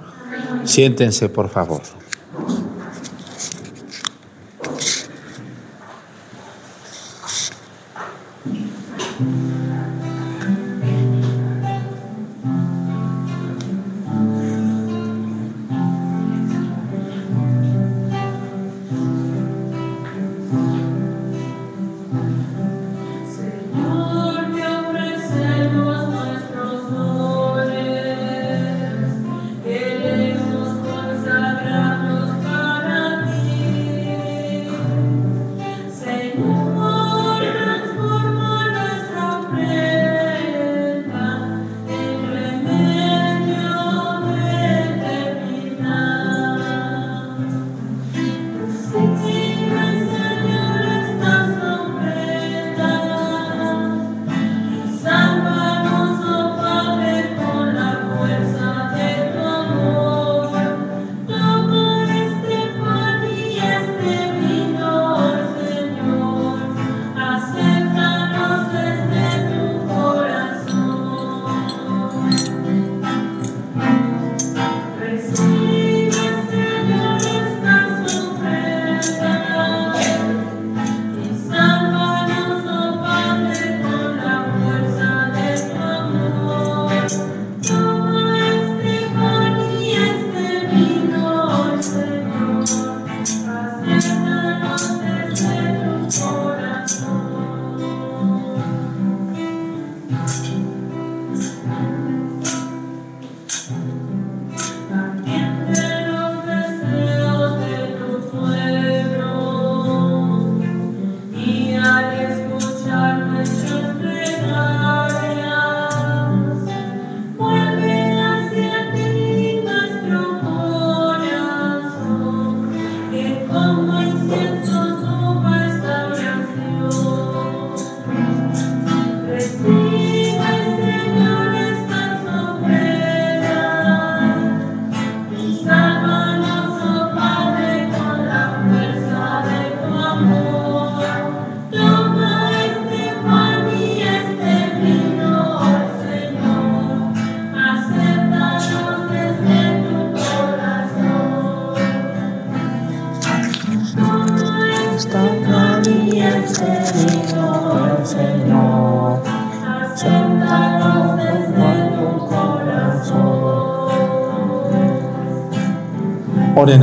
Siéntense, 0.66 1.30
por 1.30 1.47
favor. 1.47 1.84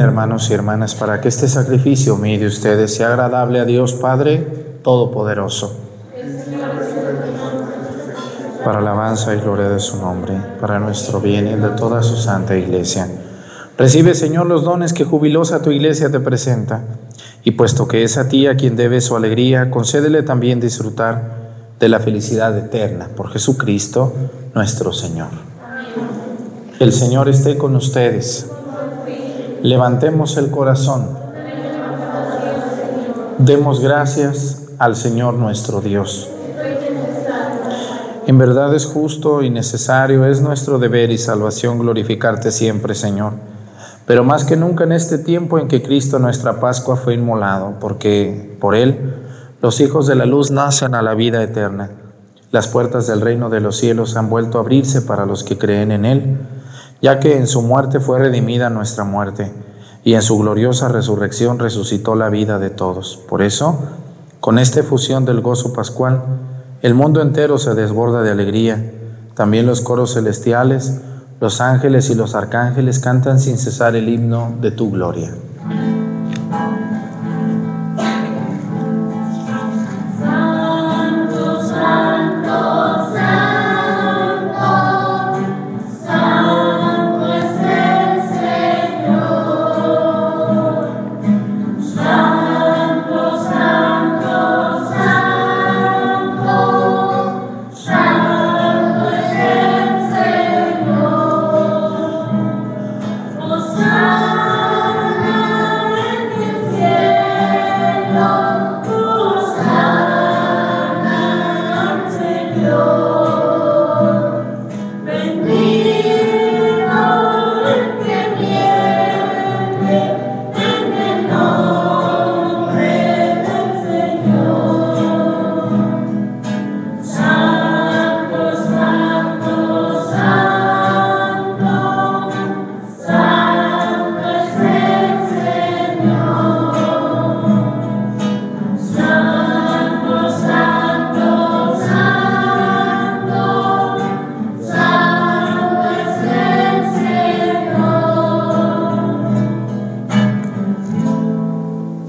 Hermanos 0.01 0.51
y 0.51 0.55
hermanas 0.55 0.95
para 0.95 1.21
que 1.21 1.29
este 1.29 1.47
sacrificio 1.47 2.17
mío 2.17 2.41
de 2.41 2.47
ustedes 2.47 2.95
sea 2.95 3.09
agradable 3.09 3.61
a 3.61 3.65
Dios 3.65 3.93
Padre 3.95 4.39
Todopoderoso. 4.83 5.77
Para 8.65 8.79
alabanza 8.79 9.35
y 9.35 9.41
gloria 9.41 9.69
de 9.69 9.79
su 9.79 9.99
nombre, 9.99 10.35
para 10.61 10.79
nuestro 10.79 11.21
bien 11.21 11.47
y 11.47 11.55
de 11.55 11.69
toda 11.71 12.03
su 12.03 12.17
santa 12.17 12.57
iglesia. 12.57 13.09
Recibe, 13.79 14.15
Señor, 14.15 14.47
los 14.47 14.65
dones 14.65 14.93
que 14.93 15.05
jubilosa 15.05 15.63
tu 15.63 15.71
iglesia 15.71 16.11
te 16.11 16.21
presenta. 16.21 16.81
Y 17.45 17.53
puesto 17.53 17.87
que 17.87 18.03
es 18.03 18.17
a 18.17 18.29
ti 18.29 18.47
a 18.47 18.57
quien 18.57 18.77
debe 18.77 19.01
su 19.01 19.17
alegría, 19.17 19.71
concédele 19.71 20.23
también 20.23 20.61
disfrutar 20.61 21.35
de 21.79 21.89
la 21.89 22.01
felicidad 22.01 22.57
eterna 22.57 23.11
por 23.17 23.31
Jesucristo 23.31 24.13
nuestro 24.55 24.93
Señor. 24.93 25.29
El 26.81 26.93
Señor 26.93 27.29
esté 27.29 27.57
con 27.59 27.77
ustedes. 27.77 28.51
Levantemos 29.65 30.37
el 30.37 30.51
corazón. 30.51 31.09
Demos 33.39 33.81
gracias 33.81 34.67
al 34.79 34.95
Señor 34.95 35.33
nuestro 35.33 35.81
Dios. 35.81 36.29
En 38.27 38.37
verdad 38.37 38.75
es 38.75 38.85
justo 38.85 39.41
y 39.41 39.49
necesario, 39.49 40.27
es 40.27 40.43
nuestro 40.43 40.79
deber 40.79 41.11
y 41.11 41.17
salvación 41.17 41.79
glorificarte 41.79 42.51
siempre, 42.51 42.95
Señor. 42.95 43.33
Pero 44.07 44.23
más 44.23 44.45
que 44.45 44.57
nunca 44.57 44.85
en 44.85 44.93
este 44.93 45.17
tiempo 45.17 45.59
en 45.59 45.67
que 45.67 45.83
Cristo 45.83 46.19
nuestra 46.19 46.61
Pascua 46.61 46.97
fue 46.97 47.15
inmolado, 47.15 47.79
porque 47.81 48.59
por 48.61 48.75
Él 48.75 49.15
los 49.62 49.81
hijos 49.81 50.07
de 50.07 50.15
la 50.15 50.27
luz 50.27 50.51
nacen 50.51 50.95
a 50.95 51.01
la 51.01 51.15
vida 51.15 51.43
eterna. 51.43 51.89
Las 52.51 52.69
puertas 52.69 53.07
del 53.07 53.23
reino 53.23 53.49
de 53.49 53.61
los 53.61 53.79
cielos 53.79 54.15
han 54.19 54.29
vuelto 54.29 54.59
a 54.59 54.61
abrirse 54.61 55.01
para 55.01 55.25
los 55.25 55.43
que 55.43 55.57
creen 55.57 55.91
en 55.91 56.05
Él 56.05 56.39
ya 57.05 57.21
que 57.21 57.37
en 57.37 57.47
su 57.47 57.61
muerte 57.61 58.01
fue 58.01 58.19
redimida 58.19 58.71
nuestra 58.71 59.05
muerte, 59.05 59.53
y 60.05 60.15
en 60.15 60.23
su 60.23 60.39
gloriosa 60.39 60.89
resurrección 60.89 61.59
resucitó 61.59 62.15
la 62.15 62.31
vida 62.31 62.59
de 62.59 62.71
todos. 62.71 63.19
Por 63.29 63.43
eso, 63.43 63.79
con 64.41 64.59
esta 64.59 64.81
efusión 64.81 65.27
del 65.27 65.43
gozo 65.43 65.75
pascual, 65.75 66.23
el 66.81 66.95
mundo 66.95 67.21
entero 67.21 67.59
se 67.59 67.75
desborda 67.75 68.23
de 68.23 68.31
alegría. 68.31 68.91
También 69.35 69.67
los 69.67 69.83
coros 69.83 70.15
celestiales, 70.15 71.03
los 71.43 71.61
ángeles 71.61 72.09
y 72.09 72.15
los 72.15 72.35
arcángeles 72.35 73.01
cantan 73.01 73.39
sin 73.39 73.59
cesar 73.59 73.97
el 73.97 74.09
himno 74.09 74.55
de 74.63 74.71
tu 74.71 74.91
gloria. 74.91 75.31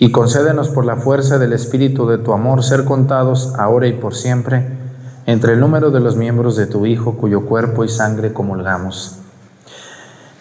y 0.00 0.10
concédenos 0.10 0.70
por 0.70 0.86
la 0.86 0.96
fuerza 0.96 1.38
del 1.38 1.52
Espíritu 1.52 2.08
de 2.08 2.16
tu 2.16 2.32
amor 2.32 2.64
ser 2.64 2.86
contados 2.86 3.52
ahora 3.58 3.86
y 3.86 3.92
por 3.92 4.14
siempre 4.14 4.66
entre 5.26 5.52
el 5.52 5.60
número 5.60 5.90
de 5.90 6.00
los 6.00 6.16
miembros 6.16 6.56
de 6.56 6.66
tu 6.66 6.86
Hijo 6.86 7.18
cuyo 7.18 7.44
cuerpo 7.44 7.84
y 7.84 7.88
sangre 7.88 8.32
comulgamos. 8.32 9.18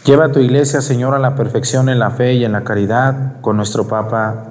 Lleva 0.06 0.26
a 0.26 0.32
tu 0.32 0.40
iglesia, 0.40 0.82
Señor, 0.82 1.14
a 1.14 1.20
la 1.20 1.36
perfección 1.36 1.90
en 1.90 2.00
la 2.00 2.10
fe 2.12 2.36
y 2.36 2.46
en 2.46 2.54
la 2.54 2.64
caridad, 2.64 3.42
con 3.42 3.58
nuestro 3.58 3.86
Papa 3.86 4.46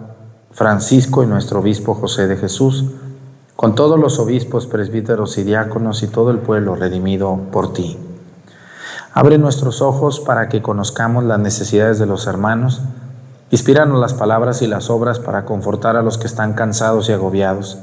Francisco 0.50 1.22
y 1.22 1.26
nuestro 1.26 1.60
Obispo 1.60 1.94
José 1.94 2.28
de 2.28 2.36
Jesús, 2.36 2.84
con 3.56 3.74
todos 3.74 3.98
los 3.98 4.18
obispos, 4.18 4.66
presbíteros 4.66 5.38
y 5.38 5.42
diáconos 5.42 6.02
y 6.02 6.08
todo 6.08 6.30
el 6.30 6.38
pueblo 6.38 6.76
redimido 6.76 7.40
por 7.50 7.72
ti. 7.72 7.98
Abre 9.14 9.38
nuestros 9.38 9.80
ojos 9.80 10.20
para 10.20 10.50
que 10.50 10.60
conozcamos 10.60 11.24
las 11.24 11.40
necesidades 11.40 11.98
de 11.98 12.06
los 12.06 12.26
hermanos, 12.26 12.82
Inspíranos 13.50 13.98
las 13.98 14.12
palabras 14.12 14.60
y 14.60 14.66
las 14.66 14.90
obras 14.90 15.18
para 15.20 15.46
confortar 15.46 15.96
a 15.96 16.02
los 16.02 16.18
que 16.18 16.26
están 16.26 16.52
cansados 16.52 17.08
y 17.08 17.12
agobiados. 17.12 17.78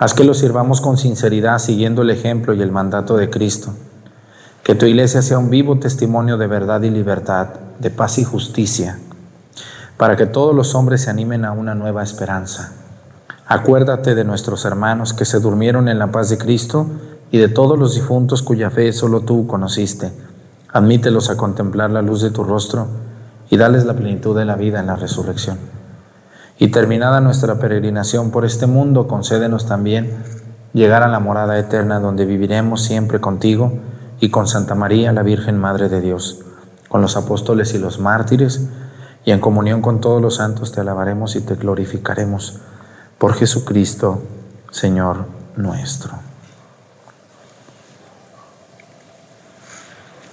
Haz 0.00 0.14
que 0.14 0.24
los 0.24 0.38
sirvamos 0.38 0.80
con 0.80 0.96
sinceridad 0.96 1.60
siguiendo 1.60 2.02
el 2.02 2.10
ejemplo 2.10 2.54
y 2.54 2.60
el 2.60 2.72
mandato 2.72 3.16
de 3.16 3.30
Cristo. 3.30 3.72
Que 4.64 4.74
tu 4.74 4.86
iglesia 4.86 5.22
sea 5.22 5.38
un 5.38 5.48
vivo 5.48 5.78
testimonio 5.78 6.38
de 6.38 6.48
verdad 6.48 6.82
y 6.82 6.90
libertad, 6.90 7.50
de 7.78 7.90
paz 7.90 8.18
y 8.18 8.24
justicia, 8.24 8.98
para 9.96 10.16
que 10.16 10.26
todos 10.26 10.52
los 10.52 10.74
hombres 10.74 11.02
se 11.02 11.10
animen 11.10 11.44
a 11.44 11.52
una 11.52 11.76
nueva 11.76 12.02
esperanza. 12.02 12.72
Acuérdate 13.46 14.16
de 14.16 14.24
nuestros 14.24 14.64
hermanos 14.64 15.12
que 15.12 15.24
se 15.24 15.38
durmieron 15.38 15.88
en 15.88 16.00
la 16.00 16.10
paz 16.10 16.30
de 16.30 16.38
Cristo 16.38 16.88
y 17.30 17.38
de 17.38 17.48
todos 17.48 17.78
los 17.78 17.94
difuntos 17.94 18.42
cuya 18.42 18.70
fe 18.70 18.92
solo 18.92 19.20
tú 19.20 19.46
conociste. 19.46 20.10
Admítelos 20.72 21.30
a 21.30 21.36
contemplar 21.36 21.90
la 21.90 22.02
luz 22.02 22.22
de 22.22 22.32
tu 22.32 22.42
rostro 22.42 23.03
y 23.50 23.56
dales 23.56 23.84
la 23.84 23.94
plenitud 23.94 24.36
de 24.36 24.44
la 24.44 24.56
vida 24.56 24.80
en 24.80 24.86
la 24.86 24.96
resurrección. 24.96 25.58
Y 26.58 26.68
terminada 26.68 27.20
nuestra 27.20 27.58
peregrinación 27.58 28.30
por 28.30 28.44
este 28.44 28.66
mundo, 28.66 29.08
concédenos 29.08 29.66
también 29.66 30.10
llegar 30.72 31.02
a 31.02 31.08
la 31.08 31.20
morada 31.20 31.58
eterna 31.58 32.00
donde 32.00 32.26
viviremos 32.26 32.82
siempre 32.82 33.20
contigo 33.20 33.72
y 34.20 34.30
con 34.30 34.46
Santa 34.46 34.74
María, 34.74 35.12
la 35.12 35.22
Virgen 35.22 35.58
Madre 35.58 35.88
de 35.88 36.00
Dios, 36.00 36.40
con 36.88 37.00
los 37.00 37.16
apóstoles 37.16 37.74
y 37.74 37.78
los 37.78 37.98
mártires, 37.98 38.68
y 39.24 39.32
en 39.32 39.40
comunión 39.40 39.80
con 39.80 40.00
todos 40.00 40.20
los 40.20 40.36
santos 40.36 40.72
te 40.72 40.80
alabaremos 40.80 41.34
y 41.36 41.40
te 41.40 41.54
glorificaremos 41.54 42.60
por 43.18 43.34
Jesucristo, 43.34 44.22
Señor 44.70 45.26
nuestro. 45.56 46.23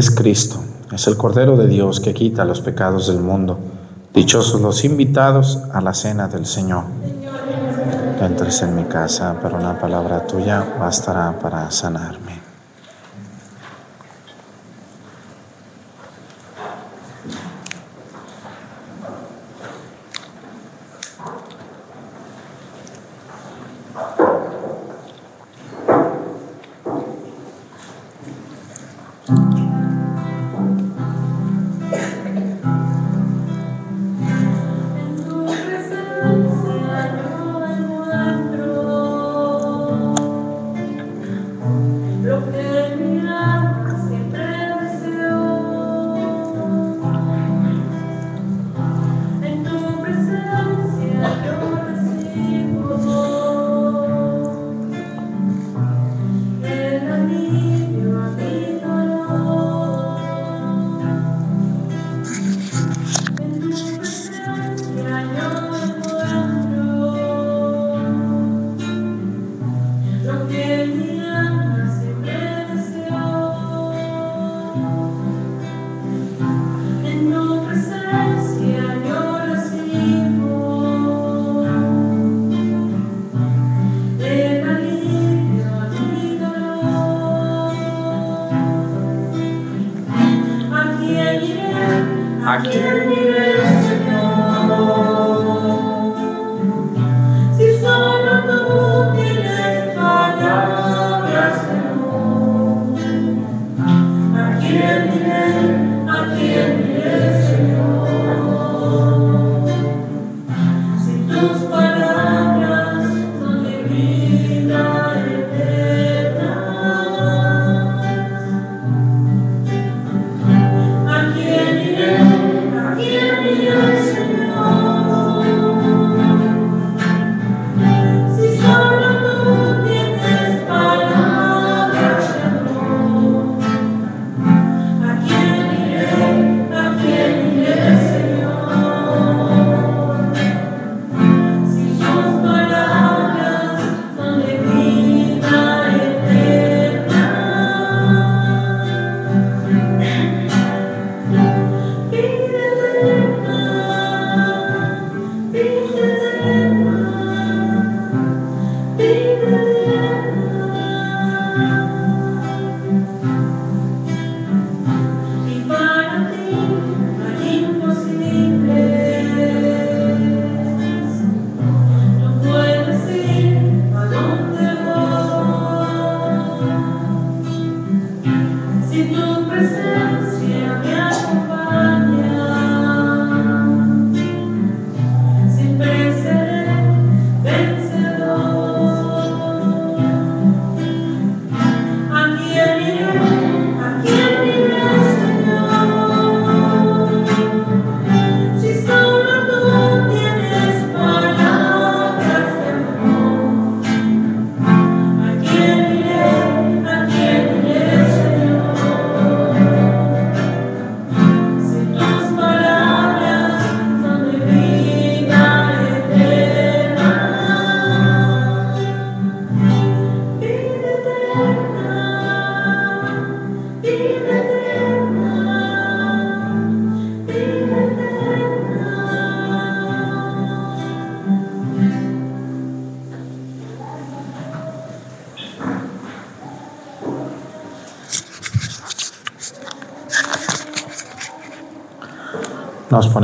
Es 0.00 0.10
Cristo, 0.10 0.56
es 0.90 1.06
el 1.08 1.18
Cordero 1.18 1.58
de 1.58 1.68
Dios 1.68 2.00
que 2.00 2.14
quita 2.14 2.46
los 2.46 2.62
pecados 2.62 3.08
del 3.08 3.20
mundo. 3.20 3.58
Dichosos 4.14 4.62
los 4.62 4.82
invitados 4.86 5.58
a 5.74 5.82
la 5.82 5.92
cena 5.92 6.26
del 6.26 6.46
Señor. 6.46 6.84
Que 8.18 8.24
entres 8.24 8.62
en 8.62 8.76
mi 8.76 8.84
casa, 8.84 9.36
pero 9.42 9.58
una 9.58 9.78
palabra 9.78 10.26
tuya 10.26 10.64
bastará 10.80 11.38
para 11.38 11.70
sanarme. 11.70 12.29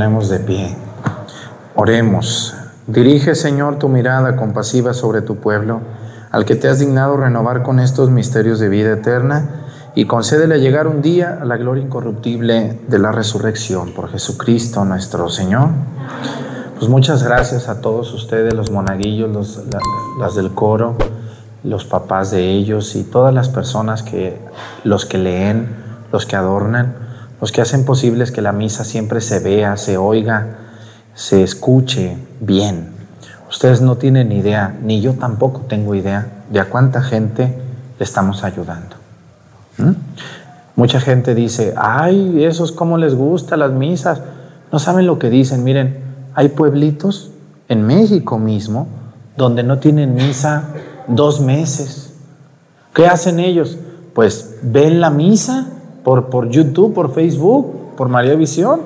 De 0.07 0.39
pie. 0.39 0.73
Oremos. 1.75 2.55
Dirige, 2.87 3.35
Señor, 3.35 3.77
tu 3.77 3.89
mirada 3.89 4.37
compasiva 4.37 4.93
sobre 4.93 5.21
tu 5.21 5.35
pueblo, 5.35 5.81
al 6.31 6.45
que 6.45 6.55
te 6.55 6.69
has 6.69 6.79
dignado 6.79 7.17
renovar 7.17 7.61
con 7.61 7.81
estos 7.81 8.09
misterios 8.09 8.59
de 8.59 8.69
vida 8.69 8.93
eterna, 8.93 9.65
y 9.95 10.05
concédele 10.05 10.61
llegar 10.61 10.87
un 10.87 11.01
día 11.01 11.39
a 11.41 11.45
la 11.45 11.57
gloria 11.57 11.83
incorruptible 11.83 12.79
de 12.87 12.99
la 12.99 13.11
resurrección 13.11 13.91
por 13.91 14.09
Jesucristo 14.09 14.85
nuestro 14.85 15.27
Señor. 15.27 15.69
Pues 16.79 16.89
muchas 16.89 17.21
gracias 17.23 17.67
a 17.67 17.81
todos 17.81 18.13
ustedes, 18.13 18.53
los 18.53 18.71
monaguillos, 18.71 19.29
los, 19.29 19.63
las 20.19 20.35
del 20.35 20.51
coro, 20.51 20.95
los 21.65 21.83
papás 21.83 22.31
de 22.31 22.49
ellos 22.49 22.95
y 22.95 23.03
todas 23.03 23.33
las 23.33 23.49
personas 23.49 24.03
que, 24.03 24.39
los 24.85 25.05
que 25.05 25.17
leen, 25.17 25.67
los 26.13 26.25
que 26.25 26.37
adornan 26.37 27.06
los 27.39 27.51
que 27.51 27.61
hacen 27.61 27.85
posible 27.85 28.25
que 28.31 28.41
la 28.41 28.51
misa 28.51 28.83
siempre 28.83 29.21
se 29.21 29.39
vea, 29.39 29.77
se 29.77 29.97
oiga, 29.97 30.57
se 31.13 31.43
escuche 31.43 32.17
bien. 32.39 32.89
Ustedes 33.49 33.81
no 33.81 33.95
tienen 33.95 34.31
idea, 34.31 34.75
ni 34.81 35.01
yo 35.01 35.13
tampoco 35.13 35.61
tengo 35.61 35.95
idea 35.95 36.43
de 36.49 36.59
a 36.59 36.69
cuánta 36.69 37.01
gente 37.01 37.57
le 37.97 38.03
estamos 38.03 38.43
ayudando. 38.43 38.95
¿Mm? 39.77 39.91
Mucha 40.75 40.99
gente 40.99 41.33
dice, 41.33 41.73
ay, 41.77 42.43
esos 42.43 42.71
cómo 42.71 42.97
les 42.97 43.15
gustan 43.15 43.59
las 43.59 43.71
misas. 43.71 44.21
No 44.71 44.79
saben 44.79 45.07
lo 45.07 45.17
que 45.17 45.29
dicen. 45.29 45.63
Miren, 45.63 45.97
hay 46.35 46.49
pueblitos 46.49 47.31
en 47.67 47.85
México 47.85 48.37
mismo 48.37 48.87
donde 49.37 49.63
no 49.63 49.79
tienen 49.79 50.13
misa 50.13 50.65
dos 51.07 51.41
meses. 51.41 52.13
¿Qué 52.93 53.07
hacen 53.07 53.39
ellos? 53.39 53.77
Pues 54.13 54.57
ven 54.61 54.99
la 54.99 55.09
misa 55.09 55.67
por, 56.07 56.29
por 56.29 56.47
YouTube, 56.47 56.93
por 56.93 57.13
Facebook, 57.13 57.95
por 57.97 58.07
María 58.07 58.35
Visión, 58.35 58.79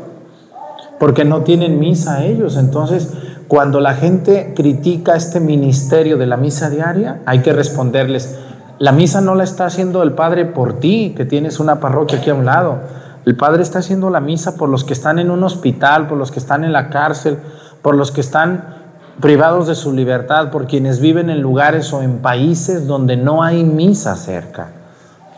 porque 1.00 1.24
no 1.24 1.42
tienen 1.42 1.80
misa 1.80 2.26
ellos. 2.26 2.58
Entonces, 2.58 3.14
cuando 3.48 3.80
la 3.80 3.94
gente 3.94 4.54
critica 4.56 5.16
este 5.16 5.40
ministerio 5.40 6.18
de 6.18 6.26
la 6.26 6.36
misa 6.36 6.72
diaria, 6.72 7.22
hay 7.28 7.44
que 7.44 7.54
responderles, 7.54 8.40
la 8.80 8.92
misa 8.92 9.22
no 9.22 9.36
la 9.36 9.44
está 9.44 9.68
haciendo 9.68 10.02
el 10.02 10.14
Padre 10.14 10.46
por 10.46 10.80
ti, 10.80 11.14
que 11.16 11.26
tienes 11.26 11.60
una 11.60 11.80
parroquia 11.80 12.18
aquí 12.18 12.32
a 12.32 12.34
un 12.34 12.46
lado. 12.46 12.80
El 13.24 13.38
Padre 13.38 13.62
está 13.62 13.78
haciendo 13.78 14.10
la 14.10 14.20
misa 14.20 14.56
por 14.56 14.68
los 14.68 14.84
que 14.84 14.94
están 14.94 15.20
en 15.20 15.30
un 15.30 15.44
hospital, 15.44 16.08
por 16.08 16.18
los 16.18 16.32
que 16.32 16.40
están 16.40 16.64
en 16.64 16.74
la 16.74 16.90
cárcel, 16.90 17.38
por 17.84 17.94
los 17.94 18.10
que 18.10 18.22
están 18.22 18.78
privados 19.20 19.68
de 19.68 19.76
su 19.76 19.94
libertad, 19.94 20.50
por 20.50 20.66
quienes 20.66 21.00
viven 21.00 21.30
en 21.30 21.40
lugares 21.40 21.94
o 21.94 22.02
en 22.02 22.18
países 22.18 22.88
donde 22.88 23.16
no 23.16 23.44
hay 23.44 23.64
misa 23.64 24.16
cerca. 24.16 24.70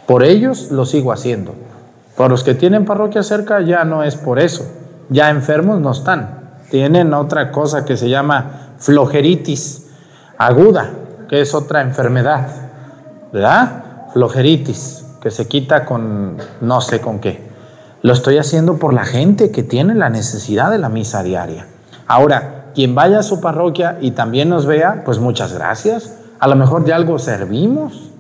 Por 0.08 0.24
ellos 0.24 0.72
lo 0.72 0.86
sigo 0.86 1.12
haciendo. 1.12 1.54
Por 2.24 2.32
los 2.32 2.46
que 2.46 2.56
tienen 2.56 2.86
parroquia 2.86 3.22
cerca 3.22 3.60
ya 3.60 3.84
no 3.84 4.02
es 4.02 4.16
por 4.16 4.40
eso. 4.40 4.66
Ya 5.10 5.30
enfermos 5.30 5.82
no 5.82 5.92
están. 5.92 6.40
Tienen 6.72 7.14
otra 7.14 7.52
cosa 7.52 7.84
que 7.84 7.98
se 7.98 8.08
llama 8.08 8.76
flojeritis 8.78 9.88
aguda, 10.38 10.90
que 11.28 11.42
es 11.42 11.54
otra 11.54 11.82
enfermedad. 11.82 12.48
¿Verdad? 13.34 13.84
Flojeritis, 14.14 15.06
que 15.22 15.32
se 15.32 15.50
quita 15.50 15.84
con 15.84 16.38
no 16.62 16.80
sé 16.80 17.02
con 17.02 17.20
qué. 17.20 17.46
Lo 18.04 18.14
estoy 18.14 18.38
haciendo 18.38 18.78
por 18.78 18.94
la 18.94 19.04
gente 19.04 19.52
que 19.52 19.62
tiene 19.62 19.94
la 19.94 20.10
necesidad 20.10 20.72
de 20.72 20.78
la 20.78 20.88
misa 20.88 21.24
diaria. 21.24 21.68
Ahora, 22.08 22.68
quien 22.74 22.96
vaya 22.96 23.20
a 23.20 23.24
su 23.24 23.42
parroquia 23.42 23.98
y 24.00 24.12
también 24.12 24.48
nos 24.48 24.66
vea, 24.66 25.02
pues 25.04 25.20
muchas 25.20 25.52
gracias. 25.52 26.20
A 26.40 26.48
lo 26.48 26.56
mejor 26.56 26.86
de 26.86 26.94
algo 26.94 27.20
servimos. 27.20 28.12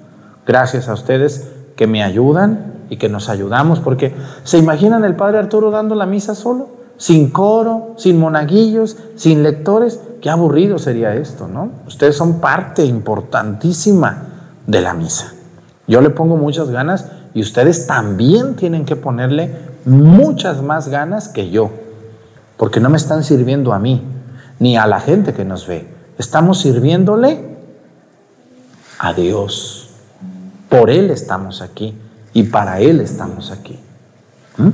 Gracias 0.45 0.89
a 0.89 0.93
ustedes 0.93 1.47
que 1.77 1.87
me 1.87 2.03
ayudan 2.03 2.72
y 2.89 2.97
que 2.97 3.09
nos 3.09 3.29
ayudamos, 3.29 3.79
porque 3.79 4.13
¿se 4.43 4.57
imaginan 4.57 5.03
el 5.05 5.15
Padre 5.15 5.39
Arturo 5.39 5.71
dando 5.71 5.95
la 5.95 6.05
misa 6.05 6.35
solo? 6.35 6.69
Sin 6.97 7.31
coro, 7.31 7.95
sin 7.97 8.19
monaguillos, 8.19 8.97
sin 9.15 9.43
lectores. 9.43 9.99
Qué 10.21 10.29
aburrido 10.29 10.77
sería 10.77 11.15
esto, 11.15 11.47
¿no? 11.47 11.69
Ustedes 11.87 12.15
son 12.15 12.39
parte 12.39 12.85
importantísima 12.85 14.23
de 14.67 14.81
la 14.81 14.93
misa. 14.93 15.33
Yo 15.87 16.01
le 16.01 16.09
pongo 16.11 16.37
muchas 16.37 16.69
ganas 16.69 17.07
y 17.33 17.41
ustedes 17.41 17.87
también 17.87 18.55
tienen 18.55 18.85
que 18.85 18.95
ponerle 18.95 19.55
muchas 19.85 20.61
más 20.61 20.87
ganas 20.87 21.27
que 21.27 21.49
yo, 21.49 21.71
porque 22.57 22.79
no 22.79 22.89
me 22.89 22.97
están 22.97 23.23
sirviendo 23.23 23.73
a 23.73 23.79
mí, 23.79 24.01
ni 24.59 24.77
a 24.77 24.87
la 24.87 24.99
gente 24.99 25.33
que 25.33 25.43
nos 25.43 25.67
ve. 25.67 25.87
Estamos 26.17 26.61
sirviéndole 26.61 27.57
a 28.99 29.13
Dios. 29.13 29.89
Por 30.69 30.89
Él 30.89 31.09
estamos 31.09 31.61
aquí 31.61 31.97
y 32.33 32.43
para 32.43 32.79
Él 32.79 32.99
estamos 32.99 33.51
aquí. 33.51 33.79
¿Mm? 34.57 34.69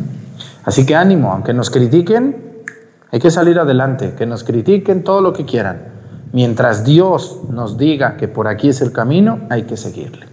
Así 0.66 0.86
que 0.86 0.95
ánimo, 0.95 1.32
aunque 1.32 1.53
nos 1.53 1.70
critiquen, 1.70 2.64
hay 3.12 3.20
que 3.20 3.32
salir 3.32 3.60
adelante, 3.60 4.14
que 4.18 4.26
nos 4.26 4.43
critiquen 4.43 5.03
todo 5.03 5.22
lo 5.22 5.34
que 5.34 5.45
quieran. 5.45 5.89
Mientras 6.32 6.84
Dios 6.84 7.41
nos 7.49 7.78
diga 7.78 8.18
que 8.18 8.28
por 8.28 8.47
aquí 8.47 8.70
es 8.70 8.82
el 8.82 8.91
camino, 8.91 9.39
hay 9.49 9.64
que 9.64 9.78
seguirle. 9.78 10.28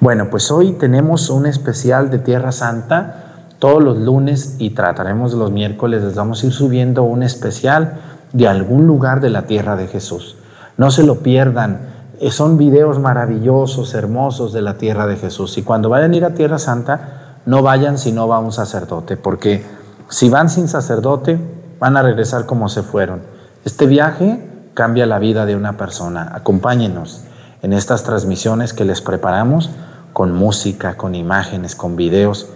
Bueno, 0.00 0.28
pues 0.30 0.50
hoy 0.50 0.72
tenemos 0.72 1.30
un 1.30 1.46
especial 1.46 2.10
de 2.10 2.18
Tierra 2.18 2.50
Santa 2.50 3.22
todos 3.60 3.80
los 3.80 3.98
lunes 3.98 4.56
y 4.58 4.70
trataremos 4.70 5.34
los 5.34 5.52
miércoles, 5.52 6.02
les 6.02 6.16
vamos 6.16 6.42
a 6.42 6.46
ir 6.46 6.52
subiendo 6.52 7.04
un 7.04 7.22
especial 7.22 8.00
de 8.32 8.48
algún 8.48 8.88
lugar 8.88 9.20
de 9.20 9.30
la 9.30 9.42
tierra 9.42 9.76
de 9.76 9.86
Jesús. 9.86 10.34
No 10.76 10.90
se 10.90 11.04
lo 11.04 11.20
pierdan, 11.20 11.91
son 12.30 12.56
videos 12.56 12.98
maravillosos, 12.98 13.94
hermosos 13.94 14.52
de 14.52 14.62
la 14.62 14.78
tierra 14.78 15.06
de 15.06 15.16
Jesús. 15.16 15.58
Y 15.58 15.62
cuando 15.62 15.88
vayan 15.88 16.12
a 16.12 16.16
ir 16.16 16.24
a 16.24 16.34
Tierra 16.34 16.58
Santa, 16.58 17.38
no 17.46 17.62
vayan 17.62 17.98
si 17.98 18.12
no 18.12 18.28
va 18.28 18.38
un 18.38 18.52
sacerdote, 18.52 19.16
porque 19.16 19.64
si 20.08 20.28
van 20.28 20.48
sin 20.48 20.68
sacerdote, 20.68 21.38
van 21.80 21.96
a 21.96 22.02
regresar 22.02 22.46
como 22.46 22.68
se 22.68 22.82
fueron. 22.82 23.22
Este 23.64 23.86
viaje 23.86 24.68
cambia 24.74 25.06
la 25.06 25.18
vida 25.18 25.46
de 25.46 25.56
una 25.56 25.76
persona. 25.76 26.30
Acompáñenos 26.32 27.24
en 27.62 27.72
estas 27.72 28.04
transmisiones 28.04 28.72
que 28.72 28.84
les 28.84 29.00
preparamos 29.00 29.70
con 30.12 30.32
música, 30.32 30.96
con 30.96 31.14
imágenes, 31.14 31.74
con 31.74 31.96
videos 31.96 32.48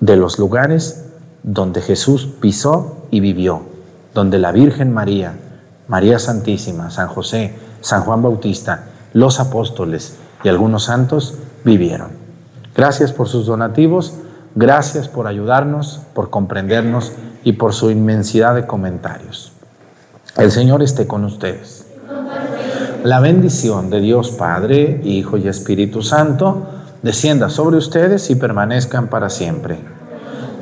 de 0.00 0.16
los 0.16 0.38
lugares 0.38 1.04
donde 1.42 1.82
Jesús 1.82 2.28
pisó 2.40 3.06
y 3.10 3.20
vivió, 3.20 3.62
donde 4.14 4.38
la 4.38 4.50
Virgen 4.50 4.92
María, 4.92 5.34
María 5.88 6.18
Santísima, 6.18 6.90
San 6.90 7.08
José, 7.08 7.54
San 7.80 8.02
Juan 8.02 8.22
Bautista, 8.22 8.86
los 9.14 9.40
apóstoles 9.40 10.16
y 10.42 10.50
algunos 10.50 10.84
santos 10.84 11.38
vivieron. 11.64 12.08
Gracias 12.76 13.12
por 13.12 13.28
sus 13.28 13.46
donativos, 13.46 14.14
gracias 14.54 15.08
por 15.08 15.26
ayudarnos, 15.26 16.02
por 16.12 16.28
comprendernos 16.28 17.12
y 17.42 17.52
por 17.52 17.72
su 17.72 17.90
inmensidad 17.90 18.54
de 18.54 18.66
comentarios. 18.66 19.52
El 20.36 20.50
Señor 20.50 20.82
esté 20.82 21.06
con 21.06 21.24
ustedes. 21.24 21.86
La 23.04 23.20
bendición 23.20 23.90
de 23.90 24.00
Dios 24.00 24.32
Padre, 24.32 25.00
Hijo 25.04 25.36
y 25.36 25.46
Espíritu 25.46 26.02
Santo 26.02 26.66
descienda 27.02 27.50
sobre 27.50 27.76
ustedes 27.76 28.30
y 28.30 28.34
permanezcan 28.34 29.08
para 29.08 29.30
siempre. 29.30 29.78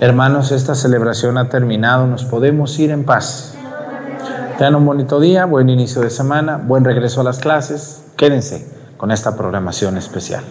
Hermanos, 0.00 0.50
esta 0.50 0.74
celebración 0.74 1.38
ha 1.38 1.48
terminado, 1.48 2.07
nos 2.07 2.24
podemos 2.24 2.78
ir 2.80 2.90
en 2.90 3.05
paz. 3.05 3.55
Tengan 4.59 4.74
un 4.74 4.86
bonito 4.86 5.18
día, 5.18 5.46
buen 5.46 5.70
inicio 5.70 6.03
de 6.03 6.11
semana, 6.11 6.57
buen 6.57 6.84
regreso 6.84 7.22
a 7.22 7.24
las 7.24 7.38
clases. 7.38 8.05
Quédense 8.16 8.66
con 8.98 9.11
esta 9.11 9.34
programación 9.36 9.96
especial. 9.96 10.44